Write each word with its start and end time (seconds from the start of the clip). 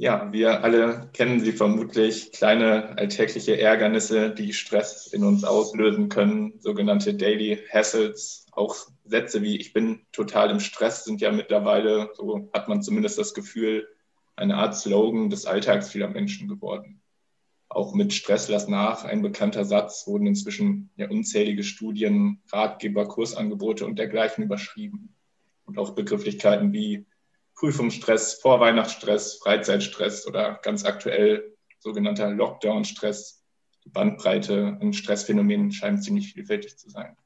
Ja, 0.00 0.32
wir 0.32 0.62
alle 0.62 1.10
kennen 1.12 1.40
sie 1.40 1.52
vermutlich, 1.52 2.30
kleine 2.30 2.96
alltägliche 2.96 3.60
Ärgernisse, 3.60 4.30
die 4.30 4.52
Stress 4.52 5.08
in 5.08 5.24
uns 5.24 5.42
auslösen 5.42 6.08
können, 6.08 6.54
sogenannte 6.60 7.14
Daily 7.14 7.58
Hassles. 7.72 8.46
Auch 8.52 8.76
Sätze 9.04 9.42
wie 9.42 9.58
ich 9.58 9.72
bin 9.72 10.06
total 10.12 10.50
im 10.50 10.60
Stress 10.60 11.04
sind 11.04 11.20
ja 11.20 11.32
mittlerweile, 11.32 12.10
so 12.14 12.48
hat 12.54 12.68
man 12.68 12.80
zumindest 12.80 13.18
das 13.18 13.34
Gefühl, 13.34 13.88
eine 14.36 14.56
Art 14.56 14.76
Slogan 14.76 15.30
des 15.30 15.46
Alltags 15.46 15.90
vieler 15.90 16.08
Menschen 16.08 16.46
geworden. 16.46 17.02
Auch 17.70 17.94
mit 17.94 18.14
Stress 18.14 18.48
lass 18.48 18.66
nach, 18.66 19.04
ein 19.04 19.20
bekannter 19.20 19.64
Satz, 19.64 20.06
wurden 20.06 20.26
inzwischen 20.26 20.90
ja 20.96 21.10
unzählige 21.10 21.62
Studien, 21.62 22.40
Ratgeber, 22.50 23.06
Kursangebote 23.06 23.84
und 23.84 23.98
dergleichen 23.98 24.44
überschrieben. 24.44 25.14
Und 25.66 25.78
auch 25.78 25.90
Begrifflichkeiten 25.90 26.72
wie 26.72 27.04
Prüfungsstress, 27.56 28.34
Vorweihnachtsstress, 28.40 29.34
Freizeitstress 29.42 30.26
oder 30.26 30.58
ganz 30.62 30.84
aktuell 30.84 31.54
sogenannter 31.78 32.30
Lockdown-Stress. 32.30 33.44
Die 33.84 33.90
Bandbreite 33.90 34.78
an 34.80 34.94
Stressphänomenen 34.94 35.70
scheint 35.70 36.02
ziemlich 36.02 36.32
vielfältig 36.32 36.78
zu 36.78 36.88
sein. 36.88 37.16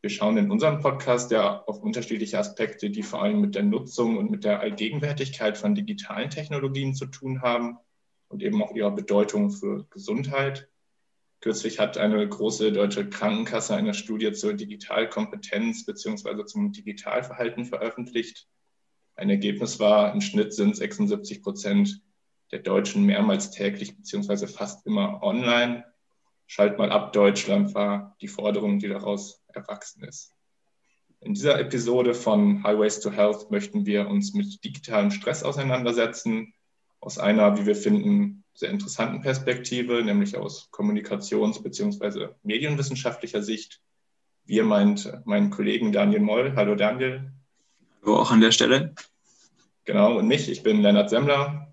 Wir 0.00 0.10
schauen 0.10 0.36
in 0.36 0.50
unserem 0.50 0.80
Podcast 0.80 1.30
ja 1.30 1.62
auf 1.62 1.80
unterschiedliche 1.80 2.38
Aspekte, 2.38 2.90
die 2.90 3.02
vor 3.02 3.22
allem 3.22 3.40
mit 3.40 3.54
der 3.54 3.62
Nutzung 3.62 4.16
und 4.16 4.30
mit 4.30 4.44
der 4.44 4.60
Allgegenwärtigkeit 4.60 5.58
von 5.58 5.74
digitalen 5.74 6.30
Technologien 6.30 6.94
zu 6.94 7.06
tun 7.06 7.42
haben 7.42 7.78
und 8.30 8.42
eben 8.42 8.62
auch 8.62 8.74
ihrer 8.74 8.92
Bedeutung 8.92 9.50
für 9.50 9.86
Gesundheit. 9.90 10.68
Kürzlich 11.40 11.80
hat 11.80 11.98
eine 11.98 12.26
große 12.26 12.72
deutsche 12.72 13.08
Krankenkasse 13.08 13.74
eine 13.74 13.92
Studie 13.92 14.32
zur 14.32 14.54
Digitalkompetenz 14.54 15.84
bzw. 15.84 16.44
zum 16.44 16.72
Digitalverhalten 16.72 17.64
veröffentlicht. 17.64 18.46
Ein 19.16 19.30
Ergebnis 19.30 19.80
war, 19.80 20.14
im 20.14 20.20
Schnitt 20.20 20.54
sind 20.54 20.76
76 20.76 21.42
Prozent 21.42 22.02
der 22.52 22.60
Deutschen 22.60 23.04
mehrmals 23.04 23.50
täglich 23.50 23.96
beziehungsweise 23.96 24.46
fast 24.46 24.86
immer 24.86 25.22
online. 25.22 25.84
Schalt 26.46 26.78
mal 26.78 26.90
ab 26.90 27.12
Deutschland 27.12 27.74
war 27.74 28.16
die 28.20 28.28
Forderung, 28.28 28.78
die 28.78 28.88
daraus 28.88 29.42
erwachsen 29.48 30.04
ist. 30.04 30.34
In 31.20 31.34
dieser 31.34 31.58
Episode 31.58 32.14
von 32.14 32.62
Highways 32.62 33.00
to 33.00 33.10
Health 33.10 33.50
möchten 33.50 33.86
wir 33.86 34.08
uns 34.08 34.34
mit 34.34 34.64
digitalem 34.64 35.10
Stress 35.10 35.42
auseinandersetzen, 35.42 36.54
aus 37.00 37.18
einer, 37.18 37.58
wie 37.58 37.66
wir 37.66 37.76
finden, 37.76 38.44
sehr 38.54 38.70
interessanten 38.70 39.22
Perspektive, 39.22 40.02
nämlich 40.04 40.36
aus 40.36 40.68
kommunikations- 40.70 41.62
bzw. 41.62 42.28
medienwissenschaftlicher 42.42 43.42
Sicht. 43.42 43.80
Wir 44.44 44.64
meint 44.64 45.12
meinen 45.24 45.50
Kollegen 45.50 45.92
Daniel 45.92 46.20
Moll. 46.20 46.54
Hallo 46.56 46.74
Daniel. 46.74 47.32
Hallo 48.02 48.16
auch 48.18 48.30
an 48.30 48.40
der 48.40 48.52
Stelle. 48.52 48.94
Genau, 49.84 50.18
und 50.18 50.28
mich, 50.28 50.48
ich 50.50 50.62
bin 50.62 50.82
Lennart 50.82 51.10
Semmler. 51.10 51.72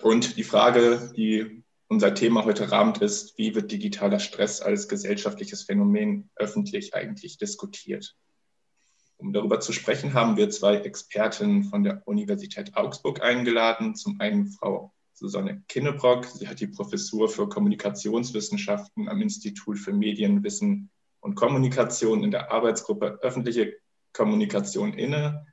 Und 0.00 0.36
die 0.36 0.44
Frage, 0.44 1.12
die 1.16 1.64
unser 1.88 2.14
Thema 2.14 2.44
heute 2.44 2.70
rahmt, 2.70 2.98
ist, 2.98 3.36
wie 3.38 3.54
wird 3.54 3.70
digitaler 3.70 4.18
Stress 4.18 4.60
als 4.60 4.88
gesellschaftliches 4.88 5.62
Phänomen 5.64 6.30
öffentlich 6.36 6.94
eigentlich 6.94 7.38
diskutiert? 7.38 8.16
Um 9.16 9.32
darüber 9.32 9.60
zu 9.60 9.72
sprechen, 9.72 10.14
haben 10.14 10.36
wir 10.36 10.50
zwei 10.50 10.76
Expertinnen 10.76 11.64
von 11.64 11.84
der 11.84 12.02
Universität 12.06 12.76
Augsburg 12.76 13.22
eingeladen. 13.22 13.94
Zum 13.94 14.20
einen 14.20 14.46
Frau 14.46 14.92
Susanne 15.12 15.62
Kinnebrock. 15.68 16.26
Sie 16.26 16.48
hat 16.48 16.60
die 16.60 16.66
Professur 16.66 17.28
für 17.28 17.48
Kommunikationswissenschaften 17.48 19.08
am 19.08 19.20
Institut 19.20 19.78
für 19.78 19.92
Medienwissen 19.92 20.90
und 21.20 21.36
Kommunikation 21.36 22.24
in 22.24 22.30
der 22.30 22.50
Arbeitsgruppe 22.50 23.18
Öffentliche 23.22 23.74
Kommunikation 24.12 24.92
inne 24.92 25.46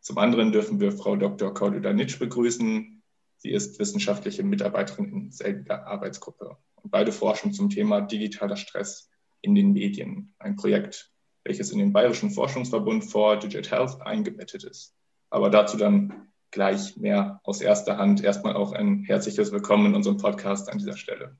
zum 0.00 0.18
anderen 0.18 0.52
dürfen 0.52 0.80
wir 0.80 0.92
Frau 0.92 1.16
Dr. 1.16 1.52
Cordula 1.52 1.92
Nitsch 1.92 2.18
begrüßen. 2.18 3.02
Sie 3.36 3.50
ist 3.50 3.78
wissenschaftliche 3.78 4.42
Mitarbeiterin 4.42 5.12
in 5.12 5.30
selbiger 5.30 5.86
Arbeitsgruppe. 5.86 6.56
Und 6.76 6.90
beide 6.90 7.12
forschen 7.12 7.52
zum 7.52 7.68
Thema 7.70 8.00
digitaler 8.00 8.56
Stress 8.56 9.10
in 9.42 9.54
den 9.54 9.72
Medien. 9.72 10.34
Ein 10.38 10.56
Projekt, 10.56 11.12
welches 11.48 11.70
in 11.70 11.78
den 11.78 11.92
Bayerischen 11.92 12.30
Forschungsverbund 12.30 13.04
for 13.04 13.38
Digital 13.38 13.80
Health 13.80 14.02
eingebettet 14.02 14.64
ist. 14.64 14.94
Aber 15.30 15.48
dazu 15.48 15.78
dann 15.78 16.28
gleich 16.50 16.96
mehr 16.96 17.40
aus 17.42 17.62
erster 17.62 17.96
Hand. 17.96 18.22
Erstmal 18.22 18.54
auch 18.54 18.72
ein 18.72 19.02
herzliches 19.04 19.50
Willkommen 19.50 19.86
in 19.86 19.94
unserem 19.94 20.18
Podcast 20.18 20.70
an 20.70 20.78
dieser 20.78 20.96
Stelle. 20.96 21.36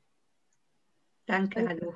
Danke, 1.26 1.69
hallo. 1.69 1.94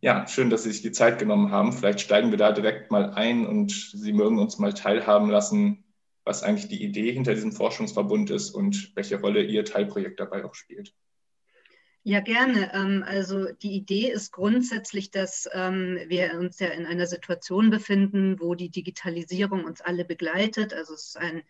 Ja, 0.00 0.26
schön, 0.26 0.50
dass 0.50 0.64
Sie 0.64 0.72
sich 0.72 0.82
die 0.82 0.92
Zeit 0.92 1.20
genommen 1.20 1.52
haben. 1.52 1.72
Vielleicht 1.72 2.00
steigen 2.00 2.30
wir 2.30 2.36
da 2.36 2.52
direkt 2.52 2.90
mal 2.90 3.10
ein 3.14 3.46
und 3.46 3.70
Sie 3.70 4.12
mögen 4.12 4.38
uns 4.38 4.58
mal 4.58 4.74
teilhaben 4.74 5.30
lassen, 5.30 5.84
was 6.24 6.42
eigentlich 6.42 6.68
die 6.68 6.82
Idee 6.82 7.12
hinter 7.12 7.34
diesem 7.34 7.52
Forschungsverbund 7.52 8.30
ist 8.30 8.50
und 8.50 8.92
welche 8.96 9.20
Rolle 9.20 9.44
Ihr 9.44 9.64
Teilprojekt 9.64 10.18
dabei 10.18 10.44
auch 10.44 10.54
spielt. 10.54 10.92
Ja, 12.06 12.20
gerne. 12.20 12.70
Ähm, 12.74 13.02
also 13.06 13.50
die 13.52 13.72
Idee 13.72 14.10
ist 14.10 14.30
grundsätzlich, 14.30 15.10
dass 15.10 15.48
ähm, 15.54 15.98
wir 16.08 16.34
uns 16.38 16.58
ja 16.58 16.68
in 16.68 16.84
einer 16.84 17.06
Situation 17.06 17.70
befinden, 17.70 18.38
wo 18.40 18.54
die 18.54 18.68
Digitalisierung 18.68 19.64
uns 19.64 19.80
alle 19.80 20.04
begleitet. 20.04 20.74
Also 20.74 20.92
es 20.92 21.06
ist 21.08 21.16
ein 21.16 21.42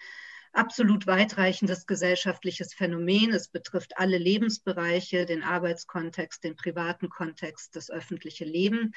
absolut 0.53 1.09
weitreichendes 1.09 1.87
gesellschaftliches 1.89 2.73
Phänomen. 2.73 3.33
Es 3.33 3.49
betrifft 3.49 3.99
alle 3.99 4.17
Lebensbereiche, 4.17 5.27
den 5.27 5.43
Arbeitskontext, 5.43 6.45
den 6.45 6.55
privaten 6.55 7.09
Kontext, 7.09 7.75
das 7.75 7.91
öffentliche 7.91 8.45
Leben. 8.45 8.93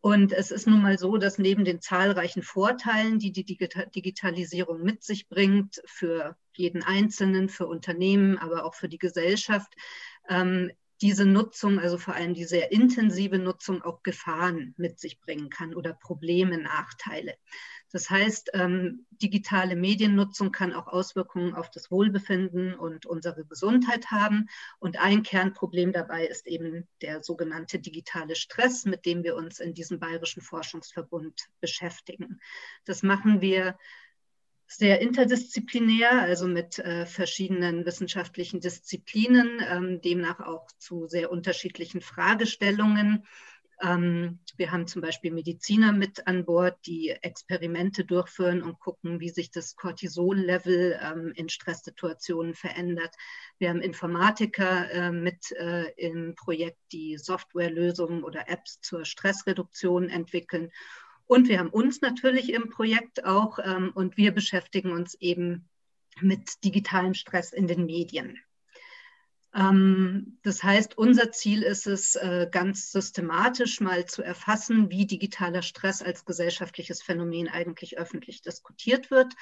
Und 0.00 0.32
es 0.32 0.52
ist 0.52 0.68
nun 0.68 0.82
mal 0.82 0.98
so, 0.98 1.16
dass 1.16 1.36
neben 1.38 1.64
den 1.64 1.80
zahlreichen 1.80 2.42
Vorteilen, 2.42 3.18
die 3.18 3.32
die 3.32 3.44
Digitalisierung 3.44 4.82
mit 4.82 5.02
sich 5.02 5.28
bringt, 5.28 5.82
für 5.84 6.36
jeden 6.54 6.84
Einzelnen, 6.84 7.48
für 7.48 7.66
Unternehmen, 7.66 8.38
aber 8.38 8.64
auch 8.64 8.74
für 8.74 8.88
die 8.88 8.98
Gesellschaft, 8.98 9.74
ähm, 10.28 10.70
diese 11.02 11.26
Nutzung, 11.26 11.80
also 11.80 11.98
vor 11.98 12.14
allem 12.14 12.32
die 12.32 12.44
sehr 12.44 12.72
intensive 12.72 13.38
Nutzung, 13.38 13.82
auch 13.82 14.02
Gefahren 14.02 14.74
mit 14.76 15.00
sich 15.00 15.20
bringen 15.20 15.50
kann 15.50 15.74
oder 15.74 15.92
Probleme, 15.92 16.58
Nachteile. 16.58 17.34
Das 17.90 18.08
heißt, 18.08 18.52
ähm, 18.54 19.04
digitale 19.10 19.76
Mediennutzung 19.76 20.50
kann 20.50 20.72
auch 20.72 20.86
Auswirkungen 20.86 21.54
auf 21.54 21.70
das 21.70 21.90
Wohlbefinden 21.90 22.74
und 22.74 23.04
unsere 23.04 23.44
Gesundheit 23.44 24.10
haben. 24.10 24.48
Und 24.78 24.98
ein 24.98 25.22
Kernproblem 25.22 25.92
dabei 25.92 26.24
ist 26.24 26.46
eben 26.46 26.88
der 27.02 27.22
sogenannte 27.22 27.80
digitale 27.80 28.34
Stress, 28.34 28.86
mit 28.86 29.04
dem 29.04 29.24
wir 29.24 29.36
uns 29.36 29.60
in 29.60 29.74
diesem 29.74 30.00
Bayerischen 30.00 30.40
Forschungsverbund 30.40 31.48
beschäftigen. 31.60 32.40
Das 32.86 33.02
machen 33.02 33.42
wir 33.42 33.76
sehr 34.76 35.00
interdisziplinär, 35.00 36.22
also 36.22 36.46
mit 36.46 36.78
äh, 36.78 37.06
verschiedenen 37.06 37.84
wissenschaftlichen 37.84 38.60
Disziplinen, 38.60 39.60
ähm, 39.68 40.00
demnach 40.00 40.40
auch 40.40 40.66
zu 40.78 41.06
sehr 41.06 41.30
unterschiedlichen 41.30 42.00
Fragestellungen. 42.00 43.24
Ähm, 43.82 44.38
wir 44.56 44.70
haben 44.70 44.86
zum 44.86 45.02
Beispiel 45.02 45.32
Mediziner 45.32 45.92
mit 45.92 46.26
an 46.26 46.44
Bord, 46.44 46.78
die 46.86 47.10
Experimente 47.10 48.04
durchführen 48.04 48.62
und 48.62 48.78
gucken, 48.78 49.18
wie 49.18 49.30
sich 49.30 49.50
das 49.50 49.74
Cortisol-Level 49.74 51.00
ähm, 51.02 51.32
in 51.34 51.48
Stresssituationen 51.48 52.54
verändert. 52.54 53.14
Wir 53.58 53.70
haben 53.70 53.80
Informatiker 53.80 54.90
äh, 54.90 55.10
mit 55.10 55.50
äh, 55.52 55.90
im 55.96 56.34
Projekt, 56.36 56.78
die 56.92 57.18
Softwarelösungen 57.18 58.22
oder 58.22 58.48
Apps 58.48 58.80
zur 58.80 59.04
Stressreduktion 59.04 60.08
entwickeln. 60.08 60.70
Und 61.26 61.48
wir 61.48 61.58
haben 61.58 61.70
uns 61.70 62.00
natürlich 62.00 62.52
im 62.52 62.68
Projekt 62.68 63.24
auch 63.24 63.58
ähm, 63.62 63.90
und 63.94 64.16
wir 64.16 64.32
beschäftigen 64.32 64.92
uns 64.92 65.14
eben 65.14 65.68
mit 66.20 66.64
digitalem 66.64 67.14
Stress 67.14 67.52
in 67.52 67.66
den 67.66 67.86
Medien. 67.86 68.38
Ähm, 69.54 70.38
das 70.42 70.62
heißt, 70.62 70.96
unser 70.96 71.30
Ziel 71.30 71.62
ist 71.62 71.86
es, 71.86 72.16
äh, 72.16 72.48
ganz 72.50 72.90
systematisch 72.90 73.80
mal 73.80 74.06
zu 74.06 74.22
erfassen, 74.22 74.90
wie 74.90 75.06
digitaler 75.06 75.62
Stress 75.62 76.02
als 76.02 76.24
gesellschaftliches 76.24 77.02
Phänomen 77.02 77.48
eigentlich 77.48 77.98
öffentlich 77.98 78.40
diskutiert 78.42 79.10
wird. 79.10 79.34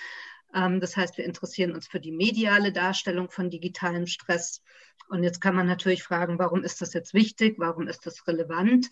Ähm, 0.53 0.81
das 0.81 0.97
heißt, 0.97 1.17
wir 1.17 1.25
interessieren 1.25 1.73
uns 1.73 1.87
für 1.87 2.01
die 2.01 2.13
mediale 2.13 2.73
Darstellung 2.73 3.31
von 3.31 3.51
digitalem 3.51 4.07
Stress. 4.07 4.63
Und 5.09 5.23
jetzt 5.23 5.41
kann 5.41 5.55
man 5.55 5.67
natürlich 5.67 6.03
fragen, 6.03 6.39
warum 6.39 6.65
ist 6.65 6.81
das 6.81 6.93
jetzt 6.93 7.15
wichtig? 7.15 7.57
Warum 7.59 7.87
ist 7.87 8.07
das 8.07 8.27
relevant? 8.27 8.91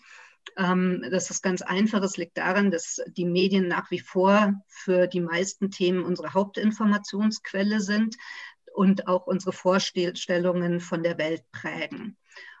Ähm, 0.57 1.05
das 1.11 1.29
ist 1.29 1.41
ganz 1.41 1.61
einfach. 1.61 2.01
Es 2.03 2.17
liegt 2.17 2.37
daran, 2.37 2.71
dass 2.71 3.01
die 3.07 3.25
Medien 3.25 3.67
nach 3.67 3.91
wie 3.91 3.99
vor 3.99 4.53
für 4.67 5.07
die 5.07 5.21
meisten 5.21 5.71
Themen 5.71 6.03
unsere 6.03 6.33
Hauptinformationsquelle 6.33 7.81
sind 7.81 8.15
und 8.73 9.07
auch 9.07 9.27
unsere 9.27 9.53
Vorstellungen 9.53 10.79
von 10.79 11.03
der 11.03 11.17
Welt 11.17 11.43
prägen. 11.51 12.17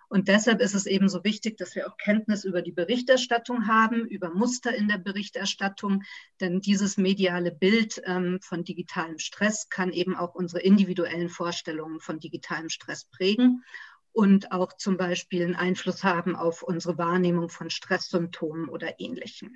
Und 0.09 0.27
deshalb 0.27 0.59
ist 0.59 0.73
es 0.73 0.87
eben 0.87 1.07
so 1.07 1.23
wichtig, 1.23 1.57
dass 1.57 1.75
wir 1.75 1.87
auch 1.87 1.95
Kenntnis 1.97 2.43
über 2.43 2.63
die 2.63 2.71
Berichterstattung 2.71 3.67
haben, 3.67 4.05
über 4.05 4.33
Muster 4.33 4.73
in 4.73 4.87
der 4.87 4.97
Berichterstattung, 4.97 6.01
denn 6.41 6.61
dieses 6.61 6.97
mediale 6.97 7.51
Bild 7.51 8.01
ähm, 8.05 8.39
von 8.41 8.63
digitalem 8.63 9.19
Stress 9.19 9.69
kann 9.69 9.91
eben 9.91 10.15
auch 10.15 10.33
unsere 10.33 10.63
individuellen 10.63 11.29
Vorstellungen 11.29 11.99
von 11.99 12.19
digitalem 12.19 12.69
Stress 12.69 13.05
prägen. 13.05 13.63
Und 14.11 14.51
auch 14.51 14.73
zum 14.73 14.97
Beispiel 14.97 15.43
einen 15.43 15.55
Einfluss 15.55 16.03
haben 16.03 16.35
auf 16.35 16.63
unsere 16.63 16.97
Wahrnehmung 16.97 17.49
von 17.49 17.69
Stresssymptomen 17.69 18.69
oder 18.69 18.99
Ähnlichem. 18.99 19.55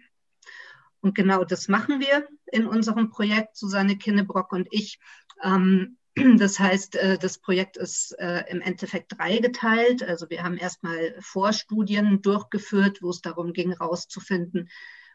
Und 1.01 1.15
genau 1.15 1.43
das 1.43 1.67
machen 1.67 1.99
wir 1.99 2.27
in 2.51 2.65
unserem 2.65 3.09
Projekt, 3.09 3.57
Susanne 3.57 3.97
Kinnebrock 3.97 4.53
und 4.53 4.67
ich. 4.71 4.99
Ähm, 5.43 5.97
das 6.37 6.59
heißt, 6.59 6.95
äh, 6.95 7.17
das 7.17 7.39
Projekt 7.39 7.75
ist 7.75 8.17
äh, 8.19 8.45
im 8.49 8.61
Endeffekt 8.61 9.17
dreigeteilt. 9.17 10.01
Also 10.01 10.29
wir 10.29 10.43
haben 10.43 10.57
erstmal 10.57 11.15
Vorstudien 11.19 12.21
durchgeführt, 12.21 13.01
wo 13.01 13.09
es 13.09 13.21
darum 13.21 13.51
ging, 13.51 13.71
herauszufinden, 13.71 14.69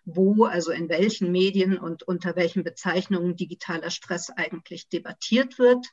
wo, 0.05 0.45
also 0.45 0.73
in 0.73 0.91
welchen 0.91 1.33
Medien 1.33 1.79
und 1.79 2.03
unter 2.03 2.37
welchen 2.37 2.65
Bezeichnungen 2.65 3.37
digitaler 3.37 3.91
Stress 3.91 4.31
eigentlich 4.31 4.89
debattiert 4.89 5.59
wird. 5.59 5.87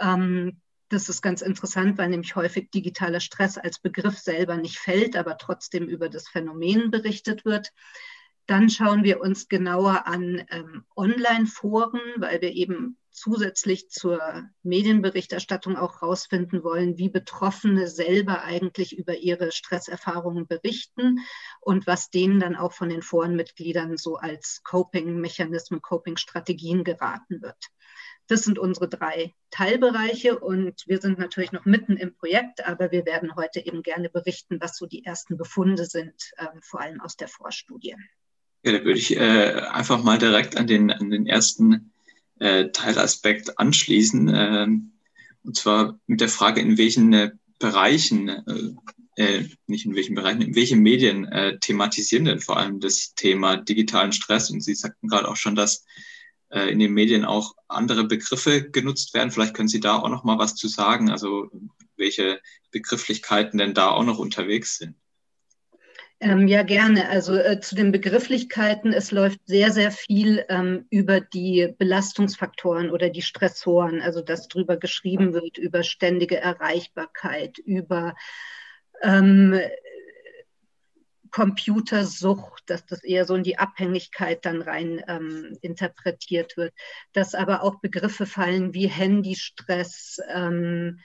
Ähm, 0.00 0.60
das 0.88 1.08
ist 1.08 1.22
ganz 1.22 1.42
interessant, 1.42 1.98
weil 1.98 2.08
nämlich 2.08 2.34
häufig 2.36 2.70
digitaler 2.70 3.20
Stress 3.20 3.58
als 3.58 3.78
Begriff 3.78 4.18
selber 4.18 4.56
nicht 4.56 4.78
fällt, 4.78 5.16
aber 5.16 5.36
trotzdem 5.36 5.86
über 5.86 6.08
das 6.08 6.28
Phänomen 6.28 6.90
berichtet 6.90 7.44
wird. 7.44 7.72
Dann 8.46 8.70
schauen 8.70 9.04
wir 9.04 9.20
uns 9.20 9.48
genauer 9.48 10.06
an 10.06 10.42
ähm, 10.50 10.84
Online-Foren, 10.96 12.00
weil 12.16 12.40
wir 12.40 12.52
eben 12.52 12.96
zusätzlich 13.10 13.90
zur 13.90 14.48
Medienberichterstattung 14.62 15.76
auch 15.76 16.00
herausfinden 16.00 16.62
wollen, 16.62 16.96
wie 16.96 17.10
Betroffene 17.10 17.88
selber 17.88 18.44
eigentlich 18.44 18.96
über 18.96 19.16
ihre 19.16 19.52
Stresserfahrungen 19.52 20.46
berichten 20.46 21.18
und 21.60 21.86
was 21.86 22.10
denen 22.10 22.40
dann 22.40 22.56
auch 22.56 22.72
von 22.72 22.88
den 22.88 23.02
Forenmitgliedern 23.02 23.96
so 23.96 24.16
als 24.16 24.62
Coping-Mechanismen, 24.62 25.82
Coping-Strategien 25.82 26.84
geraten 26.84 27.42
wird. 27.42 27.68
Das 28.28 28.42
sind 28.42 28.58
unsere 28.58 28.88
drei 28.88 29.34
Teilbereiche 29.50 30.38
und 30.38 30.84
wir 30.86 31.00
sind 31.00 31.18
natürlich 31.18 31.50
noch 31.50 31.64
mitten 31.64 31.96
im 31.96 32.14
Projekt, 32.14 32.66
aber 32.66 32.92
wir 32.92 33.06
werden 33.06 33.34
heute 33.36 33.64
eben 33.64 33.82
gerne 33.82 34.10
berichten, 34.10 34.58
was 34.60 34.76
so 34.76 34.86
die 34.86 35.04
ersten 35.04 35.36
Befunde 35.36 35.86
sind, 35.86 36.32
äh, 36.36 36.46
vor 36.60 36.80
allem 36.80 37.00
aus 37.00 37.16
der 37.16 37.28
Vorstudie. 37.28 37.96
Ja, 38.62 38.72
da 38.72 38.84
würde 38.84 38.98
ich 38.98 39.16
äh, 39.16 39.62
einfach 39.72 40.02
mal 40.02 40.18
direkt 40.18 40.56
an 40.56 40.66
den, 40.66 40.90
an 40.90 41.10
den 41.10 41.26
ersten 41.26 41.92
äh, 42.38 42.68
Teilaspekt 42.68 43.58
anschließen, 43.58 44.28
äh, 44.28 44.66
und 45.44 45.56
zwar 45.56 45.98
mit 46.06 46.20
der 46.20 46.28
Frage, 46.28 46.60
in 46.60 46.76
welchen 46.76 47.12
äh, 47.14 47.30
Bereichen, 47.58 48.28
äh, 48.28 48.74
äh, 49.16 49.48
nicht 49.66 49.86
in 49.86 49.94
welchen 49.94 50.14
Bereichen, 50.14 50.42
in 50.42 50.54
welchen 50.54 50.80
Medien 50.80 51.28
thematisieren 51.60 52.26
denn 52.26 52.40
vor 52.40 52.58
allem 52.58 52.78
das 52.78 53.14
Thema 53.14 53.56
digitalen 53.56 54.12
Stress? 54.12 54.50
Und 54.50 54.60
Sie 54.60 54.74
sagten 54.74 55.08
gerade 55.08 55.26
auch 55.26 55.36
schon, 55.36 55.56
dass 55.56 55.84
äh, 56.50 56.70
in 56.70 56.78
den 56.78 56.92
Medien 56.92 57.24
auch 57.24 57.54
andere 57.68 58.04
Begriffe 58.04 58.70
genutzt 58.70 59.14
werden. 59.14 59.30
Vielleicht 59.30 59.54
können 59.54 59.68
Sie 59.68 59.80
da 59.80 59.96
auch 59.96 60.08
noch 60.08 60.24
mal 60.24 60.38
was 60.38 60.54
zu 60.54 60.68
sagen, 60.68 61.10
also 61.10 61.50
welche 61.96 62.40
Begrifflichkeiten 62.70 63.58
denn 63.58 63.74
da 63.74 63.90
auch 63.90 64.04
noch 64.04 64.18
unterwegs 64.18 64.78
sind. 64.78 64.96
Ähm, 66.20 66.48
ja, 66.48 66.64
gerne. 66.64 67.08
Also 67.08 67.36
äh, 67.36 67.60
zu 67.60 67.76
den 67.76 67.92
Begrifflichkeiten, 67.92 68.92
es 68.92 69.12
läuft 69.12 69.38
sehr, 69.46 69.70
sehr 69.70 69.92
viel 69.92 70.44
ähm, 70.48 70.86
über 70.90 71.20
die 71.20 71.74
Belastungsfaktoren 71.78 72.90
oder 72.90 73.08
die 73.08 73.22
Stressoren, 73.22 74.00
also 74.00 74.20
dass 74.20 74.48
drüber 74.48 74.76
geschrieben 74.76 75.32
wird, 75.32 75.58
über 75.58 75.84
ständige 75.84 76.38
Erreichbarkeit, 76.38 77.58
über 77.58 78.16
ähm, 79.00 79.60
Computersucht, 81.30 82.62
dass 82.66 82.86
das 82.86 83.04
eher 83.04 83.24
so 83.24 83.34
in 83.34 83.42
die 83.42 83.58
Abhängigkeit 83.58 84.44
dann 84.44 84.62
rein 84.62 85.02
ähm, 85.08 85.56
interpretiert 85.60 86.56
wird, 86.56 86.74
dass 87.12 87.34
aber 87.34 87.62
auch 87.62 87.80
Begriffe 87.80 88.26
fallen 88.26 88.74
wie 88.74 88.88
Handystress. 88.88 90.20
Ähm, 90.28 91.00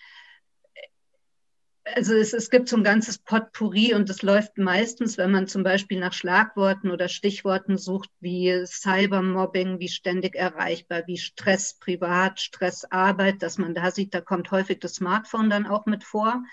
also 1.85 2.13
es, 2.13 2.33
es 2.33 2.49
gibt 2.49 2.69
so 2.69 2.77
ein 2.77 2.83
ganzes 2.83 3.17
Potpourri 3.17 3.93
und 3.93 4.09
es 4.09 4.21
läuft 4.21 4.57
meistens, 4.57 5.17
wenn 5.17 5.31
man 5.31 5.47
zum 5.47 5.63
Beispiel 5.63 5.99
nach 5.99 6.13
Schlagworten 6.13 6.91
oder 6.91 7.09
Stichworten 7.09 7.77
sucht, 7.77 8.09
wie 8.19 8.65
Cybermobbing, 8.65 9.79
wie 9.79 9.89
ständig 9.89 10.35
erreichbar, 10.35 11.03
wie 11.07 11.17
Stress 11.17 11.77
privat, 11.79 12.39
Stress 12.39 12.85
Arbeit, 12.85 13.41
dass 13.43 13.57
man 13.57 13.73
da 13.73 13.91
sieht, 13.91 14.13
da 14.13 14.21
kommt 14.21 14.51
häufig 14.51 14.79
das 14.79 14.95
Smartphone 14.95 15.49
dann 15.49 15.67
auch 15.67 15.85
mit 15.85 16.03
vor. 16.03 16.43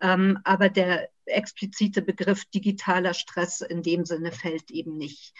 Ähm, 0.00 0.38
aber 0.42 0.68
der 0.68 1.08
explizite 1.26 2.02
Begriff 2.02 2.44
digitaler 2.46 3.14
Stress 3.14 3.60
in 3.60 3.82
dem 3.82 4.04
Sinne 4.04 4.32
fällt 4.32 4.70
eben 4.70 4.96
nicht. 4.96 5.34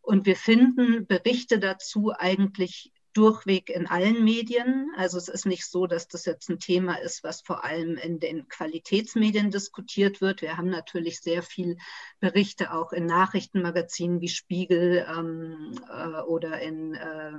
Und 0.00 0.26
wir 0.26 0.36
finden 0.36 1.06
Berichte 1.06 1.58
dazu 1.58 2.12
eigentlich 2.16 2.92
durchweg 3.12 3.70
in 3.70 3.86
allen 3.86 4.24
Medien. 4.24 4.90
Also 4.96 5.18
es 5.18 5.28
ist 5.28 5.46
nicht 5.46 5.66
so, 5.66 5.86
dass 5.86 6.08
das 6.08 6.24
jetzt 6.24 6.48
ein 6.48 6.58
Thema 6.58 6.94
ist, 6.94 7.22
was 7.22 7.42
vor 7.42 7.64
allem 7.64 7.96
in 7.96 8.20
den 8.20 8.48
Qualitätsmedien 8.48 9.50
diskutiert 9.50 10.20
wird. 10.20 10.42
Wir 10.42 10.56
haben 10.56 10.70
natürlich 10.70 11.20
sehr 11.20 11.42
viel 11.42 11.76
Berichte 12.20 12.72
auch 12.72 12.92
in 12.92 13.06
Nachrichtenmagazinen 13.06 14.20
wie 14.20 14.28
Spiegel 14.28 15.06
ähm, 15.08 15.72
äh, 15.90 16.20
oder 16.22 16.60
in 16.60 16.94
äh, 16.94 17.32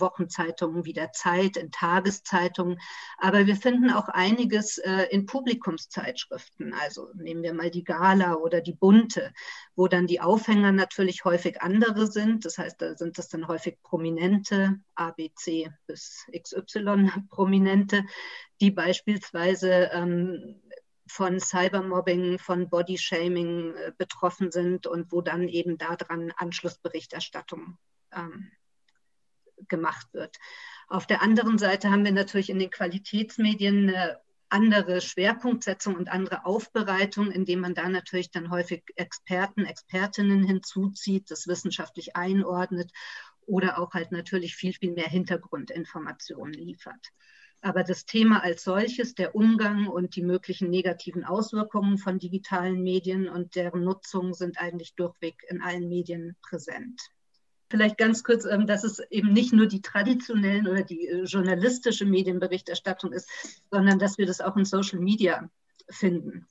Wochenzeitungen 0.00 0.84
wie 0.84 0.92
der 0.92 1.12
Zeit, 1.12 1.56
in 1.56 1.70
Tageszeitungen. 1.70 2.78
Aber 3.18 3.46
wir 3.46 3.56
finden 3.56 3.90
auch 3.90 4.08
einiges 4.08 4.78
äh, 4.78 5.06
in 5.10 5.26
Publikumszeitschriften. 5.26 6.74
Also 6.74 7.08
nehmen 7.14 7.42
wir 7.42 7.54
mal 7.54 7.70
die 7.70 7.84
Gala 7.84 8.34
oder 8.34 8.60
die 8.60 8.74
Bunte, 8.74 9.32
wo 9.76 9.88
dann 9.88 10.06
die 10.06 10.20
Aufhänger 10.20 10.72
natürlich 10.72 11.24
häufig 11.24 11.62
andere 11.62 12.06
sind. 12.10 12.44
Das 12.44 12.58
heißt, 12.58 12.80
da 12.80 12.96
sind 12.96 13.18
das 13.18 13.28
dann 13.28 13.48
häufig 13.48 13.78
prominente 13.82 14.80
ABC 15.08 15.70
bis 15.86 16.26
XY 16.32 17.10
Prominente, 17.30 18.04
die 18.60 18.70
beispielsweise 18.70 19.90
ähm, 19.92 20.62
von 21.06 21.38
Cybermobbing, 21.38 22.38
von 22.38 22.68
Bodyshaming 22.68 23.74
äh, 23.74 23.92
betroffen 23.96 24.50
sind 24.50 24.86
und 24.86 25.12
wo 25.12 25.20
dann 25.20 25.48
eben 25.48 25.78
daran 25.78 26.32
Anschlussberichterstattung 26.36 27.78
ähm, 28.12 28.50
gemacht 29.68 30.08
wird. 30.12 30.36
Auf 30.88 31.06
der 31.06 31.22
anderen 31.22 31.58
Seite 31.58 31.90
haben 31.90 32.04
wir 32.04 32.12
natürlich 32.12 32.50
in 32.50 32.58
den 32.58 32.70
Qualitätsmedien 32.70 33.88
eine 33.88 34.20
andere 34.48 35.00
Schwerpunktsetzung 35.00 35.96
und 35.96 36.08
andere 36.08 36.44
Aufbereitung, 36.44 37.30
indem 37.30 37.60
man 37.60 37.74
da 37.74 37.88
natürlich 37.88 38.30
dann 38.30 38.50
häufig 38.50 38.84
Experten, 38.96 39.64
Expertinnen 39.64 40.44
hinzuzieht, 40.44 41.30
das 41.30 41.48
wissenschaftlich 41.48 42.14
einordnet 42.14 42.92
oder 43.46 43.78
auch 43.78 43.92
halt 43.94 44.12
natürlich 44.12 44.56
viel, 44.56 44.72
viel 44.72 44.92
mehr 44.92 45.08
Hintergrundinformationen 45.08 46.54
liefert. 46.54 47.12
Aber 47.60 47.82
das 47.82 48.04
Thema 48.04 48.42
als 48.42 48.62
solches, 48.62 49.14
der 49.14 49.34
Umgang 49.34 49.86
und 49.86 50.16
die 50.16 50.22
möglichen 50.22 50.68
negativen 50.68 51.24
Auswirkungen 51.24 51.96
von 51.96 52.18
digitalen 52.18 52.82
Medien 52.82 53.26
und 53.26 53.56
deren 53.56 53.84
Nutzung 53.84 54.34
sind 54.34 54.60
eigentlich 54.60 54.94
durchweg 54.96 55.42
in 55.48 55.62
allen 55.62 55.88
Medien 55.88 56.36
präsent. 56.42 57.00
Vielleicht 57.70 57.96
ganz 57.96 58.22
kurz, 58.22 58.44
ähm, 58.44 58.66
dass 58.66 58.84
es 58.84 59.00
eben 59.10 59.32
nicht 59.32 59.52
nur 59.54 59.66
die 59.66 59.80
traditionellen 59.80 60.68
oder 60.68 60.82
die 60.82 61.08
äh, 61.08 61.24
journalistische 61.24 62.04
Medienberichterstattung 62.04 63.12
ist, 63.12 63.28
sondern 63.70 63.98
dass 63.98 64.18
wir 64.18 64.26
das 64.26 64.42
auch 64.42 64.56
in 64.56 64.66
Social 64.66 65.00
Media 65.00 65.48
finden. 65.88 66.46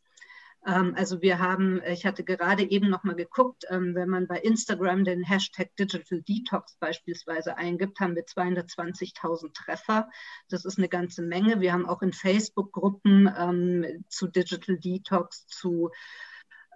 Ähm, 0.66 0.94
also 0.96 1.22
wir 1.22 1.40
haben, 1.40 1.82
ich 1.86 2.06
hatte 2.06 2.24
gerade 2.24 2.70
eben 2.70 2.90
noch 2.90 3.04
mal 3.04 3.16
geguckt, 3.16 3.66
ähm, 3.70 3.96
wenn 3.96 4.10
man 4.10 4.28
bei 4.28 4.40
Instagram 4.40 5.04
den 5.04 5.24
Hashtag 5.24 5.76
Digital 5.76 6.22
Detox 6.22 6.78
beispielsweise 6.80 7.58
eingibt, 7.58 8.00
haben 8.00 8.16
wir 8.16 8.26
220.000 8.26 9.54
Treffer. 9.54 10.10
Das 10.50 10.66
ist 10.66 10.78
eine 10.78 10.90
ganze 10.90 11.22
Menge. 11.22 11.60
Wir 11.60 11.74
haben 11.74 11.88
auch 11.88 12.02
in 12.02 12.14
Facebook-Gruppen 12.14 13.30
ähm, 13.38 14.06
zu 14.08 14.28
Digital 14.28 14.78
Detox, 14.78 15.48
zu 15.48 15.92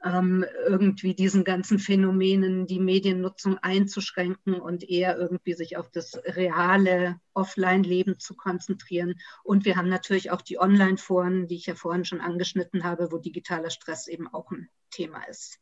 irgendwie 0.04 1.16
diesen 1.16 1.44
ganzen 1.44 1.80
Phänomenen 1.80 2.68
die 2.68 2.80
Mediennutzung 2.80 3.58
einzuschränken 3.58 4.56
und 4.56 4.88
eher 4.88 5.18
irgendwie 5.18 5.54
sich 5.54 5.78
auf 5.78 5.90
das 5.90 6.18
reale 6.24 7.20
Offline-Leben 7.34 8.20
zu 8.20 8.36
konzentrieren. 8.36 9.16
Und 9.44 9.66
wir 9.66 9.76
haben 9.76 9.90
natürlich 9.90 10.32
auch 10.32 10.42
die 10.42 10.60
Online-Foren, 10.60 11.48
die 11.48 11.56
ich 11.56 11.66
ja 11.66 11.76
vorhin 11.76 12.06
schon 12.06 12.22
angeschnitten 12.22 12.84
habe, 12.84 13.12
wo 13.12 13.18
digitaler 13.18 13.70
Stress 13.70 14.08
eben 14.08 14.28
auch 14.28 14.52
ein 14.52 14.70
Thema 14.92 15.24
ist. 15.24 15.60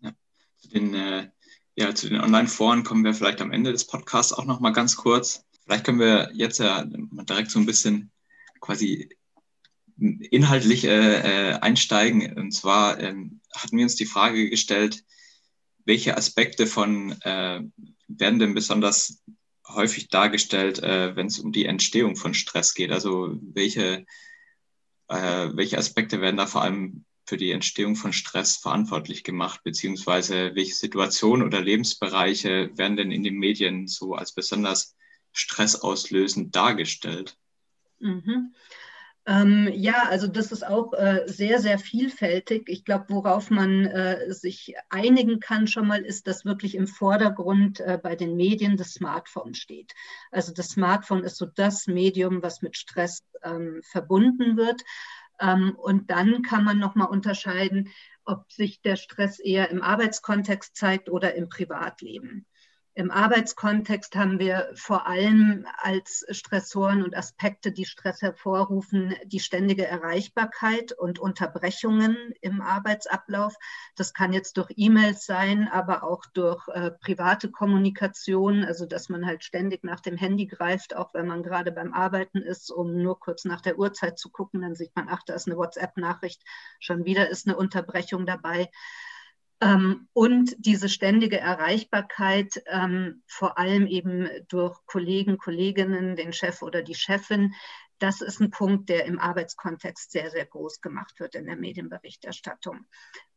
Ja, 0.00 0.12
zu 0.56 0.68
den, 0.68 0.94
äh, 0.94 1.28
ja, 1.76 1.92
den 1.92 2.20
Online-Foren 2.20 2.82
kommen 2.82 3.04
wir 3.04 3.14
vielleicht 3.14 3.40
am 3.40 3.52
Ende 3.52 3.72
des 3.72 3.86
Podcasts 3.86 4.32
auch 4.32 4.46
noch 4.46 4.60
mal 4.60 4.72
ganz 4.72 4.96
kurz. 4.96 5.44
Vielleicht 5.64 5.84
können 5.84 6.00
wir 6.00 6.30
jetzt 6.34 6.58
ja 6.58 6.84
direkt 6.84 7.50
so 7.50 7.58
ein 7.58 7.66
bisschen 7.66 8.10
quasi 8.60 9.08
inhaltlich 9.98 10.84
äh, 10.84 11.50
äh, 11.50 11.52
einsteigen. 11.54 12.36
Und 12.36 12.52
zwar 12.52 13.00
ähm, 13.00 13.40
hatten 13.54 13.76
wir 13.76 13.84
uns 13.84 13.96
die 13.96 14.06
Frage 14.06 14.50
gestellt, 14.50 15.04
welche 15.84 16.16
Aspekte 16.16 16.66
von 16.66 17.12
äh, 17.22 17.62
werden 18.08 18.38
denn 18.38 18.54
besonders 18.54 19.22
häufig 19.68 20.08
dargestellt, 20.08 20.82
äh, 20.82 21.14
wenn 21.16 21.26
es 21.26 21.38
um 21.38 21.52
die 21.52 21.66
Entstehung 21.66 22.16
von 22.16 22.34
Stress 22.34 22.74
geht? 22.74 22.90
Also 22.90 23.38
welche, 23.40 24.04
äh, 25.08 25.48
welche 25.52 25.78
Aspekte 25.78 26.20
werden 26.20 26.36
da 26.36 26.46
vor 26.46 26.62
allem 26.62 27.04
für 27.26 27.36
die 27.36 27.52
Entstehung 27.52 27.96
von 27.96 28.12
Stress 28.12 28.56
verantwortlich 28.56 29.24
gemacht, 29.24 29.60
beziehungsweise 29.64 30.54
welche 30.54 30.74
Situationen 30.74 31.46
oder 31.46 31.60
Lebensbereiche 31.60 32.70
werden 32.76 32.96
denn 32.96 33.10
in 33.10 33.22
den 33.22 33.38
Medien 33.38 33.86
so 33.86 34.14
als 34.14 34.32
besonders 34.32 34.94
stressauslösend 35.32 36.54
dargestellt? 36.54 37.36
Mhm. 37.98 38.54
Ähm, 39.26 39.70
ja, 39.72 40.04
also 40.10 40.26
das 40.26 40.52
ist 40.52 40.66
auch 40.66 40.92
äh, 40.92 41.22
sehr, 41.26 41.58
sehr 41.58 41.78
vielfältig. 41.78 42.68
Ich 42.68 42.84
glaube, 42.84 43.06
worauf 43.08 43.50
man 43.50 43.86
äh, 43.86 44.30
sich 44.32 44.74
einigen 44.90 45.40
kann 45.40 45.66
schon 45.66 45.86
mal, 45.86 46.04
ist, 46.04 46.26
dass 46.26 46.44
wirklich 46.44 46.74
im 46.74 46.86
Vordergrund 46.86 47.80
äh, 47.80 47.98
bei 48.02 48.16
den 48.16 48.36
Medien 48.36 48.76
das 48.76 48.92
Smartphone 48.92 49.54
steht. 49.54 49.94
Also 50.30 50.52
das 50.52 50.68
Smartphone 50.68 51.24
ist 51.24 51.38
so 51.38 51.46
das 51.46 51.86
Medium, 51.86 52.42
was 52.42 52.60
mit 52.60 52.76
Stress 52.76 53.24
ähm, 53.42 53.80
verbunden 53.82 54.58
wird. 54.58 54.82
Ähm, 55.40 55.74
und 55.76 56.10
dann 56.10 56.42
kann 56.42 56.62
man 56.62 56.78
nochmal 56.78 57.08
unterscheiden, 57.08 57.88
ob 58.26 58.52
sich 58.52 58.82
der 58.82 58.96
Stress 58.96 59.38
eher 59.38 59.70
im 59.70 59.80
Arbeitskontext 59.80 60.76
zeigt 60.76 61.08
oder 61.08 61.34
im 61.34 61.48
Privatleben. 61.48 62.46
Im 62.96 63.10
Arbeitskontext 63.10 64.14
haben 64.14 64.38
wir 64.38 64.70
vor 64.74 65.08
allem 65.08 65.66
als 65.78 66.24
Stressoren 66.30 67.02
und 67.02 67.16
Aspekte, 67.16 67.72
die 67.72 67.86
Stress 67.86 68.22
hervorrufen, 68.22 69.16
die 69.24 69.40
ständige 69.40 69.84
Erreichbarkeit 69.84 70.92
und 70.92 71.18
Unterbrechungen 71.18 72.16
im 72.40 72.62
Arbeitsablauf. 72.62 73.56
Das 73.96 74.14
kann 74.14 74.32
jetzt 74.32 74.58
durch 74.58 74.70
E-Mails 74.76 75.26
sein, 75.26 75.68
aber 75.72 76.04
auch 76.04 76.24
durch 76.34 76.68
äh, 76.68 76.92
private 76.92 77.50
Kommunikation, 77.50 78.62
also 78.62 78.86
dass 78.86 79.08
man 79.08 79.26
halt 79.26 79.42
ständig 79.42 79.82
nach 79.82 79.98
dem 79.98 80.16
Handy 80.16 80.46
greift, 80.46 80.94
auch 80.94 81.14
wenn 81.14 81.26
man 81.26 81.42
gerade 81.42 81.72
beim 81.72 81.92
Arbeiten 81.92 82.38
ist, 82.38 82.70
um 82.70 83.02
nur 83.02 83.18
kurz 83.18 83.44
nach 83.44 83.60
der 83.60 83.76
Uhrzeit 83.76 84.20
zu 84.20 84.30
gucken. 84.30 84.62
Dann 84.62 84.76
sieht 84.76 84.94
man, 84.94 85.08
ach, 85.10 85.24
da 85.26 85.34
ist 85.34 85.48
eine 85.48 85.56
WhatsApp-Nachricht, 85.56 86.44
schon 86.78 87.04
wieder 87.04 87.28
ist 87.28 87.48
eine 87.48 87.56
Unterbrechung 87.56 88.24
dabei. 88.24 88.70
Ähm, 89.64 90.08
und 90.12 90.54
diese 90.58 90.88
ständige 90.88 91.38
Erreichbarkeit, 91.38 92.62
ähm, 92.66 93.22
vor 93.26 93.58
allem 93.58 93.86
eben 93.86 94.28
durch 94.48 94.78
Kollegen, 94.86 95.38
Kolleginnen, 95.38 96.16
den 96.16 96.32
Chef 96.32 96.60
oder 96.62 96.82
die 96.82 96.94
Chefin, 96.94 97.54
das 97.98 98.20
ist 98.20 98.40
ein 98.40 98.50
Punkt, 98.50 98.88
der 98.90 99.06
im 99.06 99.18
Arbeitskontext 99.18 100.10
sehr, 100.10 100.30
sehr 100.30 100.44
groß 100.44 100.80
gemacht 100.80 101.18
wird 101.18 101.34
in 101.34 101.46
der 101.46 101.56
Medienberichterstattung. 101.56 102.86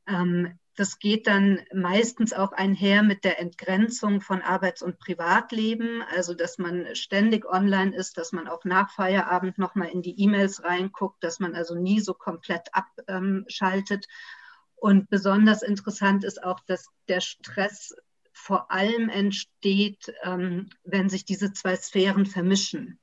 Ähm, 0.08 0.60
das 0.76 1.00
geht 1.00 1.28
dann 1.28 1.62
meistens 1.74 2.34
auch 2.34 2.52
einher 2.52 3.04
mit 3.04 3.24
der 3.24 3.40
Entgrenzung 3.40 4.20
von 4.22 4.42
Arbeits- 4.42 4.82
und 4.82 5.00
Privatleben, 5.00 6.04
also 6.14 6.34
dass 6.34 6.58
man 6.58 6.94
ständig 6.96 7.46
online 7.46 7.96
ist, 7.96 8.18
dass 8.18 8.32
man 8.32 8.48
auch 8.48 8.66
nach 8.66 8.92
Feierabend 8.92 9.58
nochmal 9.58 9.90
in 9.90 10.02
die 10.02 10.20
E-Mails 10.22 10.64
reinguckt, 10.64 11.24
dass 11.24 11.40
man 11.40 11.56
also 11.56 11.76
nie 11.76 12.00
so 12.00 12.14
komplett 12.14 12.70
abschaltet 12.74 14.08
und 14.78 15.10
besonders 15.10 15.64
interessant 15.64 16.24
ist 16.24 16.44
auch, 16.44 16.60
dass 16.62 16.88
der 17.08 17.22
Stress 17.22 17.96
vor 18.32 18.72
allem 18.72 19.10
entsteht, 19.10 20.14
ähm, 20.24 20.70
wenn 20.84 21.10
sich 21.10 21.26
diese 21.26 21.52
zwei 21.54 21.76
Sphären 21.76 22.26
vermischen. 22.28 23.00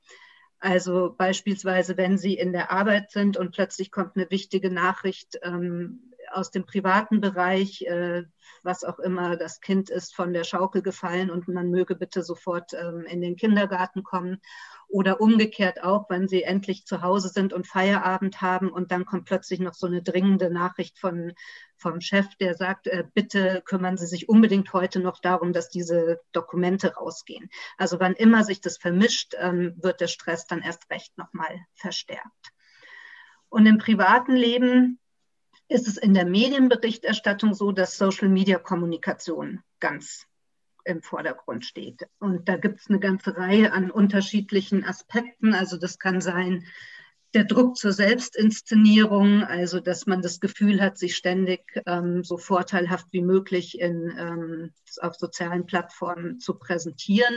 Also 0.59 1.13
beispielsweise, 1.17 1.97
wenn 1.97 2.17
Sie 2.17 2.33
in 2.33 2.53
der 2.53 2.71
Arbeit 2.71 3.11
sind 3.11 3.35
und 3.35 3.51
plötzlich 3.51 3.91
kommt 3.91 4.15
eine 4.15 4.31
wichtige 4.31 4.71
Nachricht 4.71 5.37
ähm, 5.43 6.13
aus 6.35 6.51
dem 6.51 6.65
privaten 6.65 7.21
Bereich, 7.21 7.81
äh, 7.83 8.23
was 8.63 8.83
auch 8.83 8.99
immer, 8.99 9.37
das 9.37 9.61
Kind 9.61 9.89
ist 9.89 10.15
von 10.15 10.33
der 10.33 10.43
Schaukel 10.43 10.81
gefallen 10.81 11.29
und 11.29 11.47
man 11.47 11.69
möge 11.69 11.95
bitte 11.95 12.23
sofort 12.23 12.73
ähm, 12.73 13.05
in 13.07 13.21
den 13.21 13.35
Kindergarten 13.35 14.03
kommen. 14.03 14.41
Oder 14.87 15.19
umgekehrt 15.19 15.83
auch, 15.83 16.09
wenn 16.09 16.27
sie 16.27 16.43
endlich 16.43 16.85
zu 16.85 17.01
Hause 17.01 17.29
sind 17.29 17.53
und 17.53 17.67
Feierabend 17.67 18.41
haben 18.41 18.69
und 18.69 18.91
dann 18.91 19.05
kommt 19.05 19.25
plötzlich 19.25 19.59
noch 19.59 19.73
so 19.73 19.87
eine 19.87 20.03
dringende 20.03 20.51
Nachricht 20.51 20.99
von, 20.99 21.33
vom 21.77 22.01
Chef, 22.01 22.27
der 22.39 22.53
sagt, 22.53 22.87
äh, 22.87 23.03
bitte 23.13 23.63
kümmern 23.65 23.97
Sie 23.97 24.07
sich 24.07 24.29
unbedingt 24.29 24.71
heute 24.73 24.99
noch 24.99 25.19
darum, 25.19 25.53
dass 25.53 25.69
diese 25.69 26.19
Dokumente 26.33 26.95
rausgehen. 26.95 27.49
Also 27.77 27.99
wann 27.99 28.13
immer 28.13 28.43
sich 28.43 28.61
das 28.61 28.77
vermischt, 28.77 29.33
ähm, 29.39 29.73
wird 29.77 30.01
der 30.01 30.07
Stress 30.07 30.45
dann 30.45 30.61
erst 30.61 30.89
recht 30.91 31.17
nochmal 31.17 31.59
verstärkt. 31.73 32.51
Und 33.49 33.65
im 33.65 33.77
privaten 33.77 34.35
Leben 34.35 34.99
ist 35.67 35.87
es 35.87 35.97
in 35.97 36.13
der 36.13 36.25
Medienberichterstattung 36.25 37.53
so, 37.53 37.71
dass 37.71 37.97
Social-Media-Kommunikation 37.97 39.61
ganz 39.79 40.27
im 40.83 41.01
Vordergrund 41.01 41.65
steht. 41.65 42.07
Und 42.19 42.47
da 42.47 42.57
gibt 42.57 42.79
es 42.79 42.89
eine 42.89 42.99
ganze 42.99 43.35
Reihe 43.35 43.73
an 43.73 43.89
unterschiedlichen 43.89 44.83
Aspekten. 44.83 45.53
Also 45.53 45.77
das 45.77 45.97
kann 45.97 46.21
sein 46.21 46.65
der 47.33 47.43
Druck 47.43 47.75
zur 47.75 47.91
Selbstinszenierung, 47.91 49.43
also 49.43 49.81
dass 49.81 50.05
man 50.05 50.21
das 50.21 50.39
Gefühl 50.39 50.81
hat, 50.81 50.97
sich 50.97 51.17
ständig 51.17 51.63
ähm, 51.85 52.23
so 52.23 52.37
vorteilhaft 52.37 53.07
wie 53.11 53.21
möglich 53.21 53.77
in, 53.77 54.15
ähm, 54.17 54.71
auf 55.01 55.15
sozialen 55.15 55.65
Plattformen 55.65 56.39
zu 56.39 56.53
präsentieren. 56.53 57.35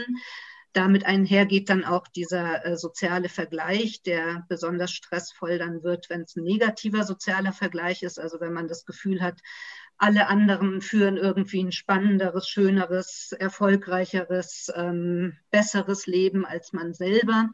Damit 0.73 1.05
einhergeht 1.05 1.69
dann 1.69 1.83
auch 1.83 2.07
dieser 2.07 2.65
äh, 2.65 2.77
soziale 2.77 3.29
Vergleich, 3.29 4.03
der 4.03 4.45
besonders 4.49 4.91
stressvoll 4.91 5.57
dann 5.57 5.83
wird, 5.83 6.09
wenn 6.09 6.21
es 6.21 6.35
ein 6.35 6.43
negativer 6.43 7.03
sozialer 7.03 7.53
Vergleich 7.53 8.03
ist. 8.03 8.19
Also 8.19 8.39
wenn 8.39 8.53
man 8.53 8.67
das 8.67 8.85
Gefühl 8.85 9.21
hat, 9.21 9.39
alle 9.97 10.27
anderen 10.27 10.81
führen 10.81 11.17
irgendwie 11.17 11.61
ein 11.61 11.71
spannenderes, 11.71 12.47
schöneres, 12.47 13.33
erfolgreicheres, 13.37 14.71
ähm, 14.75 15.37
besseres 15.51 16.07
Leben 16.07 16.45
als 16.45 16.71
man 16.71 16.93
selber. 16.93 17.49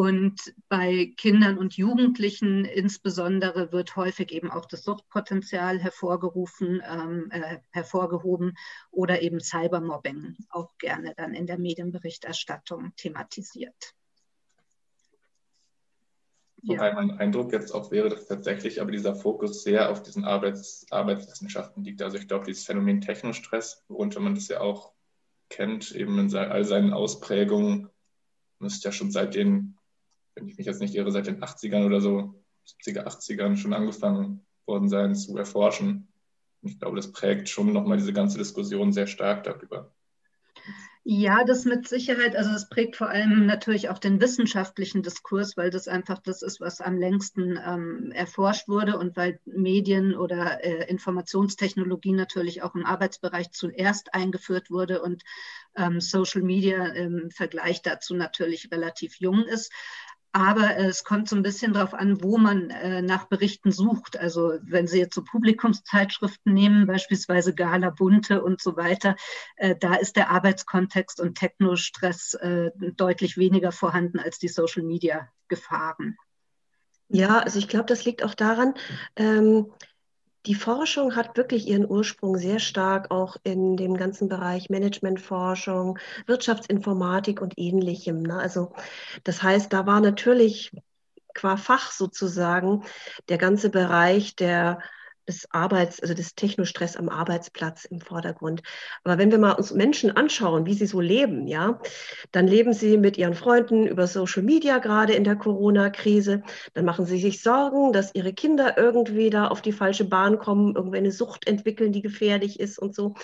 Und 0.00 0.54
bei 0.70 1.12
Kindern 1.18 1.58
und 1.58 1.76
Jugendlichen 1.76 2.64
insbesondere 2.64 3.70
wird 3.70 3.96
häufig 3.96 4.32
eben 4.32 4.50
auch 4.50 4.64
das 4.64 4.82
Suchtpotenzial 4.82 5.78
hervorgerufen, 5.78 6.82
ähm, 6.90 7.28
äh, 7.30 7.58
hervorgehoben 7.68 8.56
oder 8.90 9.20
eben 9.20 9.40
Cybermobbing 9.40 10.38
auch 10.48 10.78
gerne 10.78 11.12
dann 11.18 11.34
in 11.34 11.46
der 11.46 11.58
Medienberichterstattung 11.58 12.94
thematisiert. 12.96 13.94
Wobei 16.62 16.94
mein 16.94 17.18
Eindruck 17.18 17.52
jetzt 17.52 17.72
auch 17.72 17.90
wäre, 17.90 18.08
dass 18.08 18.26
tatsächlich 18.26 18.80
aber 18.80 18.92
dieser 18.92 19.14
Fokus 19.14 19.64
sehr 19.64 19.90
auf 19.90 20.02
diesen 20.02 20.24
Arbeits 20.24 20.86
Arbeitswissenschaften 20.90 21.84
liegt. 21.84 22.00
Also 22.00 22.16
ich 22.16 22.26
glaube, 22.26 22.46
dieses 22.46 22.64
Phänomen 22.64 23.02
Technostress, 23.02 23.84
worunter 23.88 24.20
man 24.20 24.34
das 24.34 24.48
ja 24.48 24.62
auch 24.62 24.94
kennt, 25.50 25.92
eben 25.92 26.18
in 26.18 26.34
all 26.34 26.64
seinen 26.64 26.94
Ausprägungen, 26.94 27.90
müsste 28.60 28.88
ja 28.88 28.92
schon 28.92 29.10
seit 29.10 29.34
den 29.34 29.76
wenn 30.40 30.48
ich 30.48 30.56
mich 30.56 30.66
jetzt 30.66 30.80
nicht 30.80 30.94
irre, 30.94 31.12
seit 31.12 31.26
den 31.26 31.42
80ern 31.42 31.84
oder 31.86 32.00
so, 32.00 32.42
70er, 32.66 33.06
80ern 33.06 33.56
schon 33.56 33.74
angefangen 33.74 34.46
worden 34.66 34.88
sein 34.88 35.14
zu 35.14 35.36
erforschen. 35.36 36.08
Und 36.62 36.70
ich 36.70 36.78
glaube, 36.78 36.96
das 36.96 37.12
prägt 37.12 37.48
schon 37.48 37.72
nochmal 37.72 37.98
diese 37.98 38.12
ganze 38.12 38.38
Diskussion 38.38 38.92
sehr 38.92 39.06
stark 39.06 39.44
darüber. 39.44 39.92
Ja, 41.02 41.44
das 41.44 41.64
mit 41.64 41.88
Sicherheit. 41.88 42.36
Also 42.36 42.50
es 42.50 42.68
prägt 42.68 42.94
vor 42.94 43.08
allem 43.08 43.46
natürlich 43.46 43.88
auch 43.88 43.98
den 43.98 44.20
wissenschaftlichen 44.20 45.02
Diskurs, 45.02 45.56
weil 45.56 45.70
das 45.70 45.88
einfach 45.88 46.18
das 46.18 46.42
ist, 46.42 46.60
was 46.60 46.82
am 46.82 46.98
längsten 46.98 47.58
ähm, 47.66 48.12
erforscht 48.12 48.68
wurde 48.68 48.98
und 48.98 49.16
weil 49.16 49.40
Medien 49.46 50.14
oder 50.14 50.62
äh, 50.62 50.90
Informationstechnologie 50.90 52.12
natürlich 52.12 52.62
auch 52.62 52.74
im 52.74 52.84
Arbeitsbereich 52.84 53.50
zuerst 53.50 54.12
eingeführt 54.12 54.70
wurde 54.70 55.00
und 55.00 55.22
ähm, 55.74 56.02
Social 56.02 56.42
Media 56.42 56.86
im 56.88 57.30
Vergleich 57.30 57.80
dazu 57.80 58.14
natürlich 58.14 58.70
relativ 58.70 59.16
jung 59.16 59.46
ist. 59.46 59.72
Aber 60.32 60.76
es 60.76 61.02
kommt 61.02 61.28
so 61.28 61.34
ein 61.34 61.42
bisschen 61.42 61.72
darauf 61.72 61.92
an, 61.92 62.22
wo 62.22 62.38
man 62.38 62.70
äh, 62.70 63.02
nach 63.02 63.26
Berichten 63.26 63.72
sucht. 63.72 64.16
Also 64.16 64.58
wenn 64.62 64.86
Sie 64.86 65.00
jetzt 65.00 65.14
so 65.14 65.24
Publikumszeitschriften 65.24 66.54
nehmen, 66.54 66.86
beispielsweise 66.86 67.54
Gala 67.54 67.90
Bunte 67.90 68.42
und 68.42 68.60
so 68.60 68.76
weiter, 68.76 69.16
äh, 69.56 69.74
da 69.74 69.94
ist 69.94 70.16
der 70.16 70.30
Arbeitskontext 70.30 71.20
und 71.20 71.36
Technostress 71.36 72.34
äh, 72.34 72.70
deutlich 72.96 73.36
weniger 73.38 73.72
vorhanden 73.72 74.20
als 74.20 74.38
die 74.38 74.48
Social-Media-Gefahren. 74.48 76.16
Ja, 77.08 77.40
also 77.40 77.58
ich 77.58 77.66
glaube, 77.66 77.86
das 77.86 78.04
liegt 78.04 78.22
auch 78.22 78.34
daran, 78.34 78.74
ähm, 79.16 79.72
die 80.46 80.54
Forschung 80.54 81.16
hat 81.16 81.36
wirklich 81.36 81.66
ihren 81.68 81.88
Ursprung 81.88 82.36
sehr 82.36 82.58
stark 82.58 83.10
auch 83.10 83.36
in 83.42 83.76
dem 83.76 83.96
ganzen 83.96 84.28
Bereich 84.28 84.70
Managementforschung, 84.70 85.98
Wirtschaftsinformatik 86.26 87.40
und 87.42 87.58
ähnlichem. 87.58 88.22
Ne? 88.22 88.38
Also 88.38 88.72
das 89.24 89.42
heißt, 89.42 89.72
da 89.72 89.86
war 89.86 90.00
natürlich 90.00 90.72
qua 91.34 91.56
Fach 91.56 91.92
sozusagen 91.92 92.84
der 93.28 93.38
ganze 93.38 93.70
Bereich 93.70 94.34
der 94.36 94.80
des 95.30 95.50
Arbeits, 95.52 96.00
also 96.00 96.12
des 96.12 96.34
Technostress 96.34 96.96
am 96.96 97.08
Arbeitsplatz 97.08 97.84
im 97.84 98.00
Vordergrund. 98.00 98.62
Aber 99.04 99.16
wenn 99.16 99.30
wir 99.30 99.38
mal 99.38 99.52
uns 99.52 99.72
Menschen 99.72 100.16
anschauen, 100.16 100.66
wie 100.66 100.74
sie 100.74 100.86
so 100.86 101.00
leben, 101.00 101.46
ja, 101.46 101.80
dann 102.32 102.46
leben 102.46 102.72
sie 102.72 102.98
mit 102.98 103.16
ihren 103.16 103.34
Freunden 103.34 103.86
über 103.86 104.06
Social 104.06 104.42
Media, 104.42 104.78
gerade 104.78 105.12
in 105.12 105.24
der 105.24 105.36
Corona-Krise. 105.36 106.42
Dann 106.74 106.84
machen 106.84 107.06
sie 107.06 107.18
sich 107.18 107.42
Sorgen, 107.42 107.92
dass 107.92 108.14
ihre 108.14 108.32
Kinder 108.32 108.76
irgendwie 108.76 109.30
da 109.30 109.48
auf 109.48 109.62
die 109.62 109.72
falsche 109.72 110.04
Bahn 110.04 110.38
kommen, 110.38 110.74
irgendwie 110.74 110.98
eine 110.98 111.12
Sucht 111.12 111.46
entwickeln, 111.46 111.92
die 111.92 112.02
gefährlich 112.02 112.58
ist 112.58 112.78
und 112.78 112.94
so. 112.94 113.14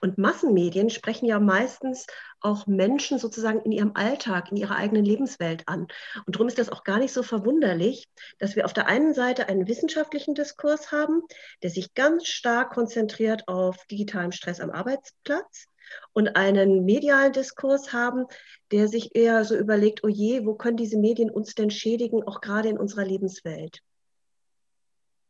Und 0.00 0.18
Massenmedien 0.18 0.90
sprechen 0.90 1.26
ja 1.26 1.40
meistens 1.40 2.06
auch 2.46 2.66
Menschen 2.66 3.18
sozusagen 3.18 3.60
in 3.62 3.72
ihrem 3.72 3.92
Alltag, 3.94 4.52
in 4.52 4.56
ihrer 4.56 4.76
eigenen 4.76 5.04
Lebenswelt 5.04 5.64
an. 5.66 5.88
Und 6.26 6.36
darum 6.36 6.46
ist 6.46 6.58
das 6.58 6.68
auch 6.70 6.84
gar 6.84 6.98
nicht 6.98 7.12
so 7.12 7.22
verwunderlich, 7.22 8.08
dass 8.38 8.54
wir 8.54 8.64
auf 8.64 8.72
der 8.72 8.86
einen 8.86 9.14
Seite 9.14 9.48
einen 9.48 9.66
wissenschaftlichen 9.66 10.34
Diskurs 10.34 10.92
haben, 10.92 11.22
der 11.62 11.70
sich 11.70 11.94
ganz 11.94 12.28
stark 12.28 12.72
konzentriert 12.72 13.48
auf 13.48 13.84
digitalen 13.86 14.32
Stress 14.32 14.60
am 14.60 14.70
Arbeitsplatz. 14.70 15.66
und 16.12 16.34
einen 16.34 16.84
medialen 16.84 17.32
Diskurs 17.32 17.92
haben, 17.92 18.26
der 18.72 18.88
sich 18.88 19.14
eher 19.14 19.44
so 19.44 19.54
überlegt, 19.56 20.02
oh 20.02 20.08
je, 20.08 20.44
wo 20.44 20.54
können 20.54 20.76
diese 20.76 20.98
Medien 20.98 21.30
uns 21.30 21.54
denn 21.54 21.70
schädigen, 21.70 22.24
auch 22.24 22.40
gerade 22.40 22.68
in 22.68 22.76
unserer 22.76 23.04
Lebenswelt? 23.04 23.82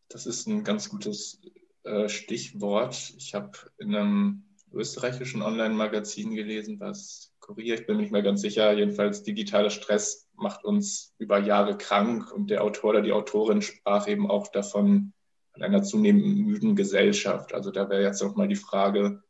Das 0.09 0.25
ist 0.25 0.47
ein 0.47 0.65
ganz 0.65 0.89
gutes 0.89 1.43
äh, 1.83 2.09
Stichwort. 2.09 3.13
Ich 3.19 3.35
habe 3.35 3.53
in 3.77 3.95
einem 3.95 4.46
österreichischen 4.73 5.43
Online-Magazin 5.43 6.35
gelesen, 6.35 6.81
was 6.81 7.33
Kurier, 7.41 7.75
ich 7.75 7.87
bin 7.87 7.97
mir 7.97 8.03
nicht 8.03 8.13
mehr 8.13 8.23
ganz 8.23 8.41
sicher, 8.41 8.73
jedenfalls 8.73 9.23
digitaler 9.23 9.71
Stress 9.71 10.29
macht 10.35 10.65
uns 10.65 11.15
über 11.19 11.39
Jahre 11.39 11.79
krank 11.79 12.33
und 12.33 12.51
der 12.51 12.63
Autor 12.63 12.91
oder 12.91 13.03
die 13.03 13.13
Autorin 13.13 13.63
sprach 13.63 14.09
eben 14.09 14.31
auch 14.31 14.49
davon, 14.49 15.13
an 15.53 15.63
einer 15.63 15.83
zunehmend 15.83 16.39
müden 16.39 16.77
Gesellschaft. 16.77 17.55
Also 17.55 17.71
da 17.71 17.89
wäre 17.89 18.03
jetzt 18.03 18.23
auch 18.23 18.37
mal 18.37 18.49
die 18.49 18.57
Frage, 18.57 19.23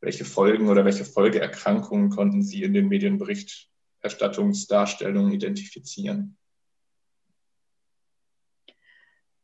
welche 0.00 0.24
Folgen 0.24 0.68
oder 0.68 0.84
welche 0.84 1.04
Folgeerkrankungen 1.04 2.10
konnten 2.10 2.42
Sie 2.42 2.62
in 2.62 2.74
den 2.74 2.88
Medienberichterstattungsdarstellungen 2.88 5.32
identifizieren? 5.32 6.36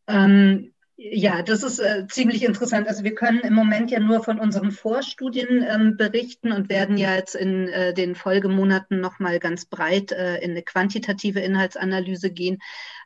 Ähm, 0.09 0.73
ja, 0.99 1.43
das 1.43 1.63
ist 1.63 1.79
äh, 1.79 2.07
ziemlich 2.09 2.43
interessant. 2.43 2.89
Also 2.89 3.05
wir 3.05 3.15
können 3.15 3.41
im 3.41 3.53
Moment 3.53 3.91
ja 3.91 4.01
nur 4.01 4.25
von 4.25 4.41
unseren 4.41 4.71
Vorstudien 4.71 5.63
ähm, 5.63 5.97
berichten 5.99 6.53
und 6.53 6.71
werden 6.71 6.97
ja 6.97 7.15
jetzt 7.15 7.35
in 7.35 7.69
äh, 7.69 7.93
den 7.93 8.15
Folgemonaten 8.15 9.01
nochmal 9.01 9.39
ganz 9.39 9.67
breit 9.67 10.13
äh, 10.13 10.39
in 10.39 10.53
eine 10.53 10.63
quantitative 10.63 11.41
Inhaltsanalyse 11.41 12.31
gehen. 12.31 12.59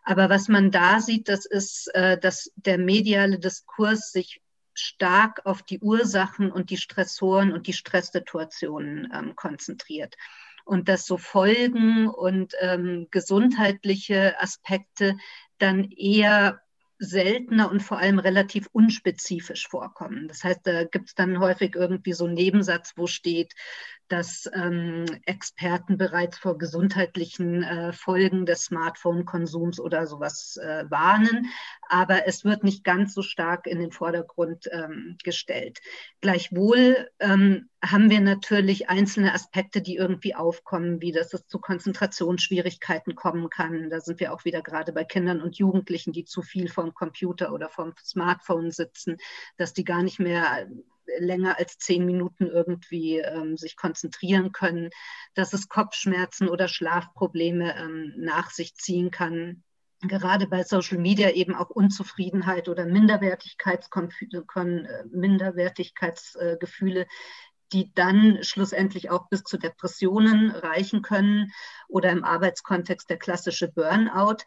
Aber 0.05 0.31
was 0.31 0.47
man 0.47 0.71
da 0.71 1.01
sieht, 1.01 1.29
das 1.29 1.47
ist, 1.47 1.93
äh, 1.95 2.17
dass 2.17 2.53
der 2.55 2.79
mediale 2.79 3.41
Diskurs 3.41 4.13
sich 4.13 4.41
stark 4.73 5.45
auf 5.45 5.63
die 5.63 5.81
Ursachen 5.81 6.53
und 6.53 6.71
die 6.71 6.77
Stressoren 6.77 7.53
und 7.53 7.67
die 7.67 7.73
Stresssituationen 7.73 9.13
ähm, 9.13 9.35
konzentriert 9.35 10.15
und 10.65 10.89
dass 10.89 11.07
so 11.07 11.17
Folgen 11.17 12.09
und 12.09 12.55
ähm, 12.61 13.09
gesundheitliche 13.11 14.41
Aspekte 14.41 15.17
dann 15.59 15.91
eher 15.91 16.61
seltener 17.01 17.71
und 17.71 17.81
vor 17.83 17.99
allem 17.99 18.19
relativ 18.19 18.69
unspezifisch 18.73 19.67
vorkommen. 19.69 20.29
Das 20.29 20.45
heißt, 20.45 20.61
da 20.65 20.85
gibt 20.85 21.09
es 21.09 21.15
dann 21.15 21.41
häufig 21.41 21.75
irgendwie 21.75 22.13
so 22.13 22.27
einen 22.27 22.35
Nebensatz, 22.35 22.93
wo 22.97 23.07
steht, 23.07 23.55
dass 24.11 24.51
ähm, 24.53 25.07
Experten 25.25 25.97
bereits 25.97 26.37
vor 26.37 26.59
gesundheitlichen 26.59 27.63
äh, 27.63 27.93
Folgen 27.93 28.45
des 28.45 28.65
Smartphone-Konsums 28.65 29.79
oder 29.79 30.07
sowas 30.07 30.57
äh, 30.57 30.85
warnen. 30.91 31.47
Aber 31.89 32.27
es 32.27 32.45
wird 32.45 32.65
nicht 32.65 32.83
ganz 32.83 33.15
so 33.15 33.23
stark 33.23 33.67
in 33.67 33.79
den 33.79 33.93
Vordergrund 33.93 34.69
ähm, 34.73 35.17
gestellt. 35.23 35.79
Gleichwohl 36.21 37.09
ähm, 37.21 37.69
haben 37.83 38.11
wir 38.11 38.21
natürlich 38.21 38.91
einzelne 38.91 39.33
Aspekte, 39.33 39.81
die 39.81 39.97
irgendwie 39.97 40.35
aufkommen, 40.35 41.01
wie 41.01 41.13
dass 41.13 41.33
es 41.33 41.47
zu 41.47 41.61
Konzentrationsschwierigkeiten 41.61 43.15
kommen 43.15 43.49
kann. 43.49 43.91
Da 43.91 44.01
sind 44.01 44.19
wir 44.19 44.33
auch 44.35 44.45
wieder 44.45 44.61
gerade 44.61 44.93
bei 44.93 45.05
Kindern 45.05 45.41
und 45.41 45.57
Jugendlichen, 45.57 46.13
die 46.13 46.25
zu 46.25 46.43
viel 46.43 46.69
Computer 46.95 47.53
oder 47.53 47.69
vom 47.69 47.95
Smartphone 48.03 48.71
sitzen, 48.71 49.17
dass 49.57 49.73
die 49.73 49.85
gar 49.85 50.03
nicht 50.03 50.21
mehr 50.21 50.69
länger 51.19 51.59
als 51.59 51.79
zehn 51.79 52.05
Minuten 52.05 52.47
irgendwie 52.47 53.19
ähm, 53.19 53.57
sich 53.57 53.77
konzentrieren 53.77 54.53
können, 54.53 54.91
dass 55.35 55.53
es 55.53 55.69
Kopfschmerzen 55.69 56.49
oder 56.49 56.69
Schlafprobleme 56.69 57.77
ähm, 57.77 58.15
nach 58.17 58.51
sich 58.51 58.75
ziehen 58.75 59.11
kann. 59.11 59.65
Gerade 60.03 60.47
bei 60.47 60.63
Social 60.63 60.99
Media 60.99 61.31
eben 61.31 61.55
auch 61.55 61.69
Unzufriedenheit 61.69 62.69
oder 62.69 62.87
Minderwertigkeitsgefühle, 62.87 64.45
äh, 64.55 65.05
Minderwertigkeitsgefühle, 65.11 67.07
die 67.73 67.93
dann 67.95 68.43
schlussendlich 68.43 69.11
auch 69.11 69.29
bis 69.29 69.43
zu 69.45 69.59
Depressionen 69.59 70.51
reichen 70.51 71.03
können 71.03 71.53
oder 71.89 72.11
im 72.11 72.25
Arbeitskontext 72.25 73.09
der 73.11 73.19
klassische 73.19 73.69
Burnout. 73.69 74.39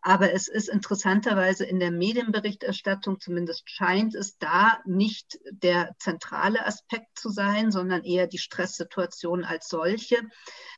Aber 0.00 0.32
es 0.32 0.46
ist 0.46 0.68
interessanterweise 0.68 1.64
in 1.64 1.80
der 1.80 1.90
Medienberichterstattung, 1.90 3.18
zumindest 3.20 3.68
scheint 3.68 4.14
es 4.14 4.38
da 4.38 4.78
nicht 4.84 5.38
der 5.50 5.94
zentrale 5.98 6.64
Aspekt 6.64 7.18
zu 7.18 7.30
sein, 7.30 7.72
sondern 7.72 8.04
eher 8.04 8.28
die 8.28 8.38
Stresssituation 8.38 9.44
als 9.44 9.68
solche. 9.68 10.16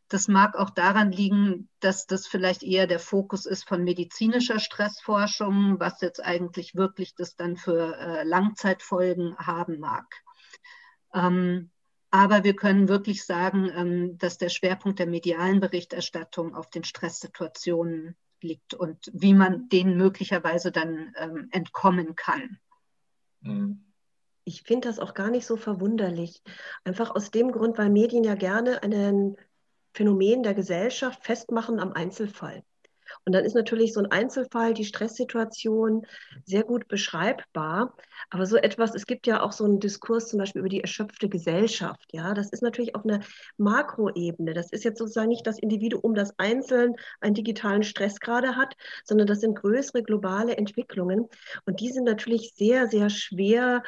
Das 0.09 0.27
mag 0.27 0.57
auch 0.57 0.71
daran 0.71 1.13
liegen, 1.13 1.69
dass 1.81 2.07
das 2.07 2.27
vielleicht 2.27 2.63
eher 2.63 2.87
der 2.87 2.99
Fokus 2.99 3.47
ist 3.47 3.69
von 3.69 3.85
medizinischer 3.85 4.59
Stressforschung, 4.59 5.79
was 5.79 6.01
jetzt 6.01 6.25
eigentlich 6.25 6.75
wirklich 6.75 7.15
das 7.15 7.37
dann 7.37 7.57
für 7.57 7.97
äh, 7.97 8.25
Langzeitfolgen 8.25 9.37
haben 9.37 9.79
mag. 9.79 10.07
Ähm, 11.13 11.71
aber 12.11 12.43
wir 12.43 12.57
können 12.57 12.89
wirklich 12.89 13.25
sagen, 13.25 13.71
ähm, 13.73 14.19
dass 14.19 14.39
der 14.39 14.49
Schwerpunkt 14.49 14.99
der 14.99 15.07
medialen 15.07 15.61
Berichterstattung 15.61 16.55
auf 16.55 16.69
den 16.71 16.85
Stresssituationen 16.85 18.17
liegt 18.43 18.75
und 18.75 19.11
wie 19.13 19.35
man 19.35 19.69
denen 19.69 19.97
möglicherweise 19.97 20.73
dann 20.73 21.15
ähm, 21.17 21.49
entkommen 21.51 22.17
kann. 22.17 22.59
Mhm. 23.41 23.85
Ich 24.45 24.63
finde 24.63 24.89
das 24.89 24.99
auch 24.99 25.15
gar 25.15 25.31
nicht 25.31 25.47
so 25.47 25.57
verwunderlich. 25.57 26.43
Einfach 26.85 27.15
aus 27.15 27.31
dem 27.31 27.53
Grund, 27.53 27.79
weil 27.79 27.91
Medien 27.91 28.25
ja 28.25 28.35
gerne 28.35 28.83
ein 28.83 29.37
Phänomen 29.93 30.43
der 30.43 30.55
Gesellschaft 30.55 31.25
festmachen 31.25 31.79
am 31.79 31.93
Einzelfall. 31.93 32.65
Und 33.25 33.35
dann 33.35 33.45
ist 33.45 33.55
natürlich 33.55 33.93
so 33.93 34.01
ein 34.01 34.11
Einzelfall, 34.11 34.75
die 34.75 34.85
Stresssituation 34.85 36.07
sehr 36.45 36.65
gut 36.65 36.89
beschreibbar. 36.89 37.95
Aber 38.31 38.47
so 38.47 38.57
etwas, 38.57 38.95
es 38.95 39.07
gibt 39.07 39.27
ja 39.27 39.43
auch 39.43 39.53
so 39.53 39.65
einen 39.65 39.81
Diskurs 39.81 40.29
zum 40.29 40.39
Beispiel 40.39 40.61
über 40.61 40.69
die 40.69 40.81
erschöpfte 40.81 41.29
Gesellschaft. 41.29 42.13
Ja, 42.13 42.35
das 42.35 42.51
ist 42.51 42.63
natürlich 42.63 42.95
auf 42.95 43.05
einer 43.05 43.21
Makroebene. 43.57 44.55
Das 44.55 44.71
ist 44.73 44.85
jetzt 44.85 44.99
sozusagen 44.99 45.29
nicht 45.29 45.47
das 45.47 45.59
Individuum, 45.59 46.15
das 46.15 46.39
einzeln 46.39 46.97
einen 47.21 47.35
digitalen 47.35 47.83
Stress 47.83 48.21
gerade 48.21 48.57
hat, 48.57 48.75
sondern 49.05 49.27
das 49.27 49.41
sind 49.41 49.55
größere 49.55 50.03
globale 50.03 50.57
Entwicklungen. 50.57 51.29
Und 51.67 51.81
die 51.81 51.91
sind 51.91 52.05
natürlich 52.05 52.53
sehr, 52.55 52.89
sehr 52.89 53.11
schwer, 53.11 53.83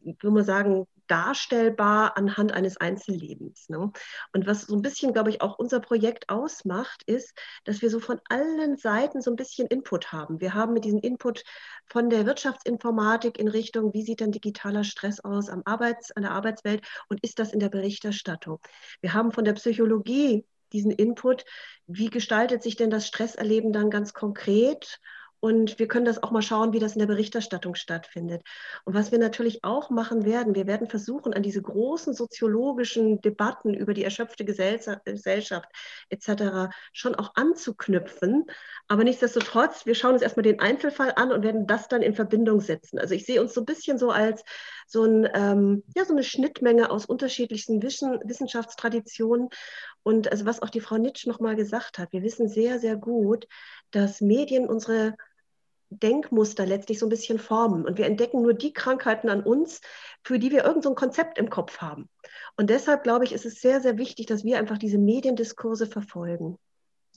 würde 0.00 0.30
man 0.30 0.44
sagen, 0.44 0.86
darstellbar 1.08 2.16
anhand 2.16 2.52
eines 2.52 2.76
Einzellebens. 2.76 3.68
Ne? 3.68 3.90
Und 4.32 4.46
was 4.46 4.62
so 4.62 4.76
ein 4.76 4.82
bisschen, 4.82 5.12
glaube 5.12 5.30
ich, 5.30 5.40
auch 5.40 5.58
unser 5.58 5.80
Projekt 5.80 6.28
ausmacht, 6.28 7.02
ist, 7.04 7.36
dass 7.64 7.82
wir 7.82 7.90
so 7.90 7.98
von 7.98 8.20
allen 8.28 8.76
Seiten 8.76 9.20
so 9.20 9.30
ein 9.30 9.36
bisschen 9.36 9.66
Input 9.66 10.12
haben. 10.12 10.40
Wir 10.40 10.54
haben 10.54 10.72
mit 10.72 10.84
diesem 10.84 11.00
Input 11.00 11.42
von 11.86 12.10
der 12.10 12.26
Wirtschaftsinformatik 12.26 13.38
in 13.38 13.48
Richtung, 13.48 13.92
wie 13.94 14.02
sieht 14.02 14.20
denn 14.20 14.32
digitaler 14.32 14.84
Stress 14.84 15.20
aus 15.20 15.48
am 15.48 15.62
Arbeits-, 15.64 16.12
an 16.12 16.22
der 16.22 16.32
Arbeitswelt 16.32 16.86
und 17.08 17.22
ist 17.22 17.38
das 17.38 17.52
in 17.52 17.60
der 17.60 17.70
Berichterstattung? 17.70 18.60
Wir 19.00 19.14
haben 19.14 19.32
von 19.32 19.44
der 19.44 19.54
Psychologie 19.54 20.44
diesen 20.72 20.90
Input, 20.90 21.44
wie 21.86 22.10
gestaltet 22.10 22.62
sich 22.62 22.76
denn 22.76 22.90
das 22.90 23.06
Stresserleben 23.06 23.72
dann 23.72 23.90
ganz 23.90 24.12
konkret 24.12 25.00
und 25.40 25.78
wir 25.78 25.86
können 25.86 26.04
das 26.04 26.22
auch 26.22 26.32
mal 26.32 26.42
schauen, 26.42 26.72
wie 26.72 26.80
das 26.80 26.94
in 26.94 26.98
der 26.98 27.06
Berichterstattung 27.06 27.76
stattfindet. 27.76 28.42
Und 28.84 28.94
was 28.94 29.12
wir 29.12 29.18
natürlich 29.18 29.62
auch 29.62 29.88
machen 29.90 30.24
werden, 30.24 30.54
wir 30.56 30.66
werden 30.66 30.88
versuchen, 30.88 31.32
an 31.32 31.42
diese 31.42 31.62
großen 31.62 32.12
soziologischen 32.12 33.20
Debatten 33.20 33.72
über 33.72 33.94
die 33.94 34.02
erschöpfte 34.02 34.44
Gesellschaft 34.44 35.66
etc. 36.08 36.72
schon 36.92 37.14
auch 37.14 37.36
anzuknüpfen. 37.36 38.46
Aber 38.88 39.04
nichtsdestotrotz, 39.04 39.86
wir 39.86 39.94
schauen 39.94 40.14
uns 40.14 40.22
erstmal 40.22 40.42
den 40.42 40.58
Einzelfall 40.58 41.12
an 41.14 41.30
und 41.30 41.44
werden 41.44 41.66
das 41.66 41.86
dann 41.86 42.02
in 42.02 42.14
Verbindung 42.14 42.60
setzen. 42.60 42.98
Also 42.98 43.14
ich 43.14 43.24
sehe 43.24 43.40
uns 43.40 43.54
so 43.54 43.60
ein 43.60 43.66
bisschen 43.66 43.98
so 43.98 44.10
als 44.10 44.42
so, 44.88 45.04
ein, 45.04 45.28
ähm, 45.34 45.84
ja, 45.94 46.04
so 46.04 46.14
eine 46.14 46.24
Schnittmenge 46.24 46.90
aus 46.90 47.06
unterschiedlichsten 47.06 47.82
Wissen, 47.82 48.18
Wissenschaftstraditionen. 48.24 49.50
Und 50.02 50.32
also 50.32 50.46
was 50.46 50.62
auch 50.62 50.70
die 50.70 50.80
Frau 50.80 50.96
Nitsch 50.96 51.26
nochmal 51.26 51.54
gesagt 51.54 51.98
hat, 51.98 52.12
wir 52.12 52.22
wissen 52.22 52.48
sehr, 52.48 52.78
sehr 52.78 52.96
gut, 52.96 53.46
dass 53.90 54.20
Medien 54.20 54.66
unsere 54.66 55.14
Denkmuster 55.90 56.66
letztlich 56.66 56.98
so 56.98 57.06
ein 57.06 57.10
bisschen 57.10 57.38
formen. 57.38 57.84
Und 57.84 57.98
wir 57.98 58.06
entdecken 58.06 58.42
nur 58.42 58.54
die 58.54 58.72
Krankheiten 58.72 59.28
an 59.28 59.42
uns, 59.42 59.80
für 60.22 60.38
die 60.38 60.50
wir 60.50 60.64
irgendein 60.64 60.82
so 60.82 60.94
Konzept 60.94 61.38
im 61.38 61.50
Kopf 61.50 61.78
haben. 61.78 62.08
Und 62.56 62.70
deshalb 62.70 63.02
glaube 63.02 63.24
ich, 63.24 63.32
ist 63.32 63.46
es 63.46 63.60
sehr, 63.60 63.80
sehr 63.80 63.98
wichtig, 63.98 64.26
dass 64.26 64.44
wir 64.44 64.58
einfach 64.58 64.78
diese 64.78 64.98
Mediendiskurse 64.98 65.86
verfolgen. 65.86 66.58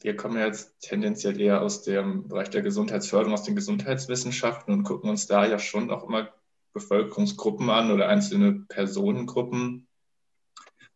Wir 0.02 0.16
kommen 0.16 0.38
jetzt 0.38 0.80
tendenziell 0.80 1.40
eher 1.40 1.62
aus 1.62 1.84
dem 1.84 2.28
Bereich 2.28 2.50
der 2.50 2.64
Gesundheitsförderung, 2.64 3.34
aus 3.34 3.44
den 3.44 3.56
Gesundheitswissenschaften 3.56 4.74
und 4.74 4.84
gucken 4.84 5.10
uns 5.10 5.28
da 5.28 5.46
ja 5.46 5.60
schon 5.60 5.92
auch 5.92 6.08
immer 6.08 6.30
Bevölkerungsgruppen 6.74 7.70
an 7.70 7.92
oder 7.92 8.08
einzelne 8.08 8.66
Personengruppen. 8.68 9.88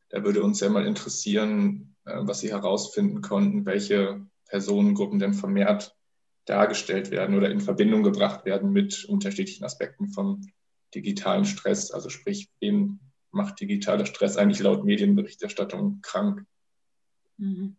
Da 0.09 0.23
würde 0.23 0.41
uns 0.41 0.59
ja 0.59 0.69
mal 0.69 0.87
interessieren, 0.87 1.95
äh, 2.05 2.17
was 2.21 2.39
Sie 2.39 2.51
herausfinden 2.51 3.21
konnten, 3.21 3.65
welche 3.65 4.25
Personengruppen 4.47 5.19
denn 5.19 5.33
vermehrt 5.33 5.94
dargestellt 6.45 7.11
werden 7.11 7.35
oder 7.35 7.49
in 7.49 7.59
Verbindung 7.59 8.03
gebracht 8.03 8.45
werden 8.45 8.71
mit 8.71 9.05
unterschiedlichen 9.05 9.65
Aspekten 9.65 10.07
vom 10.09 10.41
digitalen 10.93 11.45
Stress. 11.45 11.91
Also 11.91 12.09
sprich, 12.09 12.49
wen 12.59 12.99
macht 13.31 13.59
digitaler 13.59 14.05
Stress 14.05 14.37
eigentlich 14.37 14.59
laut 14.59 14.85
Medienberichterstattung 14.85 15.99
krank? 16.01 16.45
Mhm. 17.37 17.75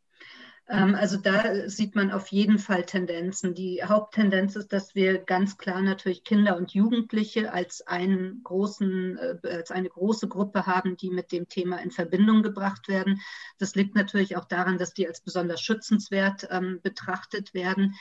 Ähm, 0.69 0.97
also 0.97 1.17
da 1.17 1.69
sieht 1.69 1.95
man 1.95 2.11
auf 2.11 2.29
jeden 2.29 2.59
Fall 2.59 2.85
Tendenzen. 2.85 3.55
Die 3.55 3.83
Haupttendenz 3.85 4.57
ist, 4.57 4.73
dass 4.73 4.95
wir 4.95 5.19
ganz 5.19 5.59
klar 5.59 5.81
natürlich 5.81 6.25
Kinder 6.25 6.57
und 6.57 6.73
Jugendliche 6.73 7.53
als 7.53 7.87
einen 7.87 8.43
großen, 8.43 9.17
äh, 9.17 9.49
als 9.49 9.71
eine 9.71 9.89
große 9.89 10.29
Gruppe 10.29 10.67
haben, 10.67 10.97
die 10.97 11.11
mit 11.11 11.31
dem 11.31 11.49
Thema 11.49 11.79
in 11.79 11.93
Verbindung 11.93 12.43
gebracht 12.43 12.89
werden. 12.89 13.21
Das 13.59 13.77
liegt 13.77 13.95
natürlich 13.95 14.37
auch 14.37 14.45
daran, 14.45 14.79
dass 14.79 14.93
die 14.93 15.07
als 15.07 15.21
besonders 15.21 15.61
schützenswert 15.61 16.49
ähm, 16.51 16.81
betrachtet 16.83 17.55
werden. 17.55 17.95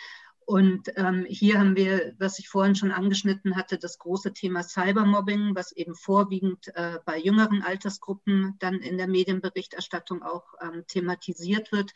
Und 0.45 0.91
ähm, 0.95 1.25
hier 1.27 1.57
haben 1.57 1.75
wir, 1.75 2.13
was 2.19 2.37
ich 2.37 2.49
vorhin 2.49 2.75
schon 2.75 2.91
angeschnitten 2.91 3.55
hatte, 3.55 3.79
das 3.79 3.97
große 3.97 4.31
Thema 4.31 4.61
Cybermobbing, 4.61 5.55
was 5.55 5.71
eben 5.71 5.95
vorwiegend 5.95 6.67
äh, 6.75 6.99
bei 7.03 7.17
jüngeren 7.17 7.63
Altersgruppen 7.63 8.55
dann 8.59 8.75
in 8.75 8.97
der 8.97 9.07
Medienberichterstattung 9.07 10.21
auch 10.21 10.53
ähm, 10.61 10.83
thematisiert 10.87 11.71
wird. 11.71 11.93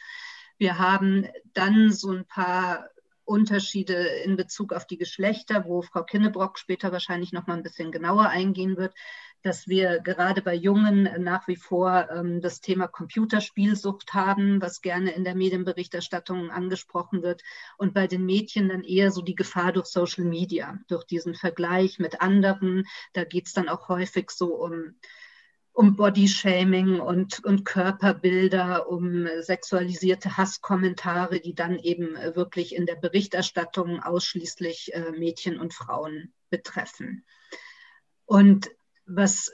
Wir 0.58 0.80
haben 0.80 1.28
dann 1.54 1.92
so 1.92 2.12
ein 2.12 2.26
paar 2.26 2.90
Unterschiede 3.24 3.94
in 3.94 4.36
Bezug 4.36 4.74
auf 4.74 4.88
die 4.88 4.98
Geschlechter, 4.98 5.66
wo 5.66 5.84
Frau 5.84 6.04
Kinnebrock 6.04 6.58
später 6.58 6.92
wahrscheinlich 6.92 7.32
noch 7.32 7.46
mal 7.46 7.54
ein 7.54 7.64
bisschen 7.64 7.92
genauer 7.92 8.30
eingehen 8.30 8.76
wird, 8.76 8.96
dass 9.42 9.68
wir 9.68 10.00
gerade 10.00 10.42
bei 10.42 10.54
Jungen 10.54 11.10
nach 11.24 11.48
wie 11.48 11.56
vor 11.56 12.10
ähm, 12.12 12.42
das 12.42 12.62
Thema 12.62 12.88
Computerspielsucht 12.88 14.14
haben, 14.14 14.62
was 14.62 14.82
gerne 14.82 15.12
in 15.12 15.24
der 15.24 15.36
Medienberichterstattung 15.36 16.52
angesprochen 16.52 17.24
wird, 17.24 17.42
und 17.78 17.94
bei 17.94 18.08
den 18.08 18.26
Mädchen 18.26 18.70
dann 18.70 18.84
eher 18.84 19.12
so 19.12 19.22
die 19.22 19.36
Gefahr 19.36 19.72
durch 19.72 19.88
Social 19.88 20.26
Media, 20.26 20.80
durch 20.88 21.06
diesen 21.06 21.36
Vergleich 21.36 22.00
mit 22.00 22.22
anderen. 22.22 22.86
Da 23.14 23.24
geht 23.24 23.48
es 23.48 23.54
dann 23.54 23.70
auch 23.70 23.88
häufig 23.90 24.32
so 24.32 24.56
um 24.56 24.96
um 25.80 25.96
Bodyshaming 25.96 27.00
und, 27.00 27.42
und 27.46 27.64
Körperbilder, 27.64 28.90
um 28.90 29.28
sexualisierte 29.40 30.36
Hasskommentare, 30.36 31.40
die 31.40 31.56
dann 31.56 31.80
eben 31.80 32.16
wirklich 32.36 32.76
in 32.76 32.86
der 32.86 32.96
Berichterstattung 32.96 34.04
ausschließlich 34.04 34.94
äh, 34.94 35.12
Mädchen 35.12 35.58
und 35.58 35.74
Frauen 35.74 36.34
betreffen. 36.50 37.24
Und 38.26 38.70
was 39.10 39.52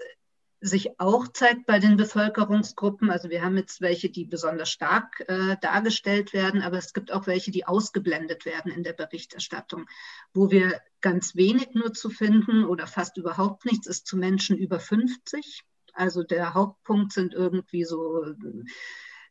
sich 0.61 0.99
auch 0.99 1.27
zeigt 1.27 1.65
bei 1.65 1.79
den 1.79 1.95
Bevölkerungsgruppen, 1.95 3.11
also 3.11 3.29
wir 3.29 3.43
haben 3.43 3.57
jetzt 3.57 3.81
welche, 3.81 4.09
die 4.09 4.25
besonders 4.25 4.69
stark 4.69 5.23
äh, 5.27 5.57
dargestellt 5.61 6.33
werden, 6.33 6.61
aber 6.61 6.77
es 6.77 6.93
gibt 6.93 7.11
auch 7.11 7.27
welche, 7.27 7.51
die 7.51 7.67
ausgeblendet 7.67 8.45
werden 8.45 8.71
in 8.71 8.83
der 8.83 8.93
Berichterstattung, 8.93 9.85
wo 10.33 10.49
wir 10.49 10.81
ganz 11.01 11.35
wenig 11.35 11.69
nur 11.73 11.93
zu 11.93 12.09
finden 12.09 12.65
oder 12.65 12.87
fast 12.87 13.17
überhaupt 13.17 13.65
nichts 13.65 13.85
ist 13.85 14.07
zu 14.07 14.17
Menschen 14.17 14.57
über 14.57 14.79
50 14.79 15.63
also 15.95 16.23
der 16.23 16.53
Hauptpunkt 16.53 17.13
sind 17.13 17.33
irgendwie 17.33 17.85
so 17.85 18.25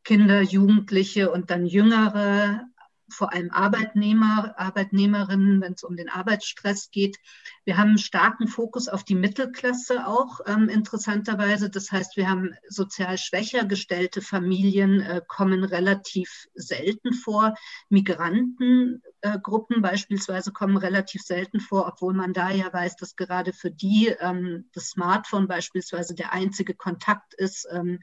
Kinder, 0.03 0.41
Jugendliche 0.41 1.31
und 1.31 1.51
dann 1.51 1.67
Jüngere, 1.67 2.65
vor 3.09 3.33
allem 3.33 3.51
Arbeitnehmer, 3.51 4.55
Arbeitnehmerinnen, 4.57 5.61
wenn 5.61 5.75
es 5.75 5.85
um 5.85 5.97
den 5.97 6.09
Arbeitsstress 6.09 6.91
geht. 6.91 7.19
Wir 7.65 7.77
haben 7.77 7.91
einen 7.91 7.99
starken 7.99 8.49
Fokus 8.49 8.89
auf 8.89 9.05
die 9.05 9.15
Mittelklasse 9.15 10.07
auch, 10.07 10.41
ähm, 10.47 10.69
interessanterweise. 10.69 11.71
Das 11.71 11.93
heißt, 11.93 12.17
wir 12.17 12.29
haben 12.29 12.55
sozial 12.69 13.19
schwächer 13.19 13.65
gestellte 13.65 14.23
Familien, 14.23 15.01
äh, 15.01 15.21
kommen 15.27 15.65
relativ 15.65 16.47
selten 16.55 17.13
vor. 17.13 17.55
Migrantengruppen 17.89 19.77
äh, 19.77 19.81
beispielsweise 19.81 20.53
kommen 20.53 20.77
relativ 20.77 21.23
selten 21.23 21.61
vor, 21.61 21.87
obwohl 21.87 22.15
man 22.15 22.33
da 22.33 22.51
ja 22.51 22.73
weiß, 22.73 22.97
dass 22.97 23.17
gerade 23.17 23.53
für 23.53 23.71
die 23.71 24.15
ähm, 24.21 24.69
das 24.73 24.89
Smartphone 24.89 25.49
beispielsweise 25.49 26.15
der 26.15 26.33
einzige 26.33 26.75
Kontakt 26.75 27.35
ist. 27.35 27.67
Ähm, 27.71 28.01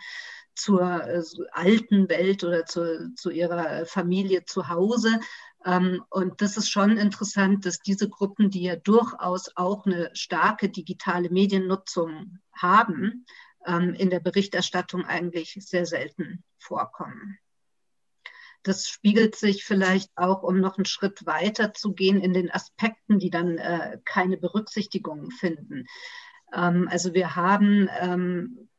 zur 0.56 1.04
äh, 1.04 1.24
alten 1.52 2.10
Welt 2.10 2.44
oder 2.44 2.66
zu, 2.66 3.14
zu 3.16 3.30
ihrer 3.30 3.86
Familie 3.86 4.46
zu 4.46 4.70
Hause. 4.70 5.20
Ähm, 5.66 6.04
und 6.10 6.42
das 6.42 6.58
ist 6.58 6.70
schon 6.70 6.98
interessant, 6.98 7.66
dass 7.66 7.80
diese 7.80 8.10
Gruppen, 8.10 8.50
die 8.50 8.64
ja 8.64 8.76
durchaus 8.76 9.56
auch 9.56 9.86
eine 9.86 10.10
starke 10.14 10.70
digitale 10.70 11.30
Mediennutzung 11.30 12.40
haben, 12.54 13.26
ähm, 13.66 13.94
in 13.94 14.10
der 14.10 14.20
Berichterstattung 14.20 15.06
eigentlich 15.06 15.58
sehr 15.60 15.86
selten 15.86 16.44
vorkommen. 16.58 17.38
Das 18.64 18.88
spiegelt 18.88 19.36
sich 19.36 19.64
vielleicht 19.64 20.12
auch, 20.16 20.44
um 20.44 20.60
noch 20.60 20.78
einen 20.78 20.86
Schritt 20.86 21.26
weiter 21.26 21.74
zu 21.74 21.94
gehen, 21.94 22.22
in 22.22 22.34
den 22.34 22.52
Aspekten, 22.52 23.18
die 23.18 23.32
dann 23.32 23.58
äh, 23.58 24.00
keine 24.06 24.38
Berücksichtigung 24.38 25.32
finden. 25.32 25.86
Ähm, 26.54 26.88
also 26.90 27.14
wir 27.14 27.36
haben 27.36 27.90
ähm, 28.00 28.70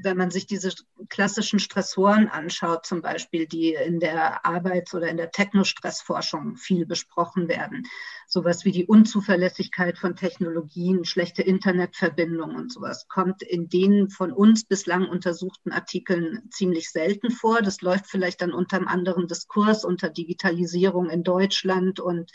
wenn 0.00 0.16
man 0.16 0.30
sich 0.30 0.46
diese 0.46 0.72
klassischen 1.08 1.58
Stressoren 1.58 2.28
anschaut, 2.28 2.86
zum 2.86 3.02
Beispiel, 3.02 3.46
die 3.46 3.74
in 3.74 3.98
der 3.98 4.46
Arbeits- 4.46 4.94
oder 4.94 5.08
in 5.08 5.16
der 5.16 5.30
Technostressforschung 5.30 6.56
viel 6.56 6.86
besprochen 6.86 7.48
werden, 7.48 7.84
sowas 8.26 8.64
wie 8.64 8.70
die 8.70 8.86
Unzuverlässigkeit 8.86 9.98
von 9.98 10.14
Technologien, 10.14 11.04
schlechte 11.04 11.42
Internetverbindungen 11.42 12.56
und 12.56 12.72
sowas, 12.72 13.08
kommt 13.08 13.42
in 13.42 13.68
den 13.68 14.08
von 14.08 14.32
uns 14.32 14.64
bislang 14.64 15.08
untersuchten 15.08 15.72
Artikeln 15.72 16.48
ziemlich 16.50 16.90
selten 16.90 17.30
vor. 17.30 17.60
Das 17.60 17.80
läuft 17.80 18.06
vielleicht 18.06 18.40
dann 18.40 18.52
unter 18.52 18.76
einem 18.76 18.88
anderen 18.88 19.26
Diskurs, 19.26 19.84
unter 19.84 20.10
Digitalisierung 20.10 21.10
in 21.10 21.24
Deutschland 21.24 21.98
und 21.98 22.30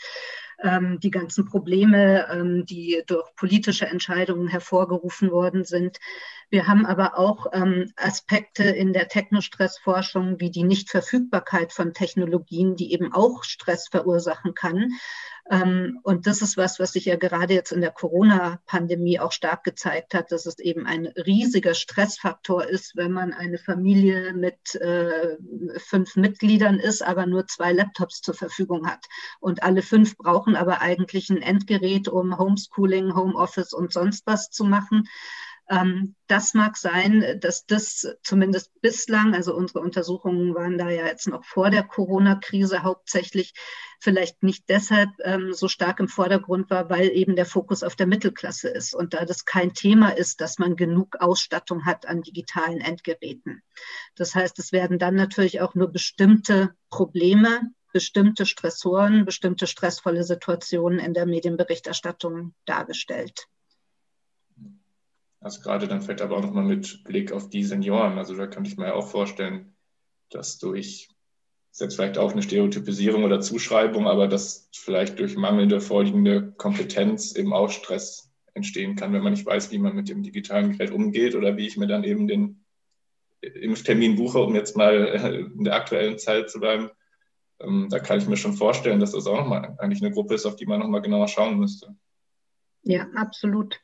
die 1.02 1.10
ganzen 1.10 1.44
Probleme, 1.44 2.26
ähm, 2.30 2.64
die 2.64 3.02
durch 3.06 3.34
politische 3.36 3.86
Entscheidungen 3.86 4.48
hervorgerufen 4.48 5.30
worden 5.30 5.64
sind. 5.64 5.98
Wir 6.48 6.66
haben 6.66 6.86
aber 6.86 7.18
auch 7.18 7.46
ähm, 7.52 7.92
Aspekte 7.96 8.64
in 8.64 8.92
der 8.92 9.08
Technostressforschung 9.08 10.40
wie 10.40 10.50
die 10.50 10.62
Nichtverfügbarkeit 10.62 11.72
von 11.72 11.92
Technologien, 11.92 12.76
die 12.76 12.92
eben 12.92 13.12
auch 13.12 13.44
Stress 13.44 13.88
verursachen 13.88 14.54
kann. 14.54 14.92
Ähm, 15.50 16.00
und 16.02 16.26
das 16.26 16.40
ist 16.40 16.56
was, 16.56 16.78
was 16.78 16.92
sich 16.92 17.04
ja 17.04 17.16
gerade 17.16 17.52
jetzt 17.52 17.70
in 17.72 17.82
der 17.82 17.90
Corona-Pandemie 17.90 19.20
auch 19.20 19.32
stark 19.32 19.62
gezeigt 19.62 20.14
hat, 20.14 20.32
dass 20.32 20.46
es 20.46 20.58
eben 20.58 20.86
ein 20.86 21.06
riesiger 21.06 21.74
Stressfaktor 21.74 22.64
ist, 22.64 22.96
wenn 22.96 23.12
man 23.12 23.34
eine 23.34 23.58
Familie 23.58 24.32
mit 24.32 24.74
äh, 24.76 25.36
fünf 25.76 26.16
Mitgliedern 26.16 26.80
ist, 26.80 27.02
aber 27.02 27.26
nur 27.26 27.46
zwei 27.46 27.72
Laptops 27.72 28.22
zur 28.22 28.34
Verfügung 28.34 28.86
hat. 28.86 29.04
Und 29.38 29.62
alle 29.62 29.82
fünf 29.82 30.16
brauchen 30.16 30.56
aber 30.56 30.80
eigentlich 30.80 31.28
ein 31.28 31.42
Endgerät, 31.42 32.08
um 32.08 32.38
Homeschooling, 32.38 33.14
Homeoffice 33.14 33.74
und 33.74 33.92
sonst 33.92 34.26
was 34.26 34.48
zu 34.50 34.64
machen. 34.64 35.08
Ähm, 35.68 36.14
das 36.26 36.52
mag 36.52 36.76
sein, 36.76 37.38
dass 37.40 37.64
das 37.66 38.06
zumindest 38.22 38.70
bislang, 38.80 39.34
also 39.34 39.54
unsere 39.54 39.80
Untersuchungen 39.80 40.54
waren 40.54 40.76
da 40.76 40.90
ja 40.90 41.06
jetzt 41.06 41.26
noch 41.26 41.44
vor 41.44 41.70
der 41.70 41.84
Corona-Krise 41.84 42.82
hauptsächlich, 42.82 43.54
vielleicht 44.00 44.42
nicht 44.42 44.68
deshalb 44.68 45.08
ähm, 45.22 45.54
so 45.54 45.68
stark 45.68 46.00
im 46.00 46.08
Vordergrund 46.08 46.68
war, 46.68 46.90
weil 46.90 47.08
eben 47.10 47.36
der 47.36 47.46
Fokus 47.46 47.82
auf 47.82 47.96
der 47.96 48.06
Mittelklasse 48.06 48.68
ist 48.68 48.94
und 48.94 49.14
da 49.14 49.24
das 49.24 49.46
kein 49.46 49.72
Thema 49.72 50.10
ist, 50.10 50.42
dass 50.42 50.58
man 50.58 50.76
genug 50.76 51.16
Ausstattung 51.20 51.86
hat 51.86 52.06
an 52.06 52.20
digitalen 52.20 52.80
Endgeräten. 52.80 53.62
Das 54.14 54.34
heißt, 54.34 54.58
es 54.58 54.72
werden 54.72 54.98
dann 54.98 55.14
natürlich 55.14 55.62
auch 55.62 55.74
nur 55.74 55.88
bestimmte 55.88 56.74
Probleme 56.90 57.60
bestimmte 57.94 58.44
Stressoren, 58.44 59.24
bestimmte 59.24 59.68
stressvolle 59.68 60.24
Situationen 60.24 60.98
in 60.98 61.14
der 61.14 61.26
Medienberichterstattung 61.26 62.52
dargestellt. 62.64 63.46
Also 65.44 65.60
gerade 65.60 65.86
dann 65.86 66.00
vielleicht 66.00 66.22
aber 66.22 66.38
auch 66.38 66.42
nochmal 66.42 66.64
mit 66.64 67.04
Blick 67.04 67.30
auf 67.30 67.50
die 67.50 67.64
Senioren. 67.64 68.16
Also 68.16 68.34
da 68.34 68.46
könnte 68.46 68.70
ich 68.70 68.78
mir 68.78 68.94
auch 68.94 69.06
vorstellen, 69.06 69.76
dass 70.30 70.58
durch, 70.58 71.10
ist 71.70 71.80
jetzt 71.82 71.96
vielleicht 71.96 72.16
auch 72.16 72.32
eine 72.32 72.42
Stereotypisierung 72.42 73.24
oder 73.24 73.42
Zuschreibung, 73.42 74.08
aber 74.08 74.26
dass 74.26 74.70
vielleicht 74.74 75.18
durch 75.18 75.36
mangelnde 75.36 75.82
vorliegende 75.82 76.52
Kompetenz 76.52 77.36
eben 77.36 77.52
auch 77.52 77.68
Stress 77.68 78.32
entstehen 78.54 78.96
kann, 78.96 79.12
wenn 79.12 79.22
man 79.22 79.34
nicht 79.34 79.44
weiß, 79.44 79.70
wie 79.70 79.76
man 79.76 79.94
mit 79.94 80.08
dem 80.08 80.22
digitalen 80.22 80.72
Gerät 80.72 80.92
umgeht 80.92 81.34
oder 81.34 81.58
wie 81.58 81.66
ich 81.66 81.76
mir 81.76 81.88
dann 81.88 82.04
eben 82.04 82.26
den 82.26 82.64
Impftermin 83.42 84.16
buche, 84.16 84.38
um 84.38 84.54
jetzt 84.54 84.78
mal 84.78 85.50
in 85.54 85.64
der 85.64 85.74
aktuellen 85.74 86.18
Zeit 86.18 86.48
zu 86.48 86.58
bleiben. 86.58 86.88
Ähm, 87.60 87.88
da 87.90 87.98
kann 87.98 88.16
ich 88.16 88.26
mir 88.26 88.38
schon 88.38 88.54
vorstellen, 88.54 88.98
dass 88.98 89.12
das 89.12 89.26
auch 89.26 89.36
nochmal 89.36 89.76
eigentlich 89.78 90.02
eine 90.02 90.10
Gruppe 90.10 90.36
ist, 90.36 90.46
auf 90.46 90.56
die 90.56 90.64
man 90.64 90.80
nochmal 90.80 91.02
genauer 91.02 91.28
schauen 91.28 91.58
müsste. 91.58 91.94
Ja, 92.82 93.06
absolut. 93.14 93.83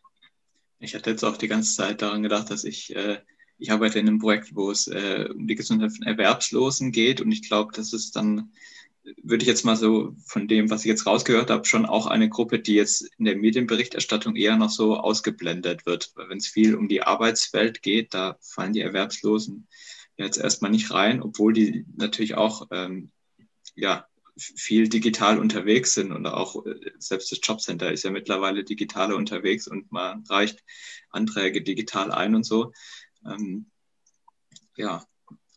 Ich 0.80 0.94
hatte 0.94 1.10
jetzt 1.10 1.24
auch 1.24 1.36
die 1.36 1.48
ganze 1.48 1.74
Zeit 1.74 2.00
daran 2.02 2.22
gedacht, 2.22 2.50
dass 2.50 2.64
ich, 2.64 2.94
äh, 2.96 3.20
ich 3.58 3.70
arbeite 3.70 3.98
in 3.98 4.08
einem 4.08 4.18
Projekt, 4.18 4.54
wo 4.56 4.70
es 4.70 4.86
äh, 4.88 5.28
um 5.32 5.46
die 5.46 5.54
Gesundheit 5.54 5.92
von 5.92 6.06
Erwerbslosen 6.06 6.90
geht 6.90 7.20
und 7.20 7.30
ich 7.30 7.46
glaube, 7.46 7.72
das 7.74 7.92
ist 7.92 8.16
dann, 8.16 8.52
würde 9.22 9.42
ich 9.42 9.48
jetzt 9.48 9.64
mal 9.64 9.76
so 9.76 10.16
von 10.24 10.48
dem, 10.48 10.70
was 10.70 10.80
ich 10.80 10.88
jetzt 10.88 11.06
rausgehört 11.06 11.50
habe, 11.50 11.66
schon 11.66 11.84
auch 11.84 12.06
eine 12.06 12.30
Gruppe, 12.30 12.60
die 12.60 12.74
jetzt 12.74 13.02
in 13.18 13.26
der 13.26 13.36
Medienberichterstattung 13.36 14.36
eher 14.36 14.56
noch 14.56 14.70
so 14.70 14.96
ausgeblendet 14.96 15.84
wird. 15.84 16.12
Wenn 16.16 16.38
es 16.38 16.46
viel 16.46 16.74
um 16.74 16.88
die 16.88 17.02
Arbeitswelt 17.02 17.82
geht, 17.82 18.14
da 18.14 18.38
fallen 18.40 18.72
die 18.72 18.80
Erwerbslosen 18.80 19.68
jetzt 20.16 20.38
erstmal 20.38 20.70
nicht 20.70 20.90
rein, 20.92 21.22
obwohl 21.22 21.52
die 21.52 21.84
natürlich 21.96 22.36
auch 22.36 22.68
ähm, 22.70 23.10
ja, 23.74 24.06
viel 24.40 24.88
digital 24.88 25.38
unterwegs 25.38 25.94
sind 25.94 26.12
und 26.12 26.26
auch 26.26 26.64
äh, 26.66 26.74
selbst 26.98 27.30
das 27.30 27.40
Jobcenter 27.42 27.92
ist 27.92 28.04
ja 28.04 28.10
mittlerweile 28.10 28.64
digital 28.64 29.12
unterwegs 29.12 29.68
und 29.68 29.92
man 29.92 30.24
reicht 30.28 30.64
Anträge 31.10 31.62
digital 31.62 32.10
ein 32.10 32.34
und 32.34 32.44
so. 32.44 32.72
Ähm, 33.26 33.66
ja, 34.76 35.04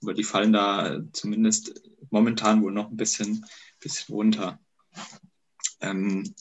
aber 0.01 0.13
die 0.13 0.23
fallen 0.23 0.53
da 0.53 1.01
zumindest 1.13 1.81
momentan 2.09 2.61
wohl 2.61 2.71
noch 2.71 2.89
ein 2.89 2.97
bisschen, 2.97 3.45
bisschen 3.79 4.13
runter. 4.13 4.59
Ähm, 5.79 6.35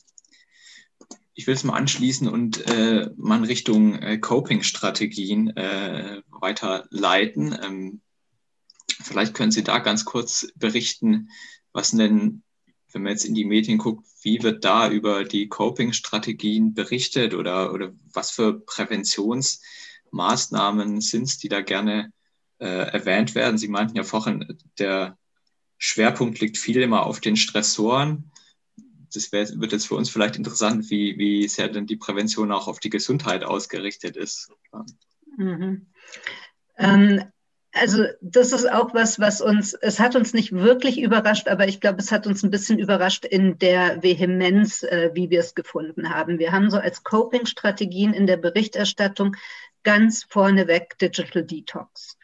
ich 1.35 1.47
will 1.47 1.55
es 1.55 1.65
mal 1.65 1.77
anschließen 1.77 2.29
und 2.29 2.67
äh, 2.69 3.11
mal 3.17 3.39
in 3.39 3.45
Richtung 3.45 3.95
äh, 3.95 4.19
Coping-Strategien 4.19 5.57
äh, 5.57 6.23
weiterleiten. 6.29 7.59
Ähm, 7.63 8.01
vielleicht 8.87 9.35
können 9.35 9.53
Sie 9.53 9.65
da 9.65 9.79
ganz 9.79 10.05
kurz 10.05 10.53
berichten, 10.57 11.31
was 11.73 11.93
denn, 11.93 12.43
wenn 12.93 13.03
man 13.03 13.13
jetzt 13.13 13.25
in 13.25 13.35
die 13.35 13.45
Medien 13.45 13.79
guckt, 13.79 14.07
wie 14.23 14.43
wird 14.43 14.65
da 14.65 14.91
über 14.91 15.25
die 15.25 15.49
Coping-Strategien 15.49 16.75
berichtet 16.75 17.35
oder, 17.35 17.73
oder 17.73 17.93
was 18.13 18.31
für 18.31 18.61
Präventionsmaßnahmen 18.61 21.01
sind 21.01 21.25
es, 21.25 21.39
die 21.39 21.49
da 21.49 21.63
gerne 21.63 22.13
äh, 22.59 22.67
erwähnt 22.67 23.35
werden? 23.35 23.59
Sie 23.59 23.69
meinten 23.69 23.97
ja 23.97 24.05
vorhin, 24.05 24.59
der 24.79 25.19
Schwerpunkt 25.79 26.39
liegt 26.41 26.59
viel 26.59 26.83
immer 26.83 27.07
auf 27.07 27.21
den 27.21 27.37
Stressoren 27.37 28.31
das 29.15 29.33
wär, 29.33 29.49
wird 29.61 29.73
jetzt 29.73 29.87
für 29.87 29.95
uns 29.95 30.11
vielleicht 30.11 30.37
interessant, 30.37 30.91
wie, 30.91 31.17
wie 31.19 31.49
sehr 31.49 31.69
denn 31.69 31.87
die 31.87 31.97
Prävention 31.97 32.53
auch 32.53 32.69
auf 32.69 32.81
die 32.81 32.91
Gesundheit 32.91 33.45
ausgerichtet 33.45 34.17
ist. 34.17 34.51
Mhm. 35.37 35.87
Ähm, 36.79 37.25
also 37.73 38.05
das 38.21 38.53
ist 38.53 38.71
auch 38.71 38.93
was, 38.93 39.19
was 39.19 39.41
uns, 39.41 39.73
es 39.75 39.99
hat 39.99 40.15
uns 40.15 40.35
nicht 40.35 40.53
wirklich 40.53 41.01
überrascht, 41.01 41.49
aber 41.49 41.67
ich 41.67 41.81
glaube, 41.81 42.01
es 42.01 42.13
hat 42.13 42.27
uns 42.27 42.43
ein 42.43 42.51
bisschen 42.51 42.79
überrascht 42.79 43.25
in 43.25 43.59
der 43.59 44.03
Vehemenz, 44.03 44.83
äh, 44.83 45.11
wie 45.15 45.31
wir 45.31 45.41
es 45.41 45.55
gefunden 45.55 46.11
haben. 46.11 46.39
Wir 46.39 46.53
haben 46.53 46.71
so 46.71 46.79
als 46.79 47.03
Coping-Strategien 47.03 48.13
in 48.13 48.27
der 48.27 48.37
Berichterstattung 48.37 49.37
ganz 49.83 50.25
vorneweg 50.29 50.99
Digital 50.99 51.45
Detox. 51.45 52.19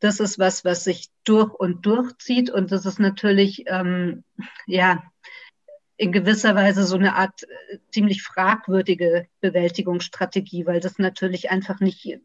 Das 0.00 0.20
ist 0.20 0.38
was, 0.38 0.64
was 0.64 0.84
sich 0.84 1.10
durch 1.24 1.52
und 1.52 1.84
durch 1.86 2.16
zieht 2.18 2.50
und 2.50 2.72
das 2.72 2.86
ist 2.86 2.98
natürlich, 2.98 3.64
ähm, 3.66 4.24
ja, 4.66 5.02
in 5.96 6.12
gewisser 6.12 6.54
Weise 6.54 6.84
so 6.84 6.96
eine 6.96 7.14
Art 7.14 7.42
äh, 7.42 7.78
ziemlich 7.92 8.22
fragwürdige 8.22 9.28
Bewältigungsstrategie, 9.40 10.66
weil 10.66 10.80
das 10.80 10.98
natürlich 10.98 11.50
einfach 11.50 11.80
nicht, 11.80 12.18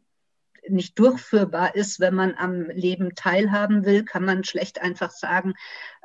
nicht 0.71 0.97
durchführbar 0.99 1.75
ist. 1.75 1.99
Wenn 1.99 2.15
man 2.15 2.35
am 2.35 2.63
Leben 2.69 3.15
teilhaben 3.15 3.85
will, 3.85 4.03
kann 4.03 4.25
man 4.25 4.43
schlecht 4.43 4.81
einfach 4.81 5.11
sagen, 5.11 5.53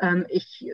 ähm, 0.00 0.27
ich 0.29 0.66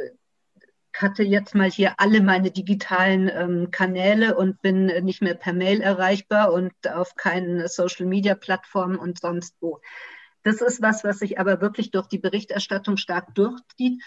hatte 0.96 1.22
äh, 1.22 1.26
jetzt 1.26 1.54
mal 1.54 1.70
hier 1.70 1.94
alle 1.98 2.20
meine 2.20 2.50
digitalen 2.50 3.30
ähm, 3.32 3.70
Kanäle 3.70 4.36
und 4.36 4.60
bin 4.62 4.86
nicht 5.04 5.22
mehr 5.22 5.34
per 5.34 5.52
Mail 5.52 5.80
erreichbar 5.80 6.52
und 6.52 6.72
auf 6.88 7.14
keinen 7.16 7.66
Social-Media-Plattformen 7.68 8.98
und 8.98 9.20
sonst 9.20 9.56
wo. 9.60 9.80
Das 10.42 10.60
ist 10.60 10.80
was, 10.80 11.04
was 11.04 11.18
sich 11.18 11.38
aber 11.38 11.60
wirklich 11.60 11.90
durch 11.90 12.06
die 12.06 12.18
Berichterstattung 12.18 12.96
stark 12.96 13.34
durchzieht. 13.34 14.02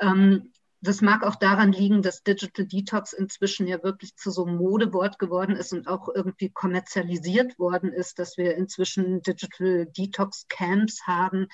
Ähm, 0.00 0.52
das 0.80 1.00
mag 1.00 1.24
auch 1.24 1.34
daran 1.34 1.72
liegen, 1.72 2.02
dass 2.02 2.22
Digital 2.22 2.64
Detox 2.66 3.12
inzwischen 3.12 3.66
ja 3.66 3.82
wirklich 3.82 4.14
zu 4.14 4.30
so 4.30 4.44
einem 4.44 4.58
Modewort 4.58 5.18
geworden 5.18 5.56
ist 5.56 5.72
und 5.72 5.88
auch 5.88 6.08
irgendwie 6.14 6.50
kommerzialisiert 6.50 7.58
worden 7.58 7.92
ist, 7.92 8.20
dass 8.20 8.36
wir 8.36 8.54
inzwischen 8.54 9.20
Digital 9.22 9.86
Detox 9.86 10.46
Camps 10.48 11.04
haben, 11.06 11.48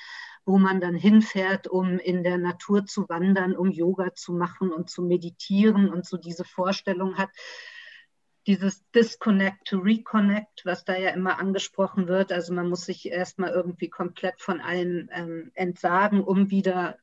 wo 0.45 0.59
man 0.59 0.81
dann 0.81 0.95
hinfährt, 0.95 1.67
um 1.69 1.99
in 1.99 2.23
der 2.23 2.37
Natur 2.37 2.85
zu 2.85 3.09
wandern, 3.09 3.57
um 3.57 3.71
Yoga 3.71 4.15
zu 4.15 4.35
machen 4.35 4.71
und 4.71 4.91
zu 4.91 5.03
meditieren 5.03 5.89
und 5.89 6.05
so 6.05 6.19
diese 6.19 6.45
Vorstellung 6.45 7.17
hat. 7.17 7.31
Dieses 8.47 8.85
Disconnect 8.91 9.67
to 9.67 9.79
Reconnect, 9.79 10.67
was 10.67 10.85
da 10.85 10.99
ja 10.99 11.11
immer 11.11 11.39
angesprochen 11.39 12.09
wird. 12.09 12.31
Also 12.31 12.53
man 12.53 12.69
muss 12.69 12.85
sich 12.85 13.11
erstmal 13.11 13.53
irgendwie 13.53 13.89
komplett 13.89 14.39
von 14.43 14.61
allem 14.61 15.09
ähm, 15.13 15.51
entsagen, 15.55 16.23
um 16.23 16.51
wieder 16.51 16.99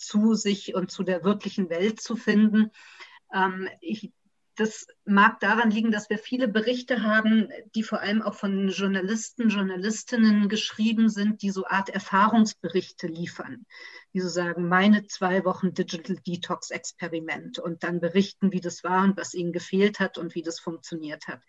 zu 0.00 0.34
sich 0.34 0.74
und 0.74 0.90
zu 0.90 1.02
der 1.02 1.24
wirklichen 1.24 1.70
Welt 1.70 2.00
zu 2.00 2.16
finden. 2.16 2.70
Ähm, 3.32 3.68
ich, 3.80 4.12
das 4.56 4.86
mag 5.04 5.40
daran 5.40 5.70
liegen, 5.70 5.90
dass 5.90 6.10
wir 6.10 6.18
viele 6.18 6.46
Berichte 6.46 7.02
haben, 7.02 7.48
die 7.74 7.82
vor 7.82 8.00
allem 8.00 8.20
auch 8.20 8.34
von 8.34 8.68
Journalisten, 8.68 9.48
Journalistinnen 9.48 10.48
geschrieben 10.48 11.08
sind, 11.08 11.42
die 11.42 11.50
so 11.50 11.66
Art 11.66 11.88
Erfahrungsberichte 11.88 13.06
liefern. 13.06 13.64
Die 14.12 14.20
so 14.20 14.28
sagen, 14.28 14.68
meine 14.68 15.06
zwei 15.06 15.44
Wochen 15.44 15.72
Digital 15.72 16.16
Detox 16.16 16.70
Experiment 16.70 17.58
und 17.58 17.84
dann 17.84 18.00
berichten, 18.00 18.52
wie 18.52 18.60
das 18.60 18.84
war 18.84 19.04
und 19.04 19.16
was 19.16 19.34
ihnen 19.34 19.52
gefehlt 19.52 20.00
hat 20.00 20.18
und 20.18 20.34
wie 20.34 20.42
das 20.42 20.60
funktioniert 20.60 21.28
hat. 21.28 21.42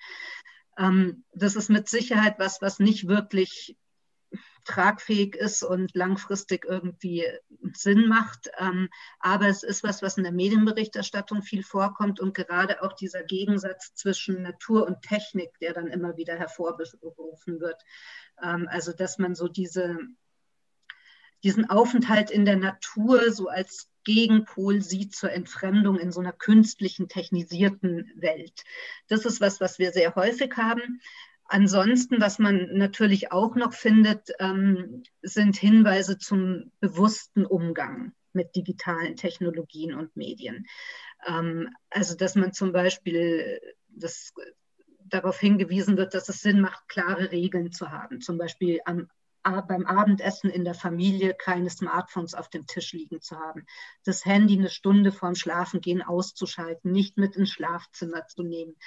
Ähm, 0.77 1.25
das 1.33 1.55
ist 1.55 1.69
mit 1.69 1.89
Sicherheit 1.89 2.35
was, 2.37 2.61
was 2.61 2.79
nicht 2.79 3.07
wirklich 3.07 3.75
tragfähig 4.65 5.35
ist 5.35 5.63
und 5.63 5.93
langfristig 5.95 6.65
irgendwie 6.65 7.25
Sinn 7.73 8.07
macht. 8.07 8.49
Ähm, 8.59 8.89
aber 9.19 9.47
es 9.47 9.63
ist 9.63 9.83
was, 9.83 10.01
was 10.01 10.17
in 10.17 10.23
der 10.23 10.31
Medienberichterstattung 10.31 11.41
viel 11.41 11.63
vorkommt 11.63 12.19
und 12.19 12.33
gerade 12.33 12.81
auch 12.81 12.93
dieser 12.93 13.23
Gegensatz 13.23 13.93
zwischen 13.93 14.41
Natur 14.41 14.85
und 14.87 15.01
Technik, 15.01 15.57
der 15.59 15.73
dann 15.73 15.87
immer 15.87 16.17
wieder 16.17 16.35
hervorgerufen 16.35 17.59
wird. 17.59 17.81
Ähm, 18.41 18.67
also 18.69 18.93
dass 18.93 19.17
man 19.17 19.35
so 19.35 19.47
diese, 19.47 19.97
diesen 21.43 21.69
Aufenthalt 21.69 22.31
in 22.31 22.45
der 22.45 22.57
Natur 22.57 23.31
so 23.31 23.47
als 23.47 23.89
Gegenpol 24.03 24.81
sieht 24.81 25.15
zur 25.15 25.31
Entfremdung 25.31 25.99
in 25.99 26.11
so 26.11 26.19
einer 26.19 26.33
künstlichen, 26.33 27.07
technisierten 27.07 28.11
Welt. 28.15 28.63
Das 29.07 29.25
ist 29.25 29.41
was, 29.41 29.61
was 29.61 29.79
wir 29.79 29.91
sehr 29.91 30.15
häufig 30.15 30.55
haben. 30.57 31.01
Ansonsten, 31.53 32.21
was 32.21 32.39
man 32.39 32.69
natürlich 32.77 33.33
auch 33.33 33.55
noch 33.57 33.73
findet, 33.73 34.29
ähm, 34.39 35.03
sind 35.21 35.57
Hinweise 35.57 36.17
zum 36.17 36.71
bewussten 36.79 37.45
Umgang 37.45 38.13
mit 38.31 38.55
digitalen 38.55 39.17
Technologien 39.17 39.93
und 39.93 40.15
Medien. 40.15 40.65
Ähm, 41.27 41.67
also, 41.89 42.15
dass 42.15 42.35
man 42.35 42.53
zum 42.53 42.71
Beispiel 42.71 43.59
das, 43.89 44.31
darauf 44.99 45.41
hingewiesen 45.41 45.97
wird, 45.97 46.13
dass 46.13 46.29
es 46.29 46.39
Sinn 46.39 46.61
macht, 46.61 46.87
klare 46.87 47.33
Regeln 47.33 47.73
zu 47.73 47.91
haben. 47.91 48.21
Zum 48.21 48.37
Beispiel 48.37 48.79
am, 48.85 49.09
beim 49.43 49.85
Abendessen 49.85 50.49
in 50.49 50.63
der 50.63 50.73
Familie 50.73 51.33
keine 51.33 51.69
Smartphones 51.69 52.33
auf 52.33 52.47
dem 52.47 52.65
Tisch 52.65 52.93
liegen 52.93 53.19
zu 53.19 53.37
haben. 53.37 53.65
Das 54.05 54.23
Handy 54.23 54.57
eine 54.57 54.69
Stunde 54.69 55.11
vorm 55.11 55.35
Schlafengehen 55.35 56.01
auszuschalten, 56.01 56.93
nicht 56.93 57.17
mit 57.17 57.35
ins 57.35 57.49
Schlafzimmer 57.49 58.25
zu 58.27 58.41
nehmen 58.41 58.77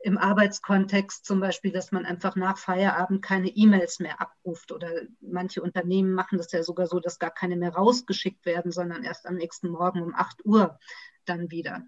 im 0.00 0.16
Arbeitskontext 0.16 1.24
zum 1.24 1.40
Beispiel, 1.40 1.72
dass 1.72 1.90
man 1.90 2.06
einfach 2.06 2.36
nach 2.36 2.56
Feierabend 2.56 3.22
keine 3.22 3.48
E-Mails 3.48 3.98
mehr 3.98 4.20
abruft 4.20 4.70
oder 4.70 4.88
manche 5.20 5.60
Unternehmen 5.60 6.12
machen 6.12 6.38
das 6.38 6.52
ja 6.52 6.62
sogar 6.62 6.86
so, 6.86 7.00
dass 7.00 7.18
gar 7.18 7.32
keine 7.32 7.56
mehr 7.56 7.74
rausgeschickt 7.74 8.46
werden, 8.46 8.70
sondern 8.70 9.02
erst 9.02 9.26
am 9.26 9.34
nächsten 9.34 9.68
Morgen 9.68 10.02
um 10.02 10.14
8 10.14 10.44
Uhr 10.44 10.78
dann 11.24 11.50
wieder. 11.50 11.84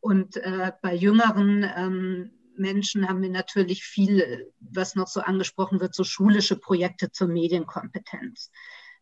Und 0.00 0.36
äh, 0.36 0.72
bei 0.82 0.94
jüngeren 0.94 1.64
ähm, 1.76 2.30
Menschen 2.56 3.08
haben 3.08 3.22
wir 3.22 3.30
natürlich 3.30 3.84
viel, 3.84 4.52
was 4.60 4.96
noch 4.96 5.08
so 5.08 5.20
angesprochen 5.20 5.80
wird, 5.80 5.94
so 5.94 6.04
schulische 6.04 6.56
Projekte 6.56 7.10
zur 7.10 7.28
Medienkompetenz. 7.28 8.50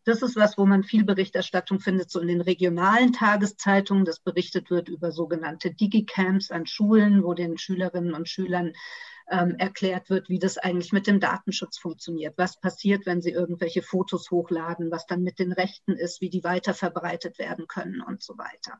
Das 0.04 0.22
ist 0.22 0.36
was, 0.36 0.58
wo 0.58 0.66
man 0.66 0.82
viel 0.82 1.04
Berichterstattung 1.04 1.78
findet, 1.78 2.10
so 2.10 2.20
in 2.20 2.28
den 2.28 2.40
regionalen 2.40 3.12
Tageszeitungen, 3.12 4.04
dass 4.04 4.18
berichtet 4.18 4.70
wird 4.70 4.88
über 4.88 5.12
sogenannte 5.12 5.72
Digicamps 5.72 6.50
an 6.50 6.66
Schulen, 6.66 7.22
wo 7.22 7.34
den 7.34 7.56
Schülerinnen 7.56 8.14
und 8.14 8.28
Schülern 8.28 8.72
ähm, 9.30 9.54
erklärt 9.58 10.10
wird, 10.10 10.28
wie 10.28 10.38
das 10.38 10.58
eigentlich 10.58 10.92
mit 10.92 11.06
dem 11.06 11.20
Datenschutz 11.20 11.78
funktioniert, 11.78 12.34
was 12.36 12.60
passiert, 12.60 13.06
wenn 13.06 13.22
sie 13.22 13.30
irgendwelche 13.30 13.82
Fotos 13.82 14.30
hochladen, 14.30 14.90
was 14.90 15.06
dann 15.06 15.22
mit 15.22 15.38
den 15.38 15.52
Rechten 15.52 15.92
ist, 15.92 16.20
wie 16.20 16.30
die 16.30 16.44
weiter 16.44 16.74
verbreitet 16.74 17.38
werden 17.38 17.66
können 17.68 18.00
und 18.00 18.22
so 18.22 18.36
weiter. 18.36 18.78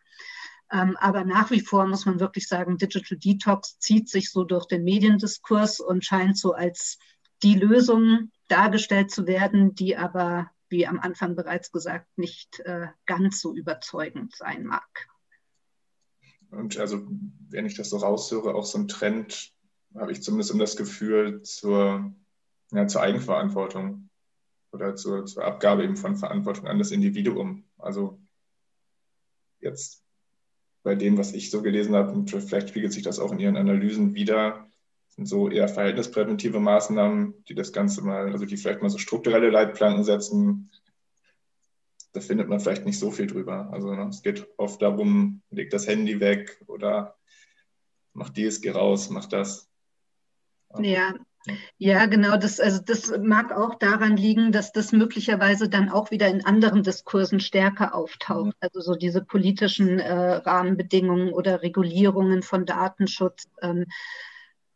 Ähm, 0.73 0.97
aber 0.99 1.25
nach 1.25 1.51
wie 1.51 1.61
vor 1.61 1.87
muss 1.87 2.07
man 2.07 2.21
wirklich 2.21 2.49
sagen, 2.49 2.79
Digital 2.79 3.19
Detox 3.19 3.79
zieht 3.79 4.09
sich 4.09 4.31
so 4.31 4.45
durch 4.45 4.67
den 4.67 4.85
Mediendiskurs 4.85 5.81
und 5.81 6.05
scheint 6.05 6.39
so 6.39 6.53
als 6.53 6.99
die 7.43 7.55
Lösung 7.55 8.31
dargestellt 8.49 9.11
zu 9.11 9.27
werden, 9.27 9.75
die 9.75 9.97
aber 9.97 10.51
wie 10.73 10.87
am 10.89 10.99
Anfang 10.99 11.37
bereits 11.37 11.71
gesagt, 11.71 12.07
nicht 12.17 12.59
äh, 12.61 12.89
ganz 13.07 13.41
so 13.41 13.55
überzeugend 13.55 14.35
sein 14.35 14.65
mag. 14.65 15.09
Und 16.51 16.77
also, 16.79 17.07
wenn 17.49 17.67
ich 17.67 17.77
das 17.77 17.91
so 17.91 17.99
raushöre, 17.99 18.55
auch 18.55 18.65
so 18.65 18.79
ein 18.79 18.89
Trend, 18.89 19.53
habe 19.95 20.11
ich 20.11 20.23
zumindest 20.23 20.51
um 20.51 20.59
das 20.59 20.77
Gefühl 20.77 21.43
zur, 21.43 22.13
ja, 22.73 22.87
zur 22.89 23.03
Eigenverantwortung 23.03 24.11
oder 24.73 24.97
zur, 24.97 25.27
zur 25.27 25.45
Abgabe 25.45 25.85
eben 25.85 25.97
von 25.97 26.17
Verantwortung 26.17 26.67
an 26.67 26.79
das 26.79 26.91
Individuum. 26.91 27.65
Also 27.79 28.19
jetzt 29.61 30.03
bei 30.83 30.95
dem, 30.95 31.17
was 31.17 31.33
ich 31.33 31.51
so 31.51 31.63
gelesen 31.63 31.95
habe, 31.95 32.11
und 32.13 32.31
vielleicht 32.31 32.71
spiegelt 32.71 32.93
sich 32.93 33.03
das 33.03 33.19
auch 33.19 33.33
in 33.33 33.39
Ihren 33.39 33.57
Analysen 33.57 34.15
wieder, 34.15 34.69
sind 35.15 35.27
so 35.27 35.51
eher 35.51 35.69
verhältnispräventive 35.69 36.59
Maßnahmen, 36.59 37.45
die 37.49 37.55
das 37.55 37.73
Ganze 37.73 38.03
mal, 38.03 38.33
also 38.33 38.47
die 38.47 38.57
vielleicht 38.57 38.81
mal 38.81 38.89
so 38.89 38.99
strukturelle 38.99 39.51
Leitplanken 39.51 40.05
setzen. 40.05 40.71
Da 42.15 42.21
findet 42.21 42.49
man 42.49 42.61
vielleicht 42.61 42.87
nicht 42.87 42.99
so 42.99 43.11
viel 43.11 43.27
drüber. 43.27 43.69
Also 43.73 43.95
ne, 43.95 44.09
es 44.09 44.23
geht 44.23 44.47
oft 44.57 44.81
darum, 44.81 45.43
leg 45.51 45.71
das 45.71 45.87
Handy 45.87 46.21
weg 46.21 46.63
oder 46.67 47.17
mach 48.15 48.31
dies, 48.31 48.61
geh 48.61 48.71
raus, 48.71 49.11
mach 49.11 49.27
das. 49.27 49.69
Ja, 50.79 51.15
Ja, 51.77 52.07
genau. 52.07 52.37
Das, 52.37 52.61
also 52.61 52.81
das 52.81 53.13
mag 53.21 53.53
auch 53.53 53.75
daran 53.75 54.17
liegen, 54.17 54.53
dass 54.53 54.73
das 54.73 54.93
möglicherweise 54.93 55.69
dann 55.69 55.91
auch 55.91 56.11
wieder 56.11 56.29
in 56.29 56.47
anderen 56.47 56.83
Diskursen 56.83 57.41
stärker 57.41 57.95
auftaucht. 57.95 58.57
Also 58.61 58.81
so 58.81 58.95
diese 58.95 59.23
politischen 59.23 59.99
äh, 59.99 60.13
Rahmenbedingungen 60.13 61.33
oder 61.33 61.63
Regulierungen 61.63 62.43
von 62.43 62.65
Datenschutz, 62.65 63.49
ähm, 63.61 63.87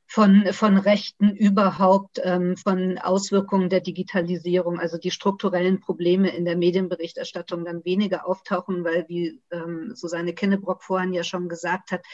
von, 0.07 0.47
von 0.53 0.79
Rechten 0.79 1.31
überhaupt, 1.31 2.21
ähm, 2.23 2.57
von 2.57 2.99
Auswirkungen 2.99 3.69
der 3.69 3.81
Digitalisierung, 3.81 4.79
also 4.79 4.99
die 4.99 5.11
strukturellen 5.11 5.81
Probleme 5.81 6.35
in 6.35 6.45
der 6.45 6.57
Medienberichterstattung 6.57 7.65
dann 7.65 7.85
weniger 7.85 8.27
auftauchen, 8.27 8.85
weil, 8.85 9.07
wie 9.09 9.43
ähm, 9.51 9.93
Susanne 9.95 10.33
Kinnebrock 10.33 10.85
vorhin 10.85 11.13
ja 11.13 11.25
schon 11.25 11.49
gesagt 11.49 11.91
hat, 11.91 12.05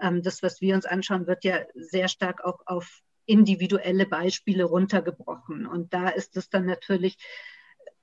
ähm, 0.00 0.22
das, 0.22 0.42
was 0.42 0.60
wir 0.60 0.74
uns 0.74 0.86
anschauen, 0.86 1.26
wird 1.26 1.44
ja 1.44 1.60
sehr 1.74 2.08
stark 2.08 2.42
auch 2.42 2.60
auf 2.66 3.00
individuelle 3.26 4.06
Beispiele 4.06 4.64
runtergebrochen. 4.64 5.66
Und 5.66 5.92
da 5.92 6.08
ist 6.08 6.36
es 6.36 6.48
dann 6.48 6.64
natürlich 6.64 7.18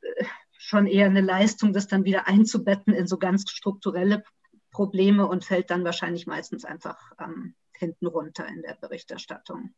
äh, 0.02 0.26
schon 0.58 0.86
eher 0.86 1.08
eine 1.08 1.22
Leistung, 1.22 1.74
das 1.74 1.88
dann 1.88 2.06
wieder 2.06 2.28
einzubetten 2.28 2.94
in 2.94 3.08
so 3.08 3.18
ganz 3.18 3.50
strukturelle 3.50 4.24
Probleme 4.72 5.26
und 5.26 5.44
fällt 5.44 5.72
dann 5.72 5.84
wahrscheinlich 5.84 6.28
meistens 6.28 6.66
einfach 6.66 7.00
ähm, 7.20 7.56
hinten 7.80 8.08
runter 8.08 8.48
in 8.48 8.62
der 8.62 8.76
Berichterstattung. 8.76 9.74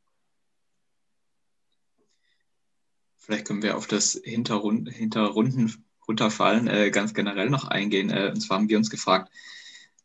Vielleicht 3.17 3.45
können 3.45 3.61
wir 3.61 3.77
auf 3.77 3.87
das 3.87 4.19
Hinterrund, 4.23 4.91
Hinterrunden 4.91 5.85
runterfallen 6.07 6.67
äh, 6.67 6.89
ganz 6.91 7.13
generell 7.13 7.49
noch 7.49 7.65
eingehen. 7.65 8.09
Äh, 8.09 8.31
und 8.33 8.41
zwar 8.41 8.57
haben 8.57 8.69
wir 8.69 8.77
uns 8.77 8.89
gefragt, 8.89 9.31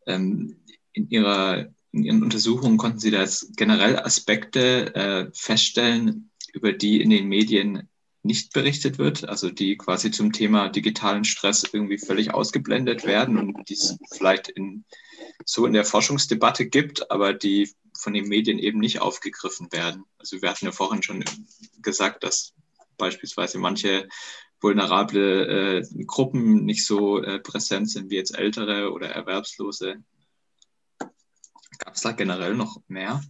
ähm, 0.07 0.61
in 0.93 1.09
Ihrer 1.09 1.75
in 1.97 2.05
Ihren 2.05 2.23
Untersuchungen 2.23 2.77
konnten 2.77 2.99
Sie 2.99 3.11
da 3.11 3.23
jetzt 3.23 3.57
generell 3.57 3.99
Aspekte 3.99 4.95
äh, 4.95 5.31
feststellen, 5.33 6.31
über 6.53 6.73
die 6.73 7.01
in 7.01 7.09
den 7.09 7.27
Medien 7.27 7.89
nicht 8.27 8.53
berichtet 8.53 8.99
wird, 8.99 9.29
also 9.29 9.51
die 9.51 9.77
quasi 9.77 10.11
zum 10.11 10.33
Thema 10.33 10.69
digitalen 10.69 11.25
Stress 11.25 11.65
irgendwie 11.71 11.99
völlig 11.99 12.35
ausgeblendet 12.35 13.05
werden 13.05 13.39
und 13.39 13.69
die 13.69 13.75
es 13.75 13.97
vielleicht 14.13 14.49
in, 14.49 14.85
so 15.45 15.67
in 15.67 15.73
der 15.73 15.85
Forschungsdebatte 15.85 16.67
gibt, 16.67 17.11
aber 17.11 17.33
die 17.33 17.71
von 17.99 18.13
den 18.13 18.29
Medien 18.29 18.59
eben 18.59 18.79
nicht 18.79 19.01
aufgegriffen 19.01 19.73
werden. 19.73 20.05
Also 20.19 20.43
wir 20.43 20.51
hatten 20.51 20.67
ja 20.67 20.73
vorhin 20.73 21.03
schon 21.03 21.25
gesagt, 21.81 22.25
dass 22.25 22.53
beispielsweise 22.99 23.59
manche 23.59 24.09
vulnerable 24.61 25.81
äh, 25.81 26.05
Gruppen 26.07 26.65
nicht 26.65 26.87
so 26.87 27.23
äh, 27.23 27.39
präsent 27.39 27.91
sind 27.91 28.11
wie 28.11 28.17
jetzt 28.17 28.37
ältere 28.37 28.93
oder 28.93 29.09
Erwerbslose. 29.09 30.03
Gab 31.79 31.95
es 31.95 32.01
da 32.01 32.13
generell 32.13 32.55
noch 32.55 32.81
mehr? 32.89 33.23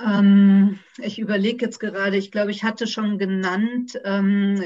Ähm, 0.00 0.78
ich 0.98 1.18
überlege 1.18 1.66
jetzt 1.66 1.80
gerade, 1.80 2.16
ich 2.16 2.30
glaube, 2.30 2.52
ich 2.52 2.62
hatte 2.62 2.86
schon 2.86 3.18
genannt 3.18 3.98
ähm, 4.04 4.62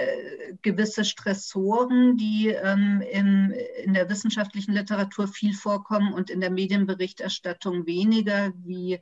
gewisse 0.61 1.05
Stressoren, 1.05 2.17
die 2.19 2.49
ähm, 2.49 3.03
im, 3.11 3.55
in 3.83 3.95
der 3.95 4.11
wissenschaftlichen 4.11 4.73
Literatur 4.75 5.27
viel 5.29 5.55
vorkommen 5.55 6.13
und 6.13 6.29
in 6.29 6.41
der 6.41 6.51
Medienberichterstattung 6.51 7.87
weniger, 7.87 8.53
wie 8.57 9.01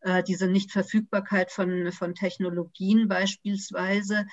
äh, 0.00 0.22
diese 0.22 0.46
Nichtverfügbarkeit 0.46 1.50
von, 1.50 1.92
von 1.92 2.14
Technologien 2.14 3.06
beispielsweise. 3.08 4.26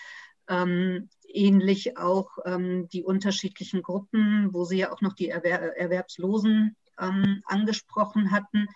Ähm, 0.48 1.10
ähnlich 1.28 1.98
auch 1.98 2.30
ähm, 2.46 2.88
die 2.90 3.04
unterschiedlichen 3.04 3.82
Gruppen, 3.82 4.54
wo 4.54 4.64
Sie 4.64 4.78
ja 4.78 4.94
auch 4.94 5.02
noch 5.02 5.14
die 5.14 5.30
Erwer 5.30 5.76
Erwerbslosen 5.76 6.78
ähm, 7.00 7.42
angesprochen 7.46 8.32
hatten. 8.32 8.68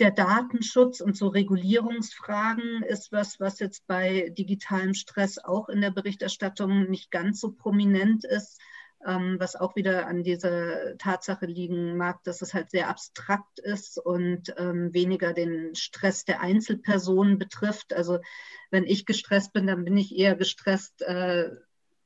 Der 0.00 0.10
Datenschutz 0.10 1.00
und 1.00 1.16
so 1.16 1.28
Regulierungsfragen 1.28 2.82
ist 2.82 3.12
was, 3.12 3.38
was 3.38 3.60
jetzt 3.60 3.86
bei 3.86 4.30
digitalem 4.30 4.92
Stress 4.92 5.38
auch 5.38 5.68
in 5.68 5.80
der 5.80 5.92
Berichterstattung 5.92 6.90
nicht 6.90 7.12
ganz 7.12 7.40
so 7.40 7.52
prominent 7.52 8.24
ist, 8.24 8.60
ähm, 9.06 9.36
was 9.38 9.54
auch 9.54 9.76
wieder 9.76 10.06
an 10.08 10.24
dieser 10.24 10.96
Tatsache 10.98 11.46
liegen 11.46 11.96
mag, 11.96 12.24
dass 12.24 12.42
es 12.42 12.54
halt 12.54 12.70
sehr 12.70 12.88
abstrakt 12.88 13.60
ist 13.60 13.98
und 13.98 14.52
ähm, 14.56 14.92
weniger 14.92 15.32
den 15.32 15.76
Stress 15.76 16.24
der 16.24 16.40
Einzelpersonen 16.40 17.38
betrifft. 17.38 17.92
Also 17.92 18.18
wenn 18.70 18.84
ich 18.84 19.06
gestresst 19.06 19.52
bin, 19.52 19.68
dann 19.68 19.84
bin 19.84 19.96
ich 19.96 20.16
eher 20.16 20.34
gestresst, 20.34 21.02
äh, 21.02 21.50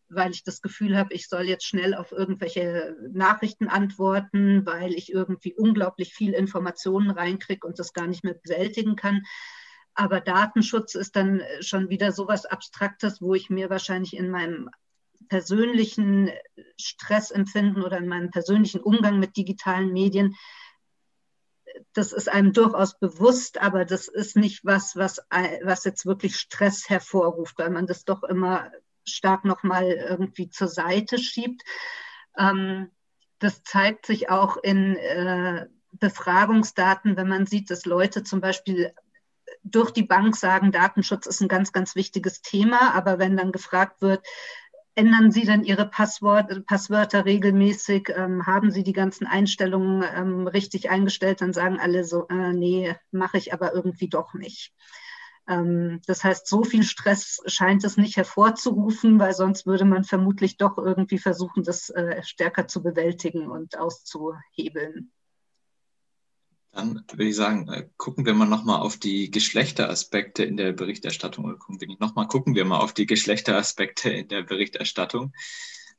weil 0.09 0.31
ich 0.31 0.45
das 0.45 0.63
Gefühl 0.63 0.97
habe, 0.97 1.15
ich 1.15 1.29
soll 1.29 1.45
jetzt 1.45 1.67
schnell 1.67 1.95
auf 1.95 2.13
irgendwelche 2.13 2.97
Nachrichten 3.13 3.69
antworten, 3.69 4.65
weil 4.67 4.93
ich 4.95 5.13
irgendwie 5.13 5.55
unglaublich 5.55 6.15
viel 6.15 6.33
Informationen 6.33 7.11
reinkriege 7.11 7.67
und 7.67 7.79
das 7.79 7.93
gar 7.93 8.07
nicht 8.07 8.25
mehr 8.25 8.35
bewältigen 8.35 8.97
kann. 8.97 9.23
Aber 9.95 10.21
Datenschutz 10.21 10.95
ist 10.95 11.17
dann 11.17 11.43
schon 11.61 11.89
wieder 11.89 12.13
so 12.13 12.29
was 12.29 12.47
Abstraktes, 12.47 13.21
wo 13.21 13.35
ich 13.35 13.51
mir 13.51 13.69
wahrscheinlich 13.69 14.17
in 14.17 14.31
meinem 14.31 14.71
persönlichen 15.29 16.31
Stressempfinden 16.81 17.83
oder 17.83 17.99
in 17.99 18.09
meinem 18.09 18.31
persönlichen 18.31 18.81
Umgang 18.81 19.19
mit 19.19 19.37
digitalen 19.37 19.93
Medien 19.93 20.37
das 21.93 22.13
ist 22.13 22.29
einem 22.29 22.53
durchaus 22.53 22.99
bewusst, 22.99 23.61
aber 23.61 23.85
das 23.85 24.09
ist 24.09 24.37
nicht 24.37 24.65
was, 24.65 24.97
was, 24.97 25.21
was 25.63 25.85
jetzt 25.85 26.07
wirklich 26.07 26.37
Stress 26.37 26.89
hervorruft, 26.89 27.59
weil 27.59 27.71
man 27.71 27.87
das 27.87 28.05
doch 28.05 28.23
immer 28.23 28.71
stark 29.11 29.45
nochmal 29.45 29.85
irgendwie 29.85 30.49
zur 30.49 30.69
Seite 30.69 31.19
schiebt. 31.19 31.63
Ähm, 32.37 32.91
das 33.39 33.63
zeigt 33.63 34.07
sich 34.07 34.31
auch 34.31 34.57
in 34.57 34.97
äh, 34.97 35.67
Befragungsdaten, 35.93 37.17
wenn 37.17 37.29
man 37.29 37.47
sieht, 37.47 37.71
dass 37.71 37.85
Leute 37.85 38.23
zum 38.23 38.41
Beispiel 38.41 38.93
durch 39.63 39.91
die 39.91 40.03
Bank 40.03 40.37
sagen, 40.37 40.73
Datenschutz 40.73 41.27
ist 41.27 41.41
ein 41.41 41.49
ganz, 41.49 41.73
ganz 41.73 41.95
wichtiges 41.95 42.43
Thema, 42.43 42.95
aber 42.95 43.19
wenn 43.19 43.37
dann 43.37 43.53
gefragt 43.53 44.03
wird, 44.03 44.25
ändern 44.95 45.31
Sie 45.31 45.45
denn 45.45 45.63
Ihre 45.63 45.87
Passwort, 45.89 46.67
Passwörter 46.67 47.25
regelmäßig? 47.25 48.13
Ähm, 48.15 48.47
haben 48.47 48.71
Sie 48.71 48.83
die 48.83 48.93
ganzen 48.93 49.27
Einstellungen 49.27 50.05
ähm, 50.15 50.47
richtig 50.49 50.91
eingestellt? 50.91 51.41
Dann 51.41 51.53
sagen 51.53 51.79
alle 51.79 52.05
so, 52.05 52.27
äh, 52.29 52.53
nee, 52.53 52.97
mache 53.13 53.39
ich 53.39 53.53
aber 53.53 53.75
irgendwie 53.75 54.09
doch 54.09 54.35
nicht. 54.35 54.73
Ähm, 55.49 56.01
das 56.07 56.23
heißt, 56.23 56.47
so 56.47 56.63
viel 56.63 56.83
Stress 56.83 57.41
scheint 57.47 57.83
es 57.85 57.97
nicht 57.97 58.17
hervorzurufen, 58.17 59.19
weil 59.19 59.33
sonst 59.33 59.67
würde 59.67 59.87
man 59.87 60.05
vermutlich 60.05 60.59
doch 60.59 60.77
irgendwie 60.77 61.19
versuchen, 61.19 61.65
das 61.65 61.89
äh, 61.91 62.23
stärker 62.23 62.69
zu 62.69 62.83
bewältigen 62.83 63.49
und 63.49 63.79
auszuhebeln. 63.79 65.11
Dann 66.73 67.03
würde 67.11 67.25
ich 67.25 67.35
sagen, 67.35 67.67
äh, 67.73 67.89
gucken 67.97 68.27
wir 68.27 68.35
mal 68.35 68.47
nochmal 68.47 68.81
auf 68.81 68.99
die 68.99 69.31
Geschlechteraspekte 69.31 70.45
in 70.45 70.59
der 70.59 70.73
Berichterstattung. 70.73 71.59
Nochmal, 71.99 72.29
gucken 72.29 72.55
wir 72.55 72.67
mal 72.67 72.79
auf 72.79 72.93
die 72.93 73.07
Geschlechteraspekte 73.07 74.11
in 74.11 74.29
der 74.29 74.43
Berichterstattung. 74.43 75.33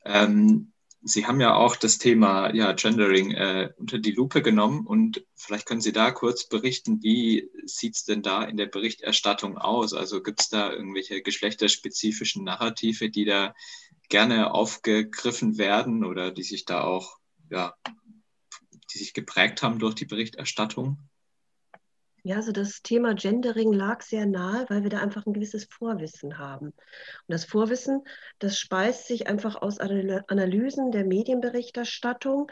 Ähm, 0.04 0.72
Sie 1.02 1.26
haben 1.26 1.40
ja 1.40 1.54
auch 1.54 1.76
das 1.76 1.96
Thema 1.98 2.54
ja, 2.54 2.72
Gendering 2.72 3.30
äh, 3.30 3.72
unter 3.78 3.98
die 3.98 4.12
Lupe 4.12 4.42
genommen 4.42 4.86
und 4.86 5.24
vielleicht 5.34 5.66
können 5.66 5.80
Sie 5.80 5.92
da 5.92 6.10
kurz 6.10 6.46
berichten, 6.46 7.02
wie 7.02 7.50
sieht 7.64 7.96
es 7.96 8.04
denn 8.04 8.22
da 8.22 8.44
in 8.44 8.58
der 8.58 8.66
Berichterstattung 8.66 9.56
aus? 9.56 9.94
Also 9.94 10.22
gibt 10.22 10.40
es 10.40 10.50
da 10.50 10.70
irgendwelche 10.70 11.22
geschlechterspezifischen 11.22 12.44
Narrative, 12.44 13.08
die 13.08 13.24
da 13.24 13.54
gerne 14.10 14.52
aufgegriffen 14.52 15.56
werden 15.56 16.04
oder 16.04 16.30
die 16.30 16.42
sich 16.42 16.66
da 16.66 16.84
auch, 16.84 17.18
ja, 17.48 17.74
die 18.92 18.98
sich 18.98 19.14
geprägt 19.14 19.62
haben 19.62 19.78
durch 19.78 19.94
die 19.94 20.06
Berichterstattung? 20.06 21.09
Ja, 22.22 22.36
also 22.36 22.52
das 22.52 22.82
Thema 22.82 23.14
Gendering 23.14 23.72
lag 23.72 24.02
sehr 24.02 24.26
nahe, 24.26 24.66
weil 24.68 24.82
wir 24.82 24.90
da 24.90 24.98
einfach 24.98 25.26
ein 25.26 25.32
gewisses 25.32 25.64
Vorwissen 25.64 26.38
haben. 26.38 26.66
Und 26.66 26.74
das 27.28 27.44
Vorwissen, 27.44 28.04
das 28.38 28.58
speist 28.58 29.06
sich 29.06 29.26
einfach 29.26 29.56
aus 29.56 29.78
Analysen 29.78 30.92
der 30.92 31.04
Medienberichterstattung. 31.04 32.50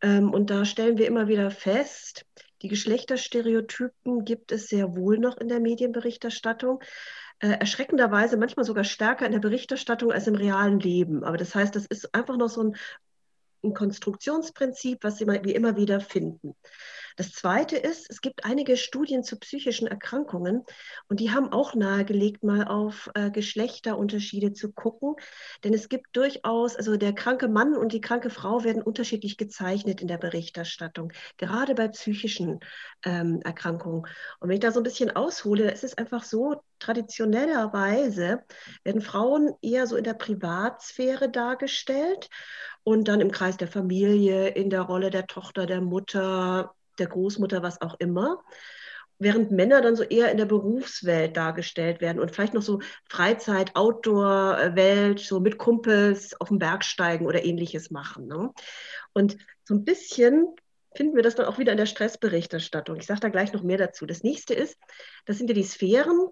Ähm, 0.00 0.32
und 0.32 0.50
da 0.50 0.64
stellen 0.64 0.98
wir 0.98 1.06
immer 1.06 1.28
wieder 1.28 1.50
fest, 1.50 2.26
die 2.62 2.68
Geschlechterstereotypen 2.68 4.24
gibt 4.24 4.50
es 4.50 4.68
sehr 4.68 4.96
wohl 4.96 5.18
noch 5.18 5.36
in 5.36 5.48
der 5.48 5.60
Medienberichterstattung. 5.60 6.82
Äh, 7.38 7.58
erschreckenderweise 7.58 8.36
manchmal 8.36 8.64
sogar 8.64 8.84
stärker 8.84 9.26
in 9.26 9.32
der 9.32 9.38
Berichterstattung 9.38 10.10
als 10.10 10.26
im 10.26 10.34
realen 10.34 10.80
Leben. 10.80 11.24
Aber 11.24 11.36
das 11.36 11.54
heißt, 11.54 11.76
das 11.76 11.84
ist 11.86 12.14
einfach 12.14 12.36
noch 12.36 12.48
so 12.48 12.72
ein 13.62 13.74
Konstruktionsprinzip, 13.74 14.98
was 15.02 15.20
wir 15.20 15.54
immer 15.54 15.76
wieder 15.76 16.00
finden. 16.00 16.54
Das 17.16 17.30
Zweite 17.30 17.76
ist, 17.76 18.10
es 18.10 18.20
gibt 18.20 18.44
einige 18.44 18.76
Studien 18.76 19.22
zu 19.22 19.38
psychischen 19.38 19.86
Erkrankungen 19.86 20.64
und 21.08 21.20
die 21.20 21.30
haben 21.30 21.52
auch 21.52 21.74
nahegelegt, 21.74 22.42
mal 22.42 22.66
auf 22.66 23.08
äh, 23.14 23.30
Geschlechterunterschiede 23.30 24.52
zu 24.52 24.72
gucken. 24.72 25.14
Denn 25.62 25.72
es 25.74 25.88
gibt 25.88 26.16
durchaus, 26.16 26.74
also 26.74 26.96
der 26.96 27.12
kranke 27.12 27.46
Mann 27.46 27.76
und 27.76 27.92
die 27.92 28.00
kranke 28.00 28.30
Frau 28.30 28.64
werden 28.64 28.82
unterschiedlich 28.82 29.36
gezeichnet 29.36 30.00
in 30.00 30.08
der 30.08 30.18
Berichterstattung, 30.18 31.12
gerade 31.36 31.76
bei 31.76 31.86
psychischen 31.88 32.58
ähm, 33.04 33.40
Erkrankungen. 33.44 34.06
Und 34.40 34.48
wenn 34.48 34.54
ich 34.54 34.60
da 34.60 34.72
so 34.72 34.80
ein 34.80 34.84
bisschen 34.84 35.14
aushole, 35.14 35.70
ist 35.70 35.84
es 35.84 35.96
einfach 35.96 36.24
so, 36.24 36.62
traditionellerweise 36.80 38.42
werden 38.82 39.00
Frauen 39.00 39.54
eher 39.62 39.86
so 39.86 39.96
in 39.96 40.04
der 40.04 40.14
Privatsphäre 40.14 41.30
dargestellt 41.30 42.28
und 42.82 43.06
dann 43.06 43.20
im 43.20 43.30
Kreis 43.30 43.56
der 43.56 43.68
Familie, 43.68 44.48
in 44.48 44.68
der 44.68 44.82
Rolle 44.82 45.10
der 45.10 45.26
Tochter, 45.26 45.66
der 45.66 45.80
Mutter, 45.80 46.74
der 46.98 47.08
Großmutter, 47.08 47.62
was 47.62 47.80
auch 47.80 47.96
immer. 47.98 48.42
während 49.18 49.50
Männer 49.52 49.80
dann 49.80 49.96
so 49.96 50.02
eher 50.02 50.30
in 50.30 50.38
der 50.38 50.44
Berufswelt 50.44 51.36
dargestellt 51.36 52.00
werden 52.00 52.20
und 52.20 52.30
vielleicht 52.30 52.54
noch 52.54 52.62
so 52.62 52.80
Freizeit, 53.08 53.74
Outdoor-Welt, 53.76 55.20
so 55.20 55.40
mit 55.40 55.56
Kumpels 55.58 56.38
auf 56.40 56.48
den 56.48 56.58
Berg 56.58 56.84
steigen 56.84 57.26
oder 57.26 57.44
ähnliches 57.44 57.90
machen. 57.90 58.26
Ne? 58.26 58.52
Und 59.12 59.36
so 59.64 59.74
ein 59.74 59.84
bisschen 59.84 60.48
finden 60.94 61.16
wir 61.16 61.22
das 61.22 61.36
dann 61.36 61.46
auch 61.46 61.58
wieder 61.58 61.72
in 61.72 61.78
der 61.78 61.86
Stressberichterstattung. 61.86 62.96
Ich 62.96 63.06
sage 63.06 63.20
da 63.20 63.28
gleich 63.28 63.52
noch 63.52 63.62
mehr 63.62 63.78
dazu. 63.78 64.06
Das 64.06 64.22
nächste 64.22 64.54
ist, 64.54 64.78
das 65.26 65.38
sind 65.38 65.48
ja 65.48 65.54
die 65.54 65.64
Sphären. 65.64 66.28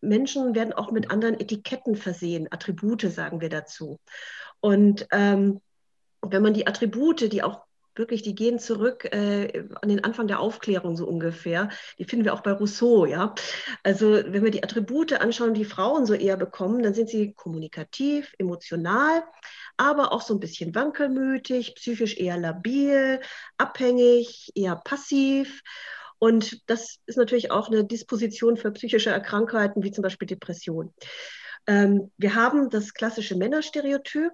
Menschen 0.00 0.54
werden 0.54 0.72
auch 0.72 0.90
mit 0.90 1.10
anderen 1.10 1.40
Etiketten 1.40 1.96
versehen, 1.96 2.48
Attribute 2.50 3.02
sagen 3.02 3.40
wir 3.40 3.48
dazu. 3.48 3.98
Und 4.60 5.06
ähm, 5.12 5.60
wenn 6.20 6.42
man 6.42 6.54
die 6.54 6.66
Attribute, 6.66 7.32
die 7.32 7.42
auch 7.42 7.64
wirklich, 7.96 8.22
die 8.22 8.34
gehen 8.34 8.58
zurück 8.58 9.04
äh, 9.06 9.64
an 9.80 9.88
den 9.88 10.04
Anfang 10.04 10.26
der 10.26 10.40
Aufklärung 10.40 10.96
so 10.96 11.06
ungefähr. 11.06 11.68
Die 11.98 12.04
finden 12.04 12.24
wir 12.24 12.34
auch 12.34 12.42
bei 12.42 12.52
Rousseau, 12.52 13.06
ja. 13.06 13.34
Also 13.82 14.12
wenn 14.12 14.44
wir 14.44 14.50
die 14.50 14.62
Attribute 14.62 15.12
anschauen, 15.12 15.54
die 15.54 15.64
Frauen 15.64 16.06
so 16.06 16.14
eher 16.14 16.36
bekommen, 16.36 16.82
dann 16.82 16.94
sind 16.94 17.08
sie 17.08 17.32
kommunikativ, 17.34 18.34
emotional, 18.38 19.22
aber 19.76 20.12
auch 20.12 20.22
so 20.22 20.34
ein 20.34 20.40
bisschen 20.40 20.74
wankelmütig, 20.74 21.74
psychisch 21.76 22.16
eher 22.16 22.38
labil, 22.38 23.20
abhängig, 23.58 24.50
eher 24.54 24.76
passiv. 24.76 25.62
Und 26.18 26.68
das 26.70 27.00
ist 27.06 27.18
natürlich 27.18 27.50
auch 27.50 27.68
eine 27.68 27.84
Disposition 27.84 28.56
für 28.56 28.70
psychische 28.72 29.10
Erkrankheiten 29.10 29.82
wie 29.82 29.90
zum 29.90 30.02
Beispiel 30.02 30.26
Depression. 30.26 30.94
Ähm, 31.66 32.10
wir 32.18 32.34
haben 32.34 32.70
das 32.70 32.94
klassische 32.94 33.36
Männerstereotyp 33.36 34.32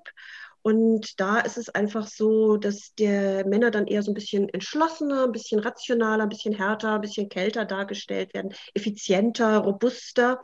und 0.63 1.19
da 1.19 1.41
ist 1.41 1.57
es 1.57 1.71
einfach 1.71 2.07
so, 2.07 2.59
dass 2.59 2.95
der 2.95 3.47
Männer 3.47 3.71
dann 3.71 3.87
eher 3.87 4.03
so 4.03 4.11
ein 4.11 4.15
bisschen 4.15 4.49
entschlossener, 4.51 5.25
ein 5.25 5.33
bisschen 5.33 5.59
rationaler, 5.59 6.25
ein 6.25 6.29
bisschen 6.29 6.55
härter, 6.55 6.95
ein 6.95 7.01
bisschen 7.01 7.29
kälter 7.31 7.65
dargestellt 7.65 8.35
werden, 8.35 8.53
effizienter, 8.75 9.59
robuster. 9.59 10.43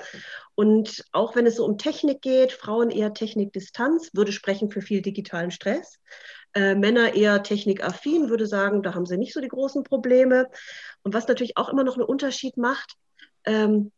Und 0.54 1.04
auch 1.12 1.36
wenn 1.36 1.44
es 1.46 1.56
so 1.56 1.66
um 1.66 1.76
Technik 1.76 2.22
geht, 2.22 2.52
Frauen 2.52 2.90
eher 2.90 3.12
Technikdistanz, 3.12 4.10
würde 4.14 4.32
sprechen 4.32 4.70
für 4.70 4.80
viel 4.80 5.02
digitalen 5.02 5.50
Stress. 5.50 5.98
Äh, 6.54 6.74
Männer 6.74 7.14
eher 7.14 7.42
technikaffin, 7.42 8.30
würde 8.30 8.46
sagen, 8.46 8.82
da 8.82 8.94
haben 8.94 9.04
sie 9.04 9.18
nicht 9.18 9.34
so 9.34 9.40
die 9.42 9.48
großen 9.48 9.82
Probleme. 9.82 10.48
Und 11.02 11.12
was 11.12 11.28
natürlich 11.28 11.58
auch 11.58 11.68
immer 11.68 11.84
noch 11.84 11.96
einen 11.96 12.06
Unterschied 12.06 12.56
macht, 12.56 12.94
ähm, 13.44 13.92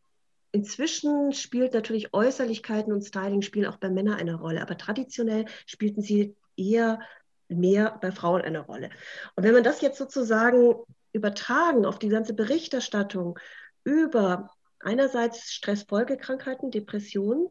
Inzwischen 0.53 1.33
spielt 1.33 1.75
natürlich 1.75 2.15
Äußerlichkeiten 2.15 2.93
und 2.93 3.03
Styling 3.03 3.43
spielen 3.43 3.67
auch 3.67 3.77
bei 3.77 3.91
Männern 3.91 4.19
eine 4.19 4.35
Rolle, 4.37 4.63
aber 4.63 4.79
traditionell 4.79 5.45
spielten 5.67 6.01
sie 6.01 6.37
eher 6.57 7.01
mehr 7.49 7.99
bei 8.01 8.13
Frauen 8.13 8.43
eine 8.43 8.61
Rolle. 8.61 8.91
Und 9.37 9.45
wenn 9.45 9.55
man 9.55 9.63
das 9.63 9.81
jetzt 9.81 9.99
sozusagen 9.99 10.75
übertragen 11.13 11.85
auf 11.85 11.99
die 11.99 12.09
ganze 12.09 12.35
Berichterstattung 12.35 13.39
über 13.85 14.51
einerseits 14.81 15.53
Stressfolgekrankheiten, 15.53 16.71
Depressionen, 16.71 17.49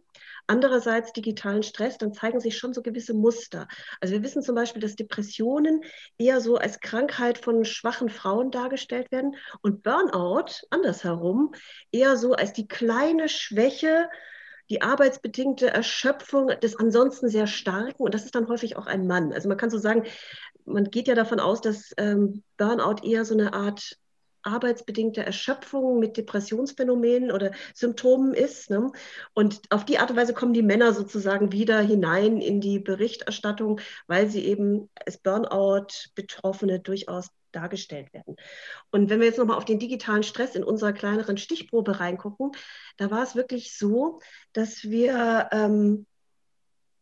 andererseits 0.47 1.13
digitalen 1.13 1.63
Stress, 1.63 1.97
dann 1.97 2.13
zeigen 2.13 2.39
sich 2.39 2.57
schon 2.57 2.73
so 2.73 2.81
gewisse 2.81 3.13
Muster. 3.13 3.67
Also 3.99 4.13
wir 4.13 4.23
wissen 4.23 4.41
zum 4.41 4.55
Beispiel, 4.55 4.81
dass 4.81 4.95
Depressionen 4.95 5.83
eher 6.17 6.41
so 6.41 6.57
als 6.57 6.79
Krankheit 6.79 7.37
von 7.37 7.65
schwachen 7.65 8.09
Frauen 8.09 8.51
dargestellt 8.51 9.11
werden 9.11 9.35
und 9.61 9.83
Burnout 9.83 10.65
andersherum 10.69 11.53
eher 11.91 12.17
so 12.17 12.33
als 12.33 12.53
die 12.53 12.67
kleine 12.67 13.29
Schwäche, 13.29 14.09
die 14.69 14.81
arbeitsbedingte 14.81 15.67
Erschöpfung 15.67 16.47
des 16.61 16.75
ansonsten 16.75 17.29
sehr 17.29 17.47
starken 17.47 18.03
und 18.03 18.13
das 18.13 18.25
ist 18.25 18.35
dann 18.35 18.49
häufig 18.49 18.75
auch 18.75 18.85
ein 18.85 19.07
Mann. 19.07 19.31
Also 19.31 19.47
man 19.47 19.57
kann 19.57 19.69
so 19.69 19.77
sagen, 19.77 20.03
man 20.65 20.85
geht 20.85 21.07
ja 21.07 21.15
davon 21.15 21.39
aus, 21.39 21.61
dass 21.61 21.93
ähm, 21.97 22.43
Burnout 22.57 23.07
eher 23.07 23.23
so 23.23 23.33
eine 23.33 23.53
Art 23.53 23.97
arbeitsbedingte 24.43 25.25
Erschöpfung 25.25 25.99
mit 25.99 26.17
Depressionsphänomenen 26.17 27.31
oder 27.31 27.51
Symptomen 27.73 28.33
ist. 28.33 28.69
Ne? 28.69 28.91
Und 29.33 29.61
auf 29.69 29.85
die 29.85 29.99
Art 29.99 30.09
und 30.09 30.17
Weise 30.17 30.33
kommen 30.33 30.53
die 30.53 30.63
Männer 30.63 30.93
sozusagen 30.93 31.51
wieder 31.51 31.79
hinein 31.79 32.41
in 32.41 32.61
die 32.61 32.79
Berichterstattung, 32.79 33.79
weil 34.07 34.29
sie 34.29 34.45
eben 34.45 34.89
als 35.05 35.17
Burnout-Betroffene 35.17 36.79
durchaus 36.79 37.29
dargestellt 37.51 38.13
werden. 38.13 38.35
Und 38.91 39.09
wenn 39.09 39.19
wir 39.19 39.27
jetzt 39.27 39.39
nochmal 39.39 39.57
auf 39.57 39.65
den 39.65 39.79
digitalen 39.79 40.23
Stress 40.23 40.55
in 40.55 40.63
unserer 40.63 40.93
kleineren 40.93 41.37
Stichprobe 41.37 41.99
reingucken, 41.99 42.51
da 42.97 43.09
war 43.09 43.23
es 43.23 43.35
wirklich 43.35 43.75
so, 43.77 44.19
dass 44.53 44.83
wir, 44.83 45.49
ähm, 45.51 46.05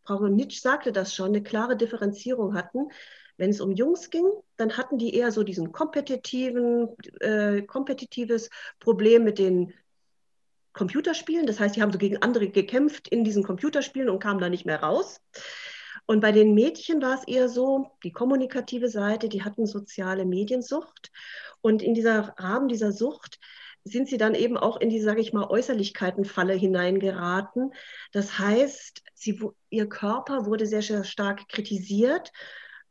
Frau 0.03 0.27
Nitsch 0.27 0.61
sagte 0.61 0.91
das 0.91 1.15
schon, 1.15 1.29
eine 1.29 1.43
klare 1.43 1.75
Differenzierung 1.75 2.53
hatten 2.53 2.89
wenn 3.37 3.49
es 3.49 3.61
um 3.61 3.71
Jungs 3.71 4.09
ging, 4.09 4.25
dann 4.57 4.77
hatten 4.77 4.97
die 4.97 5.15
eher 5.15 5.31
so 5.31 5.43
diesen 5.43 5.71
kompetitiven, 5.71 6.95
äh, 7.19 7.61
kompetitives 7.63 8.49
Problem 8.79 9.23
mit 9.23 9.39
den 9.39 9.73
Computerspielen. 10.73 11.47
Das 11.47 11.59
heißt, 11.59 11.75
die 11.75 11.81
haben 11.81 11.91
so 11.91 11.97
gegen 11.97 12.21
andere 12.21 12.49
gekämpft 12.49 13.07
in 13.07 13.23
diesen 13.23 13.43
Computerspielen 13.43 14.09
und 14.09 14.19
kamen 14.19 14.39
da 14.39 14.49
nicht 14.49 14.65
mehr 14.65 14.81
raus. 14.81 15.21
Und 16.05 16.19
bei 16.19 16.31
den 16.31 16.53
Mädchen 16.53 17.01
war 17.01 17.15
es 17.15 17.27
eher 17.27 17.49
so, 17.49 17.91
die 18.03 18.11
kommunikative 18.11 18.89
Seite, 18.89 19.27
die 19.27 19.43
hatten 19.43 19.65
soziale 19.65 20.25
Mediensucht. 20.25 21.11
Und 21.61 21.81
in 21.81 21.93
dieser 21.95 22.35
Rahmen 22.37 22.67
dieser 22.67 22.91
Sucht 22.91 23.39
sind 23.83 24.07
sie 24.07 24.17
dann 24.17 24.35
eben 24.35 24.57
auch 24.57 24.79
in 24.79 24.89
die, 24.89 24.99
sage 24.99 25.21
ich 25.21 25.33
mal, 25.33 25.47
Äußerlichkeitenfalle 25.47 26.53
hineingeraten. 26.53 27.73
Das 28.11 28.37
heißt, 28.37 29.03
sie, 29.13 29.39
ihr 29.69 29.87
Körper 29.87 30.45
wurde 30.45 30.65
sehr, 30.65 30.81
sehr 30.81 31.03
stark 31.03 31.47
kritisiert 31.49 32.31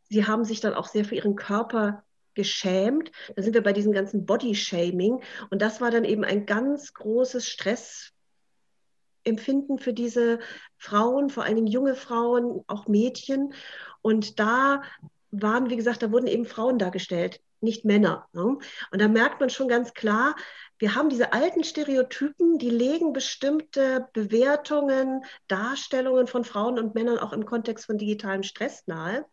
sie 0.09 0.27
haben 0.27 0.45
sich 0.45 0.61
dann 0.61 0.75
auch 0.75 0.87
sehr 0.87 1.05
für 1.05 1.15
ihren 1.15 1.37
Körper 1.37 2.05
geschämt. 2.35 3.11
Da 3.37 3.43
sind 3.43 3.55
wir 3.55 3.63
bei 3.63 3.73
diesem 3.73 3.93
ganzen 3.93 4.27
Body-Shaming. 4.27 5.23
Und 5.51 5.63
das 5.63 5.81
war 5.81 5.91
dann 5.91 6.05
eben 6.05 6.25
ein 6.25 6.47
ganz 6.47 6.93
großes 6.95 7.49
Stressempfinden 7.49 9.79
für 9.79 9.93
diese 9.93 10.41
Frauen, 10.77 11.31
vor 11.31 11.45
allen 11.45 11.57
Dingen 11.57 11.69
junge 11.69 11.95
Frauen, 11.95 12.63
auch 12.67 12.89
Mädchen. 12.89 13.55
Und 14.03 14.41
da 14.41 14.83
waren, 15.31 15.71
wie 15.71 15.77
gesagt, 15.77 16.03
da 16.03 16.13
wurden 16.13 16.27
eben 16.27 16.45
Frauen 16.45 16.79
dargestellt, 16.79 17.41
nicht 17.61 17.85
Männer. 17.85 18.29
Ne? 18.33 18.43
Und 18.43 19.01
da 19.01 19.09
merkt 19.09 19.41
man 19.41 19.51
schon 19.51 19.69
ganz 19.69 19.95
klar, 19.95 20.37
wir 20.79 20.95
haben 20.95 21.09
diese 21.09 21.33
alten 21.33 21.65
Stereotypen, 21.65 22.59
die 22.59 22.71
legen 22.71 23.13
bestimmte 23.13 24.09
Bewertungen, 24.13 25.25
Darstellungen 25.49 26.27
von 26.27 26.45
Frauen 26.45 26.79
und 26.79 26.95
Männern 26.95 27.19
auch 27.19 27.33
im 27.33 27.47
Kontext 27.47 27.87
von 27.87 27.97
digitalem 27.97 28.43
Stress 28.43 28.87
nahe. 28.87 29.25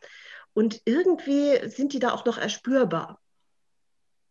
Und 0.54 0.82
irgendwie 0.86 1.68
sind 1.70 1.94
die 1.94 2.00
da 2.00 2.12
auch 2.12 2.26
noch 2.26 2.38
erspürbar. 2.38 3.20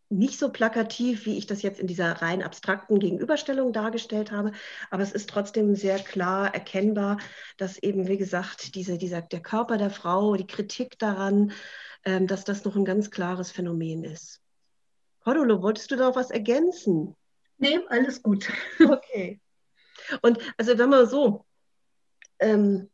Nicht 0.09 0.37
so 0.37 0.51
plakativ, 0.51 1.25
wie 1.25 1.37
ich 1.37 1.47
das 1.47 1.61
jetzt 1.61 1.79
in 1.79 1.87
dieser 1.87 2.21
rein 2.21 2.43
abstrakten 2.43 2.99
Gegenüberstellung 2.99 3.71
dargestellt 3.71 4.31
habe, 4.31 4.51
aber 4.89 5.03
es 5.03 5.13
ist 5.13 5.29
trotzdem 5.29 5.73
sehr 5.75 5.99
klar 5.99 6.53
erkennbar, 6.53 7.17
dass 7.57 7.77
eben, 7.77 8.07
wie 8.07 8.17
gesagt, 8.17 8.75
diese, 8.75 8.97
dieser, 8.97 9.21
der 9.21 9.41
Körper 9.41 9.77
der 9.77 9.89
Frau, 9.89 10.35
die 10.35 10.47
Kritik 10.47 10.99
daran, 10.99 11.53
ähm, 12.03 12.27
dass 12.27 12.43
das 12.43 12.65
noch 12.65 12.75
ein 12.75 12.83
ganz 12.83 13.09
klares 13.09 13.51
Phänomen 13.51 14.03
ist. 14.03 14.41
Cordolo, 15.23 15.61
wolltest 15.61 15.89
du 15.91 15.95
da 15.95 16.09
noch 16.09 16.15
was 16.15 16.29
ergänzen? 16.29 17.15
Nee, 17.57 17.79
alles 17.89 18.21
gut. 18.21 18.49
Okay. 18.79 19.39
Und 20.21 20.39
also 20.57 20.77
wenn 20.77 20.89
man 20.89 21.07
so, 21.07 21.45
ähm, 22.39 22.89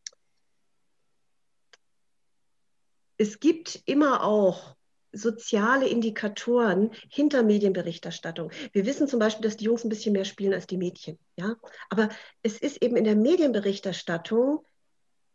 es 3.17 3.39
gibt 3.39 3.81
immer 3.85 4.23
auch 4.23 4.75
soziale 5.11 5.87
Indikatoren 5.87 6.91
hinter 7.09 7.43
Medienberichterstattung. 7.43 8.51
Wir 8.71 8.85
wissen 8.85 9.07
zum 9.07 9.19
Beispiel, 9.19 9.43
dass 9.43 9.57
die 9.57 9.65
Jungs 9.65 9.83
ein 9.83 9.89
bisschen 9.89 10.13
mehr 10.13 10.25
spielen 10.25 10.53
als 10.53 10.67
die 10.67 10.77
Mädchen. 10.77 11.17
Ja? 11.37 11.55
Aber 11.89 12.09
es 12.43 12.59
ist 12.59 12.83
eben 12.83 12.95
in 12.97 13.03
der 13.03 13.15
Medienberichterstattung 13.15 14.65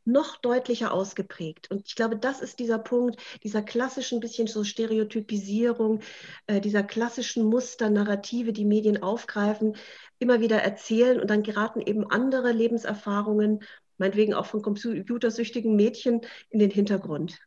noch 0.05 0.37
deutlicher 0.37 0.93
ausgeprägt. 0.93 1.71
Und 1.71 1.87
ich 1.87 1.95
glaube, 1.95 2.17
das 2.17 2.41
ist 2.41 2.59
dieser 2.59 2.79
Punkt, 2.79 3.21
dieser 3.45 3.63
klassischen 3.63 4.21
bisschen 4.21 4.49
so 4.49 4.65
Stereotypisierung, 4.65 6.01
äh, 6.49 6.61
dieser 6.61 6.83
klassischen 6.83 7.45
Muster, 7.45 7.89
Narrative, 7.89 8.53
die 8.53 8.65
Medien 8.65 9.03
aufgreifen, 9.03 9.77
immer 10.19 10.41
wieder 10.41 10.59
erzählen 10.59 11.21
und 11.21 11.31
dann 11.31 11.45
geraten 11.45 11.81
eben 11.81 12.11
andere 12.11 12.51
Lebenserfahrungen, 12.51 13.63
meinetwegen 13.97 14.35
auch 14.35 14.47
von 14.47 14.63
computersüchtigen 14.63 15.77
Mädchen, 15.77 16.23
in 16.51 16.59
den 16.59 16.71
Hintergrund. 16.71 17.39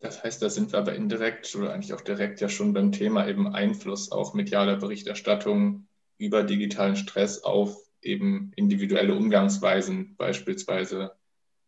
Das 0.00 0.24
heißt, 0.24 0.40
da 0.40 0.48
sind 0.48 0.72
wir 0.72 0.78
aber 0.78 0.94
indirekt 0.94 1.54
oder 1.54 1.74
eigentlich 1.74 1.92
auch 1.92 2.00
direkt 2.00 2.40
ja 2.40 2.48
schon 2.48 2.72
beim 2.72 2.90
Thema 2.90 3.28
eben 3.28 3.54
Einfluss 3.54 4.10
auch 4.10 4.32
medialer 4.32 4.76
Berichterstattung 4.76 5.86
über 6.16 6.42
digitalen 6.42 6.96
Stress 6.96 7.44
auf 7.44 7.76
eben 8.02 8.52
individuelle 8.56 9.14
Umgangsweisen, 9.14 10.16
beispielsweise 10.16 11.12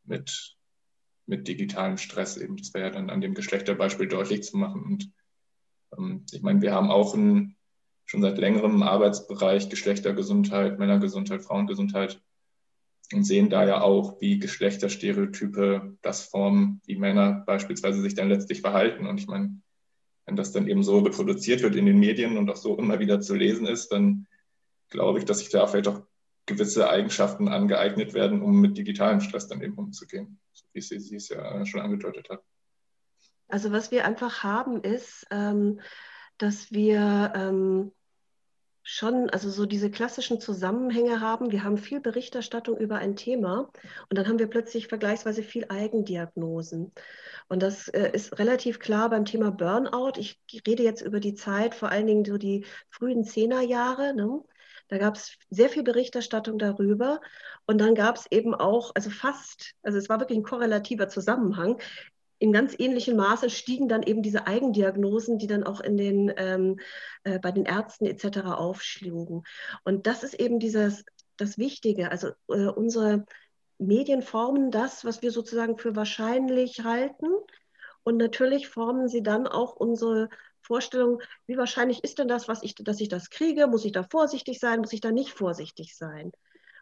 mit, 0.04 0.56
mit 1.26 1.46
digitalem 1.46 1.98
Stress 1.98 2.38
eben. 2.38 2.56
Das 2.56 2.72
wäre 2.72 2.86
ja 2.86 2.90
dann 2.90 3.10
an 3.10 3.20
dem 3.20 3.34
Geschlechterbeispiel 3.34 4.08
deutlich 4.08 4.42
zu 4.42 4.56
machen. 4.56 4.82
Und 4.82 5.12
ähm, 5.96 6.24
ich 6.32 6.40
meine, 6.40 6.62
wir 6.62 6.72
haben 6.72 6.90
auch 6.90 7.14
einen, 7.14 7.56
schon 8.06 8.22
seit 8.22 8.38
längerem 8.38 8.82
Arbeitsbereich 8.82 9.68
Geschlechtergesundheit, 9.68 10.78
Männergesundheit, 10.78 11.42
Frauengesundheit 11.42 12.20
und 13.14 13.24
sehen 13.24 13.50
da 13.50 13.66
ja 13.66 13.80
auch, 13.80 14.20
wie 14.20 14.38
Geschlechterstereotype 14.38 15.96
das 16.02 16.22
formen, 16.24 16.80
wie 16.86 16.96
Männer 16.96 17.42
beispielsweise 17.46 18.00
sich 18.00 18.14
dann 18.14 18.28
letztlich 18.28 18.60
verhalten. 18.60 19.06
Und 19.06 19.18
ich 19.18 19.26
meine, 19.26 19.60
wenn 20.26 20.36
das 20.36 20.52
dann 20.52 20.68
eben 20.68 20.82
so 20.82 21.00
reproduziert 21.00 21.62
wird 21.62 21.76
in 21.76 21.86
den 21.86 21.98
Medien 21.98 22.36
und 22.36 22.48
auch 22.50 22.56
so 22.56 22.76
immer 22.78 22.98
wieder 22.98 23.20
zu 23.20 23.34
lesen 23.34 23.66
ist, 23.66 23.90
dann 23.90 24.26
glaube 24.88 25.18
ich, 25.18 25.24
dass 25.24 25.38
sich 25.38 25.50
da 25.50 25.66
vielleicht 25.66 25.88
auch 25.88 26.02
gewisse 26.46 26.90
Eigenschaften 26.90 27.48
angeeignet 27.48 28.14
werden, 28.14 28.42
um 28.42 28.60
mit 28.60 28.76
digitalem 28.76 29.20
Stress 29.20 29.48
dann 29.48 29.62
eben 29.62 29.74
umzugehen, 29.74 30.38
wie 30.72 30.80
sie, 30.80 30.98
sie 30.98 31.16
es 31.16 31.28
ja 31.28 31.64
schon 31.66 31.80
angedeutet 31.80 32.28
hat. 32.30 32.42
Also 33.48 33.70
was 33.70 33.90
wir 33.90 34.04
einfach 34.04 34.42
haben 34.42 34.82
ist, 34.82 35.26
ähm, 35.30 35.80
dass 36.38 36.72
wir 36.72 37.32
ähm, 37.36 37.92
schon, 38.82 39.30
also 39.30 39.50
so 39.50 39.66
diese 39.66 39.90
klassischen 39.90 40.40
Zusammenhänge 40.40 41.20
haben. 41.20 41.52
Wir 41.52 41.64
haben 41.64 41.78
viel 41.78 42.00
Berichterstattung 42.00 42.76
über 42.76 42.96
ein 42.96 43.16
Thema 43.16 43.70
und 44.08 44.18
dann 44.18 44.26
haben 44.26 44.38
wir 44.38 44.48
plötzlich 44.48 44.88
vergleichsweise 44.88 45.42
viel 45.42 45.66
Eigendiagnosen. 45.68 46.92
Und 47.48 47.62
das 47.62 47.88
äh, 47.88 48.10
ist 48.12 48.38
relativ 48.38 48.78
klar 48.78 49.10
beim 49.10 49.24
Thema 49.24 49.50
Burnout. 49.52 50.12
Ich 50.18 50.40
rede 50.66 50.82
jetzt 50.82 51.02
über 51.02 51.20
die 51.20 51.34
Zeit, 51.34 51.74
vor 51.74 51.90
allen 51.90 52.06
Dingen 52.06 52.24
so 52.24 52.38
die 52.38 52.64
frühen 52.90 53.24
Zehnerjahre. 53.24 54.14
Ne? 54.14 54.42
Da 54.88 54.98
gab 54.98 55.16
es 55.16 55.38
sehr 55.50 55.68
viel 55.68 55.82
Berichterstattung 55.84 56.58
darüber. 56.58 57.20
Und 57.66 57.78
dann 57.78 57.94
gab 57.94 58.16
es 58.16 58.26
eben 58.30 58.54
auch, 58.54 58.92
also 58.94 59.10
fast, 59.10 59.74
also 59.82 59.98
es 59.98 60.08
war 60.08 60.20
wirklich 60.20 60.38
ein 60.38 60.44
korrelativer 60.44 61.08
Zusammenhang. 61.08 61.80
In 62.42 62.50
ganz 62.50 62.74
ähnlichem 62.76 63.14
Maße 63.14 63.50
stiegen 63.50 63.86
dann 63.86 64.02
eben 64.02 64.20
diese 64.20 64.48
Eigendiagnosen, 64.48 65.38
die 65.38 65.46
dann 65.46 65.62
auch 65.62 65.78
in 65.78 65.96
den, 65.96 66.32
ähm, 66.36 66.80
äh, 67.22 67.38
bei 67.38 67.52
den 67.52 67.66
Ärzten 67.66 68.04
etc. 68.04 68.38
aufschlugen. 68.38 69.44
Und 69.84 70.08
das 70.08 70.24
ist 70.24 70.34
eben 70.34 70.58
dieses, 70.58 71.04
das 71.36 71.56
Wichtige. 71.56 72.10
Also 72.10 72.30
äh, 72.48 72.66
unsere 72.66 73.26
Medien 73.78 74.22
formen 74.22 74.72
das, 74.72 75.04
was 75.04 75.22
wir 75.22 75.30
sozusagen 75.30 75.78
für 75.78 75.94
wahrscheinlich 75.94 76.82
halten. 76.82 77.28
Und 78.02 78.16
natürlich 78.16 78.66
formen 78.66 79.06
sie 79.06 79.22
dann 79.22 79.46
auch 79.46 79.76
unsere 79.76 80.28
Vorstellung, 80.62 81.22
wie 81.46 81.56
wahrscheinlich 81.56 82.02
ist 82.02 82.18
denn 82.18 82.26
das, 82.26 82.48
was 82.48 82.64
ich, 82.64 82.74
dass 82.74 83.00
ich 83.00 83.08
das 83.08 83.30
kriege? 83.30 83.68
Muss 83.68 83.84
ich 83.84 83.92
da 83.92 84.02
vorsichtig 84.02 84.58
sein? 84.58 84.80
Muss 84.80 84.92
ich 84.92 85.00
da 85.00 85.12
nicht 85.12 85.30
vorsichtig 85.30 85.96
sein? 85.96 86.32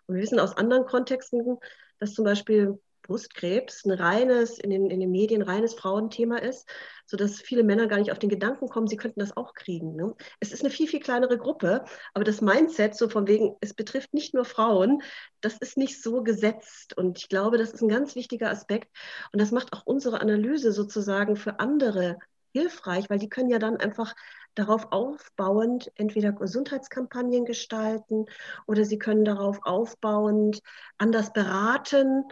Und 0.06 0.14
wir 0.14 0.22
wissen 0.22 0.40
aus 0.40 0.56
anderen 0.56 0.86
Kontexten, 0.86 1.58
dass 1.98 2.14
zum 2.14 2.24
Beispiel 2.24 2.80
Brustkrebs 3.10 3.84
ein 3.84 3.90
reines, 3.90 4.60
in 4.60 4.70
den, 4.70 4.88
in 4.88 5.00
den 5.00 5.10
Medien 5.10 5.42
reines 5.42 5.74
Frauenthema 5.74 6.38
ist, 6.38 6.68
sodass 7.06 7.40
viele 7.40 7.64
Männer 7.64 7.88
gar 7.88 7.98
nicht 7.98 8.12
auf 8.12 8.20
den 8.20 8.30
Gedanken 8.30 8.68
kommen, 8.68 8.86
sie 8.86 8.96
könnten 8.96 9.18
das 9.18 9.36
auch 9.36 9.54
kriegen. 9.54 9.96
Ne? 9.96 10.14
Es 10.38 10.52
ist 10.52 10.62
eine 10.62 10.70
viel, 10.70 10.86
viel 10.86 11.00
kleinere 11.00 11.36
Gruppe, 11.36 11.84
aber 12.14 12.22
das 12.22 12.40
Mindset, 12.40 12.94
so 12.94 13.08
von 13.08 13.26
wegen, 13.26 13.56
es 13.60 13.74
betrifft 13.74 14.14
nicht 14.14 14.32
nur 14.32 14.44
Frauen, 14.44 15.02
das 15.40 15.58
ist 15.58 15.76
nicht 15.76 16.00
so 16.00 16.22
gesetzt. 16.22 16.96
Und 16.96 17.18
ich 17.18 17.28
glaube, 17.28 17.58
das 17.58 17.72
ist 17.72 17.82
ein 17.82 17.88
ganz 17.88 18.14
wichtiger 18.14 18.48
Aspekt. 18.48 18.96
Und 19.32 19.40
das 19.40 19.50
macht 19.50 19.72
auch 19.72 19.84
unsere 19.84 20.20
Analyse 20.20 20.70
sozusagen 20.70 21.34
für 21.34 21.58
andere 21.58 22.16
hilfreich, 22.52 23.10
weil 23.10 23.18
die 23.18 23.28
können 23.28 23.50
ja 23.50 23.58
dann 23.58 23.76
einfach 23.76 24.14
darauf 24.54 24.92
aufbauend 24.92 25.90
entweder 25.94 26.32
Gesundheitskampagnen 26.32 27.44
gestalten 27.44 28.26
oder 28.66 28.84
sie 28.84 28.98
können 28.98 29.24
darauf 29.24 29.60
aufbauend 29.62 30.60
anders 30.98 31.32
beraten. 31.32 32.24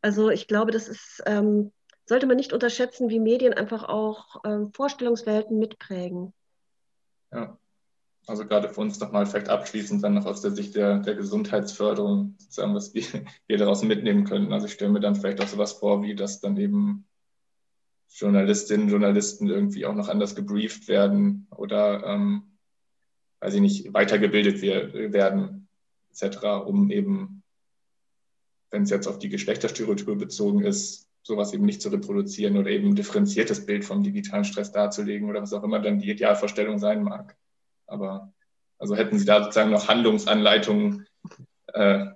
Also 0.00 0.30
ich 0.30 0.48
glaube, 0.48 0.70
das 0.70 0.88
ist, 0.88 1.22
ähm, 1.26 1.72
sollte 2.06 2.26
man 2.26 2.36
nicht 2.36 2.52
unterschätzen, 2.52 3.08
wie 3.08 3.20
Medien 3.20 3.54
einfach 3.54 3.84
auch 3.84 4.42
ähm, 4.44 4.72
Vorstellungswelten 4.72 5.58
mitprägen. 5.58 6.32
Ja, 7.32 7.56
also 8.26 8.46
gerade 8.46 8.68
für 8.68 8.80
uns 8.80 9.00
nochmal 9.00 9.26
vielleicht 9.26 9.48
abschließend 9.48 10.04
dann 10.04 10.14
noch 10.14 10.26
aus 10.26 10.42
der 10.42 10.50
Sicht 10.52 10.76
der, 10.76 10.98
der 10.98 11.14
Gesundheitsförderung, 11.14 12.34
sozusagen, 12.38 12.74
was 12.74 12.94
wir, 12.94 13.04
wir 13.46 13.58
daraus 13.58 13.82
mitnehmen 13.82 14.24
können. 14.24 14.52
Also 14.52 14.66
ich 14.66 14.72
stelle 14.72 14.92
mir 14.92 15.00
dann 15.00 15.16
vielleicht 15.16 15.40
auch 15.40 15.48
sowas 15.48 15.72
vor, 15.72 16.02
wie 16.02 16.14
das 16.14 16.40
dann 16.40 16.56
eben 16.56 17.06
Journalistinnen, 18.14 18.88
Journalisten 18.88 19.48
irgendwie 19.48 19.86
auch 19.86 19.94
noch 19.94 20.08
anders 20.08 20.34
gebrieft 20.34 20.88
werden 20.88 21.46
oder, 21.50 22.04
ähm, 22.04 22.58
weiß 23.40 23.54
ich 23.54 23.60
nicht, 23.60 23.94
weitergebildet 23.94 24.62
werden, 24.62 25.68
etc., 26.10 26.44
um 26.64 26.90
eben, 26.90 27.42
wenn 28.70 28.82
es 28.82 28.90
jetzt 28.90 29.06
auf 29.06 29.18
die 29.18 29.28
Geschlechterstereotype 29.28 30.16
bezogen 30.16 30.62
ist, 30.62 31.08
sowas 31.22 31.52
eben 31.52 31.64
nicht 31.64 31.80
zu 31.80 31.88
reproduzieren 31.88 32.56
oder 32.56 32.70
eben 32.70 32.88
ein 32.88 32.96
differenziertes 32.96 33.64
Bild 33.64 33.84
vom 33.84 34.02
digitalen 34.02 34.44
Stress 34.44 34.72
darzulegen 34.72 35.28
oder 35.28 35.40
was 35.40 35.52
auch 35.52 35.62
immer 35.62 35.78
dann 35.78 36.00
die 36.00 36.10
Idealvorstellung 36.10 36.78
sein 36.78 37.02
mag. 37.02 37.36
Aber 37.86 38.32
also 38.78 38.96
hätten 38.96 39.18
Sie 39.18 39.24
da 39.24 39.42
sozusagen 39.42 39.70
noch 39.70 39.88
Handlungsanleitungen 39.88 41.06
äh, 41.68 42.06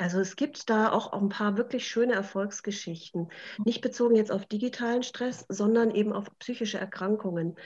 also 0.00 0.18
es 0.18 0.34
gibt 0.34 0.70
da 0.70 0.90
auch 0.90 1.12
ein 1.12 1.28
paar 1.28 1.58
wirklich 1.58 1.86
schöne 1.86 2.14
Erfolgsgeschichten. 2.14 3.28
Nicht 3.66 3.82
bezogen 3.82 4.16
jetzt 4.16 4.32
auf 4.32 4.46
digitalen 4.46 5.02
Stress, 5.02 5.44
sondern 5.50 5.90
eben 5.90 6.14
auf 6.14 6.26
psychische 6.38 6.78
Erkrankungen. 6.78 7.56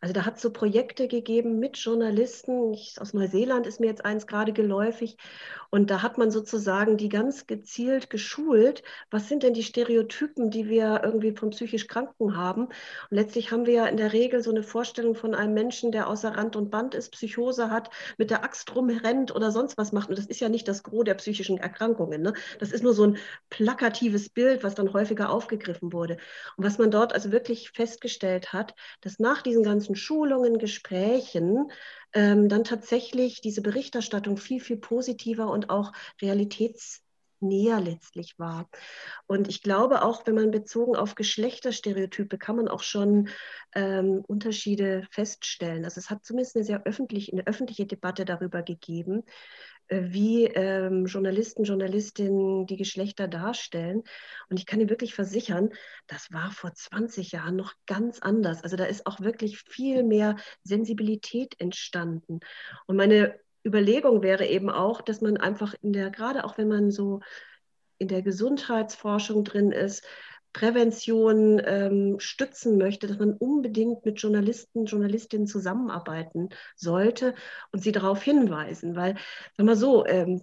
Also 0.00 0.12
da 0.12 0.26
hat 0.26 0.34
es 0.36 0.42
so 0.42 0.50
Projekte 0.50 1.06
gegeben 1.06 1.60
mit 1.60 1.76
Journalisten. 1.76 2.72
Ich, 2.72 3.00
aus 3.00 3.14
Neuseeland 3.14 3.68
ist 3.68 3.78
mir 3.78 3.86
jetzt 3.86 4.04
eins 4.04 4.26
gerade 4.26 4.52
geläufig. 4.52 5.16
Und 5.70 5.88
da 5.88 6.02
hat 6.02 6.18
man 6.18 6.32
sozusagen 6.32 6.96
die 6.96 7.08
ganz 7.08 7.46
gezielt 7.46 8.10
geschult. 8.10 8.82
Was 9.12 9.28
sind 9.28 9.44
denn 9.44 9.54
die 9.54 9.62
Stereotypen, 9.62 10.50
die 10.50 10.68
wir 10.68 11.02
irgendwie 11.04 11.30
von 11.30 11.50
psychisch 11.50 11.86
Kranken 11.86 12.36
haben? 12.36 12.64
Und 12.64 12.72
letztlich 13.10 13.52
haben 13.52 13.66
wir 13.66 13.74
ja 13.74 13.86
in 13.86 13.96
der 13.96 14.12
Regel 14.12 14.42
so 14.42 14.50
eine 14.50 14.64
Vorstellung 14.64 15.14
von 15.14 15.32
einem 15.32 15.54
Menschen, 15.54 15.92
der 15.92 16.08
außer 16.08 16.36
Rand 16.36 16.56
und 16.56 16.72
Band 16.72 16.96
ist, 16.96 17.12
Psychose 17.12 17.70
hat, 17.70 17.90
mit 18.18 18.30
der 18.30 18.42
Axt 18.42 18.74
rumrennt 18.74 19.32
oder 19.32 19.52
sonst 19.52 19.78
was 19.78 19.92
macht. 19.92 20.08
Und 20.08 20.18
das 20.18 20.26
ist 20.26 20.40
ja 20.40 20.48
nicht 20.48 20.66
das 20.66 20.82
Gros 20.82 21.04
der 21.04 21.14
psychischen 21.14 21.58
Erkrankungen. 21.58 21.83
Erkrankungen. 21.84 22.22
Ne? 22.22 22.34
Das 22.58 22.72
ist 22.72 22.82
nur 22.82 22.94
so 22.94 23.06
ein 23.06 23.18
plakatives 23.50 24.28
Bild, 24.28 24.64
was 24.64 24.74
dann 24.74 24.92
häufiger 24.92 25.30
aufgegriffen 25.30 25.92
wurde. 25.92 26.16
Und 26.56 26.64
was 26.64 26.78
man 26.78 26.90
dort 26.90 27.12
also 27.12 27.32
wirklich 27.32 27.70
festgestellt 27.70 28.52
hat, 28.52 28.74
dass 29.00 29.18
nach 29.18 29.42
diesen 29.42 29.62
ganzen 29.62 29.94
Schulungen, 29.94 30.58
Gesprächen 30.58 31.70
ähm, 32.12 32.48
dann 32.48 32.64
tatsächlich 32.64 33.40
diese 33.40 33.62
Berichterstattung 33.62 34.36
viel, 34.36 34.60
viel 34.60 34.76
positiver 34.76 35.50
und 35.50 35.70
auch 35.70 35.92
realitäts 36.22 37.02
näher 37.40 37.80
letztlich 37.80 38.38
war. 38.38 38.70
Und 39.26 39.48
ich 39.48 39.62
glaube 39.62 40.02
auch, 40.02 40.26
wenn 40.26 40.34
man 40.34 40.50
bezogen 40.50 40.96
auf 40.96 41.14
Geschlechterstereotype, 41.14 42.38
kann 42.38 42.56
man 42.56 42.68
auch 42.68 42.82
schon 42.82 43.28
ähm, 43.74 44.24
Unterschiede 44.26 45.06
feststellen. 45.10 45.84
Also 45.84 45.98
es 45.98 46.08
hat 46.08 46.24
zumindest 46.24 46.56
eine 46.56 46.64
sehr 46.64 46.84
öffentlich, 46.84 47.32
eine 47.32 47.46
öffentliche 47.46 47.86
Debatte 47.86 48.24
darüber 48.24 48.62
gegeben, 48.62 49.24
wie 49.88 50.46
ähm, 50.46 51.06
Journalisten, 51.06 51.64
Journalistinnen 51.64 52.66
die 52.66 52.76
Geschlechter 52.76 53.28
darstellen. 53.28 54.02
Und 54.48 54.58
ich 54.58 54.66
kann 54.66 54.80
Ihnen 54.80 54.90
wirklich 54.90 55.14
versichern, 55.14 55.70
das 56.06 56.32
war 56.32 56.50
vor 56.50 56.72
20 56.72 57.32
Jahren 57.32 57.56
noch 57.56 57.74
ganz 57.86 58.20
anders. 58.20 58.62
Also 58.62 58.76
da 58.76 58.84
ist 58.84 59.06
auch 59.06 59.20
wirklich 59.20 59.58
viel 59.58 60.02
mehr 60.02 60.36
Sensibilität 60.62 61.60
entstanden. 61.60 62.40
Und 62.86 62.96
meine 62.96 63.38
Überlegung 63.66 64.22
wäre 64.22 64.46
eben 64.46 64.70
auch, 64.70 65.00
dass 65.00 65.20
man 65.20 65.36
einfach 65.36 65.74
in 65.82 65.92
der, 65.92 66.10
gerade 66.10 66.44
auch 66.44 66.58
wenn 66.58 66.68
man 66.68 66.90
so 66.90 67.20
in 67.98 68.08
der 68.08 68.22
Gesundheitsforschung 68.22 69.44
drin 69.44 69.72
ist, 69.72 70.04
Prävention 70.54 71.60
ähm, 71.62 72.18
stützen 72.18 72.78
möchte, 72.78 73.06
dass 73.06 73.18
man 73.18 73.34
unbedingt 73.34 74.06
mit 74.06 74.22
Journalisten, 74.22 74.86
Journalistinnen 74.86 75.46
zusammenarbeiten 75.46 76.48
sollte 76.76 77.34
und 77.72 77.82
sie 77.82 77.92
darauf 77.92 78.22
hinweisen. 78.22 78.96
Weil, 78.96 79.16
sag 79.58 79.66
mal 79.66 79.76
so, 79.76 80.06
ähm, 80.06 80.42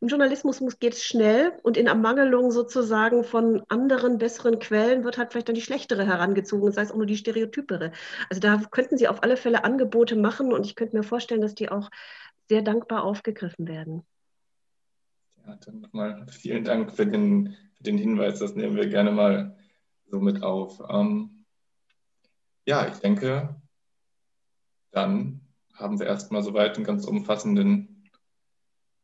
im 0.00 0.08
Journalismus 0.08 0.60
geht 0.78 0.94
es 0.94 1.02
schnell 1.02 1.58
und 1.64 1.76
in 1.76 1.88
Ermangelung 1.88 2.52
sozusagen 2.52 3.24
von 3.24 3.64
anderen, 3.68 4.18
besseren 4.18 4.60
Quellen 4.60 5.02
wird 5.02 5.18
halt 5.18 5.32
vielleicht 5.32 5.48
dann 5.48 5.56
die 5.56 5.62
schlechtere 5.62 6.06
herangezogen, 6.06 6.70
sei 6.70 6.82
es 6.82 6.92
auch 6.92 6.96
nur 6.96 7.06
die 7.06 7.16
stereotypere. 7.16 7.90
Also 8.30 8.40
da 8.40 8.62
könnten 8.70 8.96
Sie 8.96 9.08
auf 9.08 9.24
alle 9.24 9.36
Fälle 9.36 9.64
Angebote 9.64 10.14
machen 10.14 10.52
und 10.52 10.66
ich 10.66 10.76
könnte 10.76 10.96
mir 10.96 11.02
vorstellen, 11.02 11.40
dass 11.40 11.56
die 11.56 11.70
auch 11.70 11.90
sehr 12.48 12.62
dankbar 12.62 13.02
aufgegriffen 13.02 13.66
werden. 13.66 14.06
Dann 15.64 15.80
nochmal 15.80 16.26
vielen 16.28 16.64
Dank 16.64 16.92
für 16.92 17.06
den 17.06 17.56
den 17.80 17.98
Hinweis, 17.98 18.38
das 18.38 18.54
nehmen 18.54 18.76
wir 18.76 18.88
gerne 18.88 19.12
mal 19.12 19.56
so 20.06 20.20
mit 20.20 20.42
auf. 20.42 20.82
Ähm, 20.88 21.44
ja, 22.66 22.88
ich 22.88 22.98
denke, 22.98 23.60
dann 24.90 25.40
haben 25.74 25.98
wir 25.98 26.06
erstmal 26.06 26.42
soweit 26.42 26.76
einen 26.76 26.84
ganz 26.84 27.04
umfassenden 27.04 28.10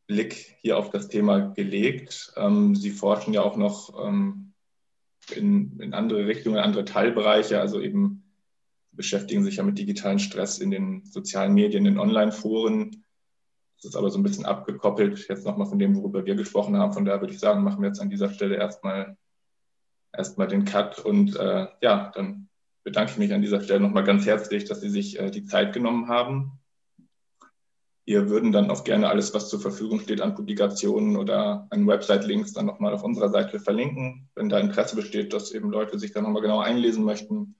Blick 0.07 0.57
hier 0.61 0.77
auf 0.77 0.89
das 0.89 1.07
Thema 1.07 1.53
gelegt. 1.53 2.33
Ähm, 2.35 2.75
Sie 2.75 2.91
forschen 2.91 3.33
ja 3.33 3.41
auch 3.41 3.55
noch 3.55 4.05
ähm, 4.05 4.53
in, 5.33 5.79
in 5.79 5.93
andere 5.93 6.27
Richtungen, 6.27 6.57
andere 6.57 6.85
Teilbereiche, 6.85 7.59
also 7.59 7.79
eben 7.79 8.23
beschäftigen 8.91 9.43
sich 9.43 9.57
ja 9.57 9.63
mit 9.63 9.77
digitalen 9.77 10.19
Stress 10.19 10.59
in 10.59 10.71
den 10.71 11.05
sozialen 11.05 11.53
Medien, 11.53 11.85
in 11.85 11.99
Online-Foren. 11.99 13.04
Das 13.85 13.91
ist 13.91 13.97
aber 13.97 14.09
so 14.09 14.17
ein 14.17 14.23
bisschen 14.23 14.45
abgekoppelt 14.45 15.27
jetzt 15.29 15.45
nochmal 15.45 15.67
von 15.67 15.77
dem, 15.77 15.95
worüber 15.95 16.25
wir 16.25 16.33
gesprochen 16.33 16.75
haben. 16.75 16.91
Von 16.91 17.05
daher 17.05 17.21
würde 17.21 17.33
ich 17.33 17.39
sagen, 17.39 17.63
machen 17.63 17.81
wir 17.83 17.89
jetzt 17.89 18.01
an 18.01 18.09
dieser 18.09 18.31
Stelle 18.31 18.55
erstmal, 18.55 19.15
erstmal 20.11 20.47
den 20.47 20.65
Cut. 20.65 20.97
Und 20.97 21.35
äh, 21.35 21.67
ja, 21.81 22.11
dann 22.15 22.49
bedanke 22.83 23.11
ich 23.11 23.17
mich 23.19 23.31
an 23.31 23.43
dieser 23.43 23.61
Stelle 23.61 23.81
nochmal 23.81 24.03
ganz 24.03 24.25
herzlich, 24.25 24.65
dass 24.65 24.81
Sie 24.81 24.89
sich 24.89 25.19
äh, 25.19 25.29
die 25.29 25.45
Zeit 25.45 25.71
genommen 25.71 26.07
haben. 26.07 26.59
Wir 28.05 28.27
würden 28.27 28.51
dann 28.51 28.71
auch 28.71 28.83
gerne 28.83 29.07
alles, 29.07 29.35
was 29.35 29.49
zur 29.49 29.61
Verfügung 29.61 29.99
steht 29.99 30.19
an 30.19 30.33
Publikationen 30.33 31.15
oder 31.15 31.67
an 31.69 31.85
Website-Links, 31.85 32.53
dann 32.53 32.65
nochmal 32.65 32.93
auf 32.93 33.03
unserer 33.03 33.29
Seite 33.29 33.59
verlinken. 33.59 34.29
Wenn 34.33 34.49
da 34.49 34.57
Interesse 34.57 34.95
besteht, 34.95 35.31
dass 35.31 35.51
eben 35.51 35.69
Leute 35.69 35.99
sich 35.99 36.11
da 36.11 36.21
nochmal 36.21 36.41
genau 36.41 36.59
einlesen 36.59 37.03
möchten, 37.03 37.53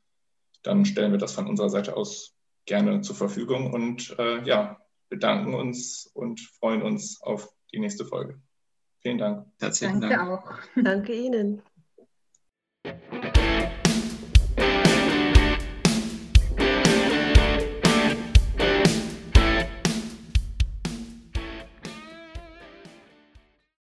dann 0.64 0.86
stellen 0.86 1.12
wir 1.12 1.20
das 1.20 1.34
von 1.34 1.46
unserer 1.46 1.70
Seite 1.70 1.96
aus 1.96 2.36
gerne 2.66 3.02
zur 3.02 3.16
Verfügung 3.16 3.72
und 3.72 4.16
äh, 4.18 4.42
ja, 4.44 4.80
bedanken 5.10 5.54
uns 5.54 6.10
und 6.14 6.40
freuen 6.60 6.82
uns 6.82 7.22
auf 7.22 7.50
die 7.74 7.80
nächste 7.80 8.06
Folge. 8.06 8.42
Vielen 9.02 9.18
Dank. 9.18 9.46
Herzlichen 9.60 10.02
Danke 10.02 10.16
Dank. 10.16 10.44
Danke 10.44 10.48
auch. 10.48 10.84
Danke 10.84 11.14
Ihnen. 11.14 11.62